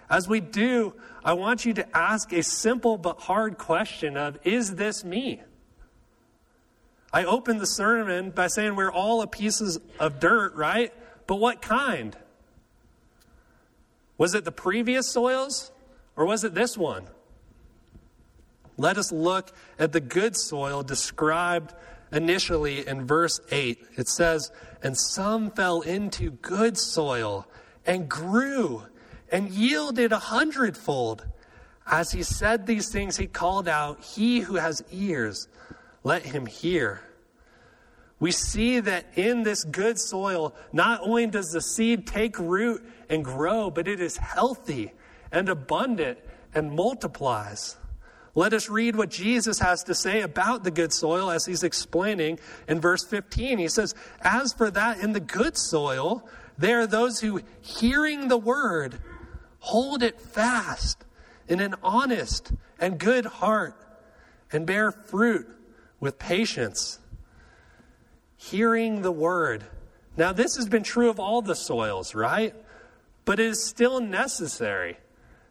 As 0.10 0.28
we 0.28 0.40
do, 0.40 0.94
I 1.24 1.34
want 1.34 1.66
you 1.66 1.74
to 1.74 1.98
ask 1.98 2.32
a 2.32 2.44
simple 2.44 2.98
but 2.98 3.20
hard 3.20 3.58
question 3.58 4.16
of, 4.16 4.38
is 4.44 4.76
this 4.76 5.04
me? 5.04 5.42
I 7.12 7.24
opened 7.26 7.60
the 7.60 7.68
sermon 7.68 8.32
by 8.32 8.48
saying 8.48 8.76
we're 8.76 8.92
all 8.92 9.22
a 9.22 9.28
pieces 9.28 9.80
of 10.00 10.20
dirt, 10.20 10.54
right? 10.56 10.94
But 11.26 11.38
what 11.38 11.62
kind? 11.62 12.16
Was 14.18 14.34
it 14.34 14.46
the 14.46 14.52
previous 14.52 15.10
soils 15.10 15.72
or 16.16 16.26
was 16.26 16.44
it 16.44 16.54
this 16.54 16.78
one? 16.78 17.08
Let 18.78 18.98
us 18.98 19.12
look 19.12 19.52
at 19.80 19.92
the 19.92 20.00
good 20.00 20.38
soil 20.38 20.84
described 20.84 21.74
initially 22.12 22.88
in 22.88 23.06
verse 23.06 23.40
8. 23.52 23.84
It 23.98 24.08
says, 24.08 24.52
And 24.84 24.98
some 24.98 25.52
fell 25.52 25.82
into 25.82 26.32
good 26.32 26.78
soil 26.78 27.48
and 27.86 28.08
grew 28.08 28.84
and 29.32 29.50
yielded 29.50 30.12
a 30.12 30.20
hundredfold. 30.20 31.26
As 31.86 32.12
he 32.12 32.24
said 32.24 32.66
these 32.66 32.90
things, 32.90 33.18
he 33.18 33.28
called 33.28 33.68
out, 33.68 34.04
He 34.04 34.42
who 34.42 34.56
has 34.56 34.84
ears, 34.92 35.48
let 36.04 36.24
him 36.24 36.46
hear. 36.46 37.02
We 38.20 38.32
see 38.32 38.80
that 38.80 39.06
in 39.16 39.44
this 39.44 39.64
good 39.64 40.00
soil, 40.00 40.56
not 40.74 41.02
only 41.02 41.28
does 41.28 41.52
the 41.52 41.62
seed 41.62 42.08
take 42.08 42.40
root 42.40 42.84
and 43.10 43.24
grow, 43.24 43.70
but 43.70 43.88
it 43.88 44.00
is 44.00 44.18
healthy 44.18 44.94
and 45.32 45.50
abundant 45.50 46.18
and 46.54 46.72
multiplies. 46.72 47.78
Let 48.38 48.54
us 48.54 48.70
read 48.70 48.96
what 48.96 49.10
Jesus 49.10 49.58
has 49.60 49.84
to 49.86 49.96
say 49.96 50.22
about 50.22 50.64
the 50.64 50.70
good 50.70 50.94
soil 50.94 51.32
as 51.32 51.48
he's 51.48 51.64
explaining 51.64 52.38
in 52.68 52.80
verse 52.80 53.04
15. 53.04 53.58
He 53.58 53.68
says, 53.68 53.96
As 54.22 54.54
for 54.54 54.70
that 54.70 55.00
in 55.00 55.14
the 55.14 55.20
good 55.20 55.58
soil, 55.58 56.24
there 56.56 56.82
are 56.82 56.88
those 56.88 57.20
who, 57.20 57.42
hearing 57.62 58.28
the 58.28 58.38
word, 58.38 59.00
hold 59.58 60.04
it 60.04 60.22
fast 60.22 61.04
in 61.48 61.60
an 61.60 61.74
honest 61.82 62.52
and 62.80 63.00
good 63.00 63.26
heart 63.26 63.76
and 64.52 64.68
bear 64.68 64.92
fruit 64.92 65.48
with 66.00 66.20
patience. 66.20 67.00
Hearing 68.36 69.02
the 69.02 69.12
word. 69.12 69.64
Now, 70.16 70.32
this 70.32 70.58
has 70.58 70.70
been 70.70 70.84
true 70.84 71.10
of 71.10 71.20
all 71.20 71.42
the 71.42 71.56
soils, 71.56 72.14
right? 72.14 72.54
but 73.28 73.42
it 73.42 73.48
is 73.48 73.62
still 73.62 74.00
necessary. 74.00 74.98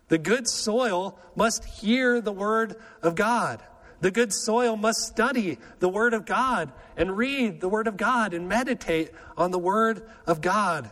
The 0.09 0.19
good 0.19 0.49
soil 0.49 1.19
must 1.35 1.65
hear 1.65 2.21
the 2.21 2.33
word 2.33 2.77
of 3.03 3.15
God. 3.15 3.63
The 4.01 4.11
good 4.11 4.33
soil 4.33 4.77
must 4.77 5.01
study 5.01 5.59
the 5.79 5.89
word 5.89 6.15
of 6.15 6.27
God 6.27 6.73
and 6.97 7.17
read 7.17 7.61
the 7.61 7.69
word 7.69 7.89
of 7.89 7.97
God 7.97 8.35
and 8.35 8.49
meditate 8.49 9.11
on 9.37 9.51
the 9.51 9.59
word 9.59 10.09
of 10.27 10.41
God. 10.41 10.91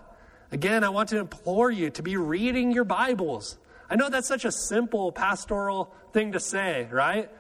Again, 0.51 0.85
I 0.85 0.89
want 0.89 1.11
to 1.11 1.19
implore 1.19 1.71
you 1.71 1.91
to 1.91 2.03
be 2.03 2.17
reading 2.17 2.73
your 2.73 2.85
Bibles. 2.85 3.59
I 3.91 3.97
know 3.97 4.09
that's 4.09 4.29
such 4.29 4.45
a 4.45 4.53
simple 4.53 5.13
pastoral 5.13 5.95
thing 6.13 6.33
to 6.33 6.41
say, 6.41 6.89
right? 6.91 7.31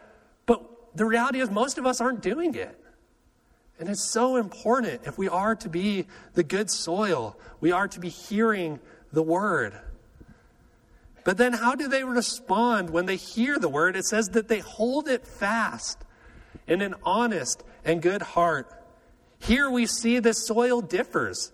But 0.46 0.62
the 0.94 1.06
reality 1.06 1.40
is, 1.40 1.50
most 1.50 1.78
of 1.78 1.86
us 1.86 2.00
aren't 2.00 2.20
doing 2.20 2.54
it. 2.54 2.78
And 3.78 3.88
it's 3.88 4.02
so 4.02 4.36
important 4.36 5.02
if 5.04 5.18
we 5.18 5.28
are 5.28 5.56
to 5.56 5.68
be 5.68 6.06
the 6.34 6.44
good 6.44 6.70
soil, 6.70 7.36
we 7.60 7.72
are 7.72 7.88
to 7.88 7.98
be 7.98 8.08
hearing 8.08 8.78
the 9.12 9.22
word. 9.22 9.74
But 11.24 11.38
then, 11.38 11.54
how 11.54 11.74
do 11.74 11.88
they 11.88 12.04
respond 12.04 12.90
when 12.90 13.06
they 13.06 13.16
hear 13.16 13.58
the 13.58 13.68
word? 13.68 13.96
It 13.96 14.04
says 14.04 14.30
that 14.30 14.48
they 14.48 14.58
hold 14.58 15.08
it 15.08 15.26
fast 15.26 15.98
in 16.66 16.82
an 16.82 16.94
honest 17.02 17.64
and 17.84 18.02
good 18.02 18.22
heart. 18.22 18.70
Here 19.38 19.70
we 19.70 19.86
see 19.86 20.18
the 20.18 20.34
soil 20.34 20.80
differs. 20.82 21.52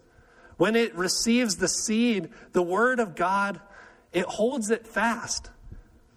When 0.57 0.77
it 0.77 0.95
receives 0.95 1.57
the 1.57 1.69
seed, 1.69 2.31
the 2.53 2.63
word 2.63 3.01
of 3.01 3.17
God, 3.17 3.61
it 4.13 4.27
holds 4.27 4.71
it 4.71 4.87
fast. 4.87 5.51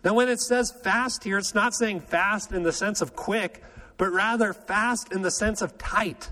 Now, 0.04 0.16
when 0.16 0.28
it 0.28 0.42
says 0.42 0.72
fast 0.84 1.24
here, 1.24 1.38
it's 1.38 1.56
not 1.56 1.74
saying 1.74 2.02
fast 2.02 2.52
in 2.52 2.64
the 2.64 2.74
sense 2.74 3.02
of 3.02 3.16
quick, 3.16 3.64
but 3.98 4.12
rather 4.12 4.52
fast 4.52 5.14
in 5.14 5.22
the 5.22 5.32
sense 5.32 5.62
of 5.62 5.78
tight. 5.78 6.30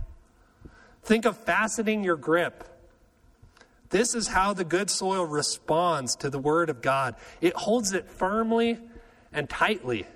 Think 1.04 1.26
of 1.26 1.38
fastening 1.38 2.04
your 2.04 2.18
grip. 2.18 2.68
This 3.92 4.16
is 4.16 4.28
how 4.28 4.54
the 4.54 4.64
good 4.64 4.90
soil 4.90 5.26
responds 5.26 6.16
to 6.18 6.30
the 6.30 6.40
word 6.40 6.70
of 6.70 6.82
God 6.82 7.16
it 7.40 7.54
holds 7.54 7.94
it 7.94 8.10
firmly 8.10 8.80
and 9.32 9.50
tightly. 9.50 10.08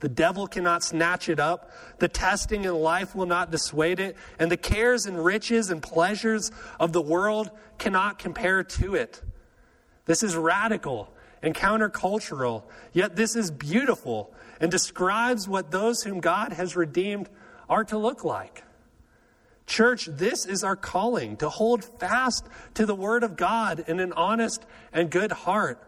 The 0.00 0.08
devil 0.08 0.48
cannot 0.48 0.82
snatch 0.82 1.28
it 1.28 1.38
up. 1.38 1.70
The 1.98 2.08
testing 2.08 2.64
in 2.64 2.74
life 2.74 3.14
will 3.14 3.26
not 3.26 3.52
dissuade 3.52 4.00
it. 4.00 4.16
And 4.36 4.50
the 4.50 4.56
cares 4.56 5.06
and 5.06 5.24
riches 5.24 5.70
and 5.70 5.80
pleasures 5.80 6.50
of 6.80 6.92
the 6.92 7.00
world 7.00 7.52
cannot 7.78 8.18
compare 8.18 8.64
to 8.64 8.96
it. 8.96 9.22
This 10.06 10.24
is 10.24 10.34
radical 10.34 11.08
and 11.40 11.54
countercultural, 11.54 12.64
yet 12.92 13.14
this 13.14 13.36
is 13.36 13.52
beautiful 13.52 14.34
and 14.60 14.72
describes 14.72 15.48
what 15.48 15.70
those 15.70 16.02
whom 16.02 16.18
God 16.18 16.52
has 16.52 16.74
redeemed 16.74 17.28
are 17.68 17.84
to 17.84 17.96
look 17.96 18.24
like. 18.24 18.64
Church, 19.72 20.04
this 20.04 20.44
is 20.44 20.64
our 20.64 20.76
calling 20.76 21.38
to 21.38 21.48
hold 21.48 21.82
fast 21.82 22.46
to 22.74 22.84
the 22.84 22.94
Word 22.94 23.24
of 23.24 23.38
God 23.38 23.82
in 23.88 24.00
an 24.00 24.12
honest 24.12 24.66
and 24.92 25.10
good 25.10 25.32
heart, 25.32 25.82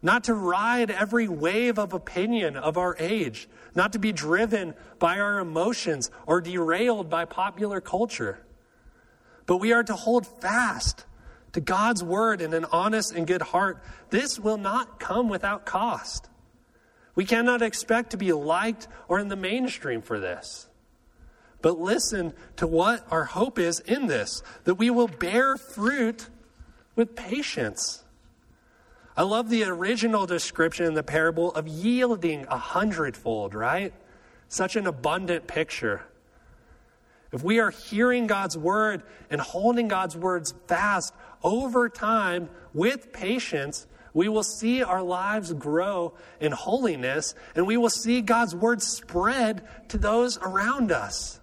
not 0.00 0.22
to 0.24 0.34
ride 0.34 0.88
every 0.88 1.26
wave 1.26 1.76
of 1.76 1.94
opinion 1.94 2.56
of 2.56 2.78
our 2.78 2.94
age, 2.96 3.48
not 3.74 3.94
to 3.94 3.98
be 3.98 4.12
driven 4.12 4.72
by 5.00 5.18
our 5.18 5.40
emotions 5.40 6.12
or 6.28 6.40
derailed 6.40 7.10
by 7.10 7.24
popular 7.24 7.80
culture. 7.80 8.38
But 9.46 9.56
we 9.56 9.72
are 9.72 9.82
to 9.82 9.94
hold 9.94 10.28
fast 10.28 11.04
to 11.54 11.60
God's 11.60 12.04
Word 12.04 12.40
in 12.40 12.54
an 12.54 12.66
honest 12.66 13.10
and 13.10 13.26
good 13.26 13.42
heart. 13.42 13.82
This 14.10 14.38
will 14.38 14.58
not 14.58 15.00
come 15.00 15.28
without 15.28 15.66
cost. 15.66 16.28
We 17.16 17.24
cannot 17.24 17.62
expect 17.62 18.10
to 18.10 18.16
be 18.16 18.32
liked 18.32 18.86
or 19.08 19.18
in 19.18 19.26
the 19.26 19.34
mainstream 19.34 20.02
for 20.02 20.20
this. 20.20 20.68
But 21.64 21.80
listen 21.80 22.34
to 22.56 22.66
what 22.66 23.06
our 23.10 23.24
hope 23.24 23.58
is 23.58 23.80
in 23.80 24.06
this 24.06 24.42
that 24.64 24.74
we 24.74 24.90
will 24.90 25.08
bear 25.08 25.56
fruit 25.56 26.28
with 26.94 27.16
patience. 27.16 28.04
I 29.16 29.22
love 29.22 29.48
the 29.48 29.64
original 29.64 30.26
description 30.26 30.84
in 30.84 30.92
the 30.92 31.02
parable 31.02 31.54
of 31.54 31.66
yielding 31.66 32.44
a 32.50 32.58
hundredfold, 32.58 33.54
right? 33.54 33.94
Such 34.46 34.76
an 34.76 34.86
abundant 34.86 35.46
picture. 35.46 36.02
If 37.32 37.42
we 37.42 37.60
are 37.60 37.70
hearing 37.70 38.26
God's 38.26 38.58
word 38.58 39.02
and 39.30 39.40
holding 39.40 39.88
God's 39.88 40.18
words 40.18 40.52
fast 40.66 41.14
over 41.42 41.88
time 41.88 42.50
with 42.74 43.10
patience, 43.10 43.86
we 44.12 44.28
will 44.28 44.42
see 44.42 44.82
our 44.82 45.02
lives 45.02 45.50
grow 45.54 46.12
in 46.40 46.52
holiness 46.52 47.34
and 47.56 47.66
we 47.66 47.78
will 47.78 47.88
see 47.88 48.20
God's 48.20 48.54
word 48.54 48.82
spread 48.82 49.66
to 49.88 49.96
those 49.96 50.36
around 50.36 50.92
us. 50.92 51.40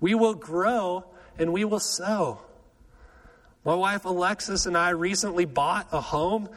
We 0.00 0.14
will 0.14 0.34
grow 0.34 1.04
and 1.38 1.52
we 1.52 1.64
will 1.64 1.80
sow. 1.80 2.40
My 3.64 3.74
wife 3.74 4.04
Alexis 4.04 4.66
and 4.66 4.76
I 4.76 4.90
recently 4.90 5.44
bought 5.46 5.88
a 5.92 6.00
home 6.00 6.48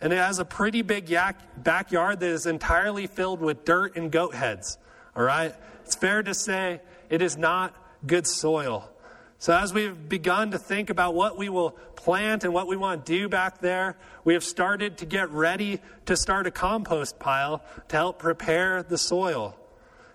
and 0.00 0.12
it 0.12 0.16
has 0.16 0.38
a 0.38 0.44
pretty 0.44 0.82
big 0.82 1.08
yak- 1.08 1.62
backyard 1.62 2.20
that 2.20 2.28
is 2.28 2.46
entirely 2.46 3.06
filled 3.06 3.40
with 3.40 3.64
dirt 3.64 3.96
and 3.96 4.10
goat 4.10 4.34
heads. 4.34 4.78
All 5.16 5.22
right? 5.22 5.54
It's 5.84 5.94
fair 5.94 6.22
to 6.22 6.34
say 6.34 6.80
it 7.10 7.22
is 7.22 7.36
not 7.36 7.74
good 8.06 8.26
soil. 8.26 8.90
So, 9.38 9.54
as 9.54 9.74
we've 9.74 10.08
begun 10.08 10.52
to 10.52 10.58
think 10.58 10.88
about 10.88 11.14
what 11.14 11.36
we 11.36 11.50
will 11.50 11.72
plant 11.96 12.44
and 12.44 12.54
what 12.54 12.66
we 12.66 12.76
want 12.76 13.04
to 13.04 13.12
do 13.12 13.28
back 13.28 13.58
there, 13.58 13.96
we 14.24 14.32
have 14.32 14.44
started 14.44 14.98
to 14.98 15.06
get 15.06 15.30
ready 15.30 15.80
to 16.06 16.16
start 16.16 16.46
a 16.46 16.50
compost 16.50 17.18
pile 17.18 17.62
to 17.88 17.96
help 17.96 18.18
prepare 18.18 18.82
the 18.82 18.96
soil. 18.96 19.54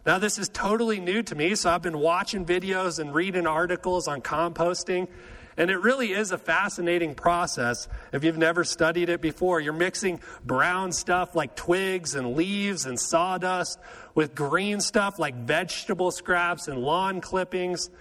Now, 0.10 0.18
this 0.18 0.40
is 0.40 0.50
totally 0.50 1.00
new 1.00 1.22
to 1.22 1.36
me, 1.36 1.54
so 1.54 1.70
I've 1.70 1.84
been 1.84 2.00
watching 2.00 2.44
videos 2.44 2.98
and 2.98 3.14
reading 3.14 3.46
articles 3.46 4.08
on 4.08 4.22
composting. 4.22 5.08
And 5.56 5.70
it 5.70 5.78
really 5.78 6.14
is 6.14 6.32
a 6.32 6.38
fascinating 6.40 7.14
process 7.14 7.88
if 8.12 8.24
you've 8.24 8.36
never 8.36 8.64
studied 8.64 9.10
it 9.10 9.22
before. 9.22 9.60
You're 9.60 9.72
mixing 9.72 10.20
brown 10.44 10.94
stuff 10.94 11.36
like 11.36 11.56
twigs 11.56 12.16
and 12.16 12.36
leaves 12.36 12.88
and 12.88 13.00
sawdust 13.00 13.78
with 14.16 14.34
green 14.34 14.82
stuff 14.82 15.20
like 15.20 15.36
vegetable 15.36 16.10
scraps 16.10 16.68
and 16.68 16.80
lawn 16.80 17.22
clippings. 17.22 17.92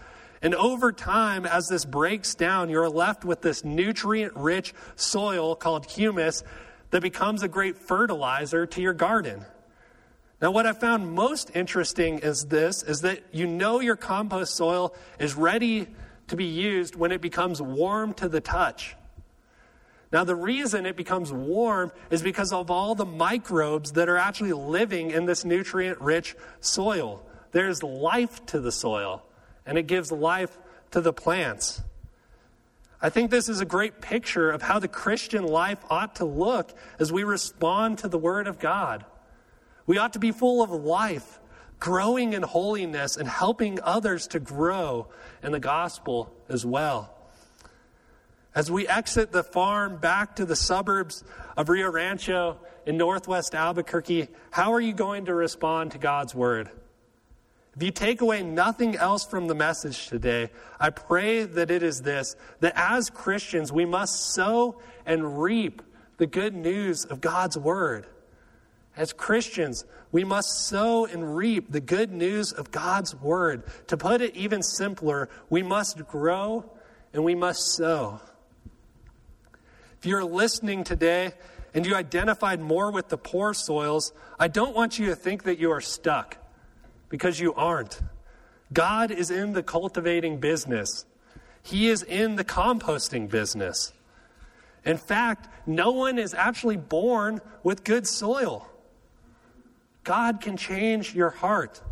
And 0.40 0.54
over 0.54 0.92
time, 0.92 1.44
as 1.44 1.68
this 1.68 1.84
breaks 1.84 2.34
down, 2.34 2.70
you're 2.70 2.88
left 2.88 3.26
with 3.26 3.42
this 3.42 3.64
nutrient 3.64 4.34
rich 4.34 4.72
soil 4.96 5.54
called 5.54 5.84
humus 5.84 6.42
that 6.90 7.02
becomes 7.02 7.42
a 7.42 7.48
great 7.48 7.76
fertilizer 7.76 8.64
to 8.64 8.80
your 8.80 8.94
garden. 8.94 9.44
Now, 10.40 10.52
what 10.52 10.66
I 10.66 10.72
found 10.72 11.12
most 11.12 11.56
interesting 11.56 12.20
is 12.20 12.44
this 12.44 12.82
is 12.84 13.00
that 13.00 13.22
you 13.32 13.46
know 13.46 13.80
your 13.80 13.96
compost 13.96 14.54
soil 14.54 14.94
is 15.18 15.34
ready 15.34 15.88
to 16.28 16.36
be 16.36 16.44
used 16.44 16.94
when 16.94 17.10
it 17.10 17.20
becomes 17.20 17.60
warm 17.60 18.14
to 18.14 18.28
the 18.28 18.40
touch. 18.40 18.94
Now, 20.12 20.24
the 20.24 20.36
reason 20.36 20.86
it 20.86 20.96
becomes 20.96 21.32
warm 21.32 21.92
is 22.10 22.22
because 22.22 22.52
of 22.52 22.70
all 22.70 22.94
the 22.94 23.04
microbes 23.04 23.92
that 23.92 24.08
are 24.08 24.16
actually 24.16 24.52
living 24.52 25.10
in 25.10 25.26
this 25.26 25.44
nutrient 25.44 26.00
rich 26.00 26.34
soil. 26.60 27.22
There's 27.52 27.82
life 27.82 28.44
to 28.46 28.60
the 28.60 28.72
soil 28.72 29.22
and 29.66 29.76
it 29.76 29.86
gives 29.86 30.10
life 30.12 30.56
to 30.92 31.00
the 31.00 31.12
plants. 31.12 31.82
I 33.02 33.10
think 33.10 33.30
this 33.30 33.48
is 33.48 33.60
a 33.60 33.66
great 33.66 34.00
picture 34.00 34.50
of 34.50 34.62
how 34.62 34.78
the 34.78 34.88
Christian 34.88 35.44
life 35.44 35.78
ought 35.90 36.16
to 36.16 36.24
look 36.24 36.72
as 36.98 37.12
we 37.12 37.22
respond 37.22 37.98
to 37.98 38.08
the 38.08 38.18
Word 38.18 38.48
of 38.48 38.58
God. 38.58 39.04
We 39.88 39.96
ought 39.96 40.12
to 40.12 40.18
be 40.18 40.32
full 40.32 40.62
of 40.62 40.70
life, 40.70 41.40
growing 41.80 42.34
in 42.34 42.42
holiness, 42.42 43.16
and 43.16 43.26
helping 43.26 43.80
others 43.82 44.26
to 44.28 44.38
grow 44.38 45.08
in 45.42 45.50
the 45.50 45.58
gospel 45.58 46.30
as 46.46 46.64
well. 46.64 47.14
As 48.54 48.70
we 48.70 48.86
exit 48.86 49.32
the 49.32 49.42
farm 49.42 49.96
back 49.96 50.36
to 50.36 50.44
the 50.44 50.56
suburbs 50.56 51.24
of 51.56 51.70
Rio 51.70 51.90
Rancho 51.90 52.58
in 52.84 52.98
northwest 52.98 53.54
Albuquerque, 53.54 54.28
how 54.50 54.74
are 54.74 54.80
you 54.80 54.92
going 54.92 55.24
to 55.24 55.34
respond 55.34 55.92
to 55.92 55.98
God's 55.98 56.34
Word? 56.34 56.68
If 57.74 57.82
you 57.82 57.90
take 57.90 58.20
away 58.20 58.42
nothing 58.42 58.94
else 58.94 59.24
from 59.24 59.46
the 59.46 59.54
message 59.54 60.08
today, 60.08 60.50
I 60.78 60.90
pray 60.90 61.44
that 61.44 61.70
it 61.70 61.82
is 61.82 62.02
this 62.02 62.36
that 62.60 62.74
as 62.76 63.08
Christians, 63.08 63.72
we 63.72 63.86
must 63.86 64.34
sow 64.34 64.82
and 65.06 65.40
reap 65.40 65.80
the 66.18 66.26
good 66.26 66.54
news 66.54 67.06
of 67.06 67.22
God's 67.22 67.56
Word. 67.56 68.06
As 68.98 69.12
Christians, 69.12 69.84
we 70.10 70.24
must 70.24 70.66
sow 70.66 71.06
and 71.06 71.36
reap 71.36 71.70
the 71.70 71.80
good 71.80 72.10
news 72.10 72.50
of 72.50 72.72
God's 72.72 73.14
Word. 73.14 73.62
To 73.86 73.96
put 73.96 74.20
it 74.20 74.34
even 74.34 74.60
simpler, 74.60 75.28
we 75.48 75.62
must 75.62 76.04
grow 76.08 76.68
and 77.12 77.22
we 77.22 77.36
must 77.36 77.76
sow. 77.76 78.20
If 80.00 80.04
you're 80.04 80.24
listening 80.24 80.82
today 80.82 81.30
and 81.72 81.86
you 81.86 81.94
identified 81.94 82.60
more 82.60 82.90
with 82.90 83.08
the 83.08 83.16
poor 83.16 83.54
soils, 83.54 84.12
I 84.36 84.48
don't 84.48 84.74
want 84.74 84.98
you 84.98 85.06
to 85.06 85.14
think 85.14 85.44
that 85.44 85.60
you 85.60 85.70
are 85.70 85.80
stuck 85.80 86.36
because 87.08 87.38
you 87.38 87.54
aren't. 87.54 88.00
God 88.72 89.12
is 89.12 89.30
in 89.30 89.52
the 89.52 89.62
cultivating 89.62 90.38
business, 90.38 91.06
He 91.62 91.88
is 91.88 92.02
in 92.02 92.34
the 92.34 92.44
composting 92.44 93.30
business. 93.30 93.92
In 94.84 94.96
fact, 94.96 95.48
no 95.68 95.92
one 95.92 96.18
is 96.18 96.34
actually 96.34 96.76
born 96.76 97.40
with 97.62 97.84
good 97.84 98.04
soil. 98.04 98.68
God 100.08 100.40
can 100.40 100.56
change 100.56 101.14
your 101.14 101.28
heart. 101.28 101.82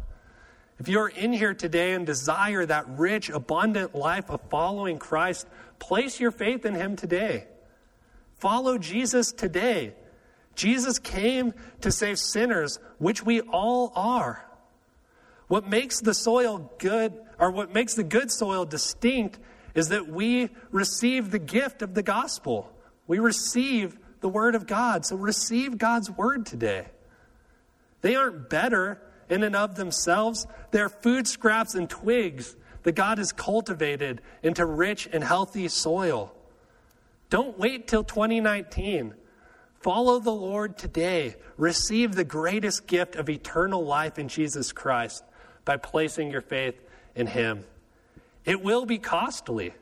If 0.78 0.88
you're 0.88 1.08
in 1.08 1.34
here 1.34 1.52
today 1.52 1.92
and 1.92 2.06
desire 2.06 2.64
that 2.64 2.88
rich, 2.88 3.28
abundant 3.28 3.94
life 3.94 4.30
of 4.30 4.40
following 4.48 4.98
Christ, 4.98 5.46
place 5.78 6.18
your 6.18 6.30
faith 6.30 6.64
in 6.64 6.74
Him 6.74 6.96
today. 6.96 7.44
Follow 8.38 8.78
Jesus 8.78 9.32
today. 9.32 9.92
Jesus 10.54 10.98
came 10.98 11.52
to 11.82 11.92
save 11.92 12.18
sinners, 12.18 12.78
which 12.96 13.22
we 13.22 13.42
all 13.42 13.92
are. 13.94 14.48
What 15.48 15.68
makes 15.68 16.00
the 16.00 16.14
soil 16.14 16.72
good, 16.78 17.12
or 17.38 17.50
what 17.50 17.74
makes 17.74 17.92
the 17.96 18.02
good 18.02 18.32
soil 18.32 18.64
distinct, 18.64 19.38
is 19.74 19.90
that 19.90 20.08
we 20.08 20.48
receive 20.70 21.32
the 21.32 21.38
gift 21.38 21.82
of 21.82 21.92
the 21.92 22.02
gospel. 22.02 22.72
We 23.06 23.18
receive 23.18 23.98
the 24.20 24.28
word 24.30 24.54
of 24.54 24.66
God. 24.66 25.04
So 25.04 25.16
receive 25.16 25.76
God's 25.76 26.10
word 26.10 26.46
today. 26.46 26.86
They 28.06 28.14
aren't 28.14 28.48
better 28.48 29.02
in 29.28 29.42
and 29.42 29.56
of 29.56 29.74
themselves, 29.74 30.46
they're 30.70 30.88
food 30.88 31.26
scraps 31.26 31.74
and 31.74 31.90
twigs 31.90 32.54
that 32.84 32.92
God 32.92 33.18
has 33.18 33.32
cultivated 33.32 34.22
into 34.44 34.64
rich 34.64 35.08
and 35.12 35.24
healthy 35.24 35.66
soil. 35.66 36.32
Don't 37.30 37.58
wait 37.58 37.88
till 37.88 38.04
2019. 38.04 39.12
Follow 39.80 40.20
the 40.20 40.30
Lord 40.30 40.78
today. 40.78 41.34
Receive 41.56 42.14
the 42.14 42.22
greatest 42.22 42.86
gift 42.86 43.16
of 43.16 43.28
eternal 43.28 43.84
life 43.84 44.20
in 44.20 44.28
Jesus 44.28 44.70
Christ 44.70 45.24
by 45.64 45.76
placing 45.76 46.30
your 46.30 46.42
faith 46.42 46.80
in 47.16 47.26
Him. 47.26 47.64
It 48.44 48.62
will 48.62 48.86
be 48.86 48.98
costly. 48.98 49.74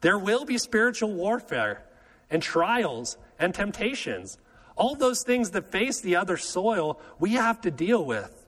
There 0.00 0.18
will 0.18 0.46
be 0.46 0.56
spiritual 0.56 1.12
warfare 1.12 1.84
and 2.30 2.42
trials 2.42 3.18
and 3.38 3.54
temptations. 3.54 4.38
All 4.76 4.94
those 4.94 5.22
things 5.22 5.50
that 5.50 5.70
face 5.70 6.00
the 6.00 6.16
other 6.16 6.36
soil, 6.36 7.00
we 7.18 7.32
have 7.32 7.60
to 7.62 7.70
deal 7.70 8.04
with. 8.04 8.46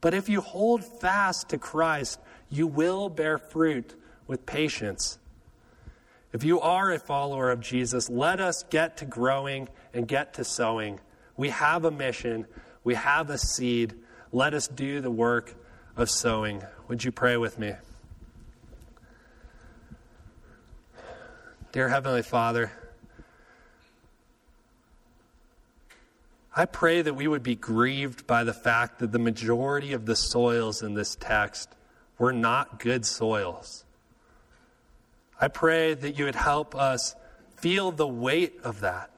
But 0.00 0.14
if 0.14 0.28
you 0.28 0.40
hold 0.40 0.84
fast 0.84 1.50
to 1.50 1.58
Christ, 1.58 2.20
you 2.50 2.66
will 2.66 3.08
bear 3.08 3.38
fruit 3.38 3.94
with 4.26 4.44
patience. 4.46 5.18
If 6.32 6.44
you 6.44 6.60
are 6.60 6.92
a 6.92 6.98
follower 6.98 7.50
of 7.50 7.60
Jesus, 7.60 8.10
let 8.10 8.40
us 8.40 8.64
get 8.68 8.98
to 8.98 9.04
growing 9.04 9.68
and 9.92 10.08
get 10.08 10.34
to 10.34 10.44
sowing. 10.44 11.00
We 11.36 11.50
have 11.50 11.84
a 11.84 11.90
mission, 11.90 12.46
we 12.82 12.94
have 12.94 13.30
a 13.30 13.38
seed. 13.38 13.94
Let 14.32 14.52
us 14.52 14.66
do 14.66 15.00
the 15.00 15.10
work 15.10 15.54
of 15.96 16.10
sowing. 16.10 16.62
Would 16.88 17.04
you 17.04 17.12
pray 17.12 17.36
with 17.36 17.58
me? 17.58 17.72
Dear 21.70 21.88
Heavenly 21.88 22.22
Father, 22.22 22.72
I 26.56 26.66
pray 26.66 27.02
that 27.02 27.14
we 27.14 27.26
would 27.26 27.42
be 27.42 27.56
grieved 27.56 28.28
by 28.28 28.44
the 28.44 28.52
fact 28.52 29.00
that 29.00 29.10
the 29.10 29.18
majority 29.18 29.92
of 29.92 30.06
the 30.06 30.14
soils 30.14 30.82
in 30.82 30.94
this 30.94 31.16
text 31.16 31.68
were 32.16 32.32
not 32.32 32.78
good 32.78 33.04
soils. 33.04 33.84
I 35.40 35.48
pray 35.48 35.94
that 35.94 36.16
you 36.16 36.26
would 36.26 36.36
help 36.36 36.76
us 36.76 37.16
feel 37.56 37.90
the 37.90 38.06
weight 38.06 38.60
of 38.62 38.80
that. 38.80 39.10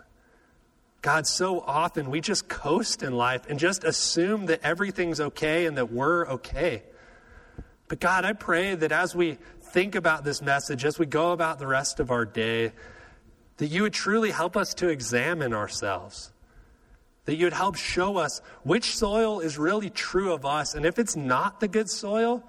God, 1.03 1.27
so 1.27 1.61
often 1.61 2.11
we 2.11 2.23
just 2.23 2.49
coast 2.49 3.03
in 3.03 3.13
life 3.13 3.43
and 3.51 3.59
just 3.59 3.85
assume 3.85 4.47
that 4.47 4.63
everything's 4.63 5.21
okay 5.21 5.67
and 5.67 5.77
that 5.77 5.93
we're 5.93 6.27
okay. 6.27 6.85
But 7.87 8.01
God, 8.01 8.25
I 8.25 8.33
pray 8.33 8.75
that 8.75 8.93
as 8.93 9.15
we 9.15 9.37
think 9.61 9.95
about 9.95 10.25
this 10.25 10.41
message, 10.41 10.87
as 10.87 10.99
we 10.99 11.05
go 11.05 11.33
about 11.33 11.59
the 11.59 11.67
rest 11.67 12.01
of 12.01 12.11
our 12.11 12.25
day, 12.25 12.73
that 13.59 13.67
you 13.67 13.83
would 13.83 13.93
truly 13.93 14.31
help 14.31 14.57
us 14.57 14.73
to 14.75 14.89
examine 14.89 15.53
ourselves 15.53 16.33
that 17.27 17.37
you'd 17.37 17.53
help 17.53 17.77
show 17.77 18.17
us 18.17 18.41
which 18.63 18.97
soil 18.97 19.41
is 19.41 19.59
really 19.59 19.91
true 19.91 20.33
of 20.33 20.47
us. 20.47 20.75
And 20.75 20.87
if 20.87 20.99
it's 20.99 21.15
not 21.15 21.61
the 21.61 21.69
good 21.69 21.91
soil, 21.91 22.43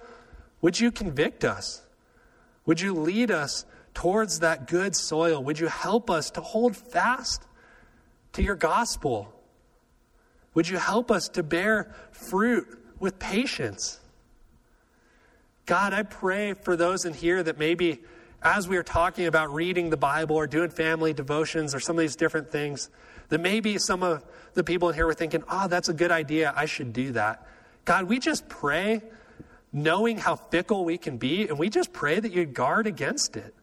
would 0.62 0.80
you 0.80 0.92
convict 0.92 1.44
us? 1.44 1.82
Would 2.66 2.80
you 2.80 2.94
lead 2.94 3.32
us 3.32 3.66
towards 3.94 4.40
that 4.40 4.68
good 4.68 4.96
soil? 4.96 5.44
Would 5.44 5.60
you 5.60 5.68
help 5.68 6.10
us 6.10 6.32
to 6.32 6.42
hold 6.42 6.78
fast 6.78 7.44
to 8.34 8.44
your 8.44 8.56
gospel? 8.56 9.34
Would 10.54 10.70
you 10.70 10.78
help 10.78 11.12
us 11.12 11.30
to 11.30 11.44
bear 11.44 11.94
fruit 12.12 12.68
with 13.00 13.20
patience? 13.20 14.00
God, 15.66 15.94
I 15.94 16.04
pray 16.04 16.54
for 16.54 16.76
those 16.76 17.06
in 17.06 17.14
here 17.14 17.42
that 17.42 17.58
maybe 17.58 18.00
as 18.42 18.68
we 18.68 18.78
are 18.78 18.84
talking 18.84 19.26
about 19.26 19.54
reading 19.54 19.90
the 19.90 19.98
Bible 19.98 20.36
or 20.36 20.48
doing 20.48 20.70
family 20.70 21.14
devotions 21.14 21.74
or 21.74 21.80
some 21.80 21.96
of 21.96 22.00
these 22.00 22.16
different 22.16 22.50
things, 22.50 22.90
that 23.30 23.40
maybe 23.40 23.78
some 23.78 24.04
of 24.04 24.26
the 24.54 24.64
people 24.64 24.90
in 24.90 24.96
here 24.96 25.06
were 25.06 25.14
thinking, 25.14 25.44
oh, 25.50 25.68
that's 25.68 25.90
a 25.90 25.94
good 25.94 26.12
idea. 26.12 26.54
I 26.56 26.66
should 26.66 26.94
do 26.94 27.12
that. 27.14 27.46
God, 27.86 28.06
we 28.06 28.20
just 28.20 28.48
pray 28.50 29.02
knowing 29.72 30.18
how 30.18 30.36
fickle 30.36 30.86
we 30.86 30.98
can 30.98 31.18
be, 31.18 31.48
and 31.48 31.60
we 31.60 31.70
just 31.70 31.94
pray 31.94 32.20
that 32.20 32.32
you'd 32.32 32.54
guard 32.54 32.88
against 32.88 33.36
it. 33.36 33.54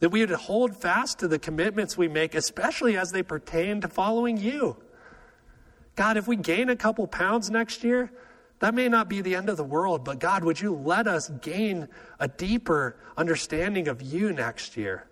That 0.00 0.10
we 0.10 0.20
would 0.20 0.30
hold 0.30 0.76
fast 0.76 1.18
to 1.20 1.28
the 1.28 1.38
commitments 1.38 1.96
we 1.96 2.08
make, 2.08 2.34
especially 2.34 2.96
as 2.96 3.10
they 3.10 3.22
pertain 3.22 3.80
to 3.80 3.88
following 3.88 4.36
you. 4.36 4.76
God, 5.96 6.16
if 6.16 6.28
we 6.28 6.36
gain 6.36 6.68
a 6.68 6.76
couple 6.76 7.06
pounds 7.08 7.50
next 7.50 7.82
year, 7.82 8.12
that 8.60 8.74
may 8.74 8.88
not 8.88 9.08
be 9.08 9.20
the 9.20 9.34
end 9.34 9.48
of 9.48 9.56
the 9.56 9.64
world, 9.64 10.04
but 10.04 10.18
God, 10.18 10.44
would 10.44 10.60
you 10.60 10.74
let 10.74 11.06
us 11.06 11.28
gain 11.28 11.88
a 12.18 12.28
deeper 12.28 12.96
understanding 13.16 13.88
of 13.88 14.02
you 14.02 14.32
next 14.32 14.76
year? 14.76 15.06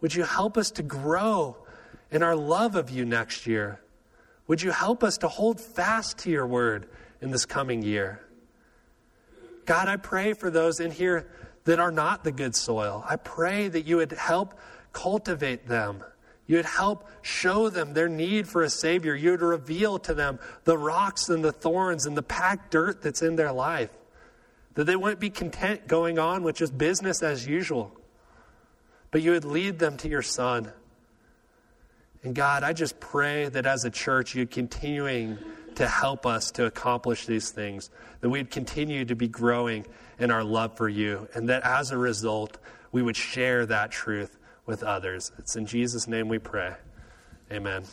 Would 0.00 0.14
you 0.14 0.24
help 0.24 0.56
us 0.56 0.70
to 0.72 0.82
grow 0.82 1.56
in 2.10 2.22
our 2.22 2.36
love 2.36 2.76
of 2.76 2.90
you 2.90 3.04
next 3.04 3.46
year. 3.46 3.80
Would 4.46 4.62
you 4.62 4.70
help 4.70 5.04
us 5.04 5.18
to 5.18 5.28
hold 5.28 5.60
fast 5.60 6.18
to 6.18 6.30
your 6.30 6.46
word 6.46 6.88
in 7.20 7.30
this 7.30 7.44
coming 7.44 7.82
year? 7.82 8.20
God, 9.64 9.88
I 9.88 9.96
pray 9.96 10.32
for 10.32 10.50
those 10.50 10.80
in 10.80 10.90
here 10.90 11.30
that 11.64 11.78
are 11.78 11.92
not 11.92 12.24
the 12.24 12.32
good 12.32 12.56
soil. 12.56 13.04
I 13.08 13.16
pray 13.16 13.68
that 13.68 13.86
you 13.86 13.98
would 13.98 14.12
help 14.12 14.58
cultivate 14.92 15.68
them. 15.68 16.02
You 16.46 16.56
would 16.56 16.66
help 16.66 17.06
show 17.22 17.70
them 17.70 17.94
their 17.94 18.08
need 18.08 18.48
for 18.48 18.62
a 18.62 18.70
Savior. 18.70 19.14
You 19.14 19.30
would 19.30 19.42
reveal 19.42 20.00
to 20.00 20.14
them 20.14 20.40
the 20.64 20.76
rocks 20.76 21.28
and 21.28 21.44
the 21.44 21.52
thorns 21.52 22.06
and 22.06 22.16
the 22.16 22.24
packed 22.24 22.72
dirt 22.72 23.02
that's 23.02 23.22
in 23.22 23.36
their 23.36 23.52
life. 23.52 23.90
That 24.74 24.84
they 24.84 24.96
wouldn't 24.96 25.20
be 25.20 25.30
content 25.30 25.86
going 25.86 26.18
on 26.18 26.42
with 26.42 26.56
just 26.56 26.76
business 26.76 27.22
as 27.22 27.46
usual. 27.46 27.92
But 29.12 29.22
you 29.22 29.30
would 29.30 29.44
lead 29.44 29.78
them 29.78 29.96
to 29.98 30.08
your 30.08 30.22
Son. 30.22 30.72
And 32.22 32.34
God, 32.34 32.62
I 32.62 32.72
just 32.72 33.00
pray 33.00 33.48
that 33.48 33.66
as 33.66 33.84
a 33.84 33.90
church, 33.90 34.34
you're 34.34 34.46
continuing 34.46 35.38
to 35.76 35.88
help 35.88 36.26
us 36.26 36.50
to 36.52 36.66
accomplish 36.66 37.26
these 37.26 37.50
things, 37.50 37.90
that 38.20 38.28
we'd 38.28 38.50
continue 38.50 39.04
to 39.06 39.14
be 39.14 39.28
growing 39.28 39.86
in 40.18 40.30
our 40.30 40.44
love 40.44 40.76
for 40.76 40.88
you, 40.88 41.28
and 41.34 41.48
that 41.48 41.62
as 41.62 41.90
a 41.90 41.96
result, 41.96 42.58
we 42.92 43.02
would 43.02 43.16
share 43.16 43.64
that 43.66 43.90
truth 43.90 44.36
with 44.66 44.82
others. 44.82 45.32
It's 45.38 45.56
in 45.56 45.64
Jesus' 45.64 46.06
name 46.06 46.28
we 46.28 46.38
pray. 46.38 46.74
Amen. 47.50 47.84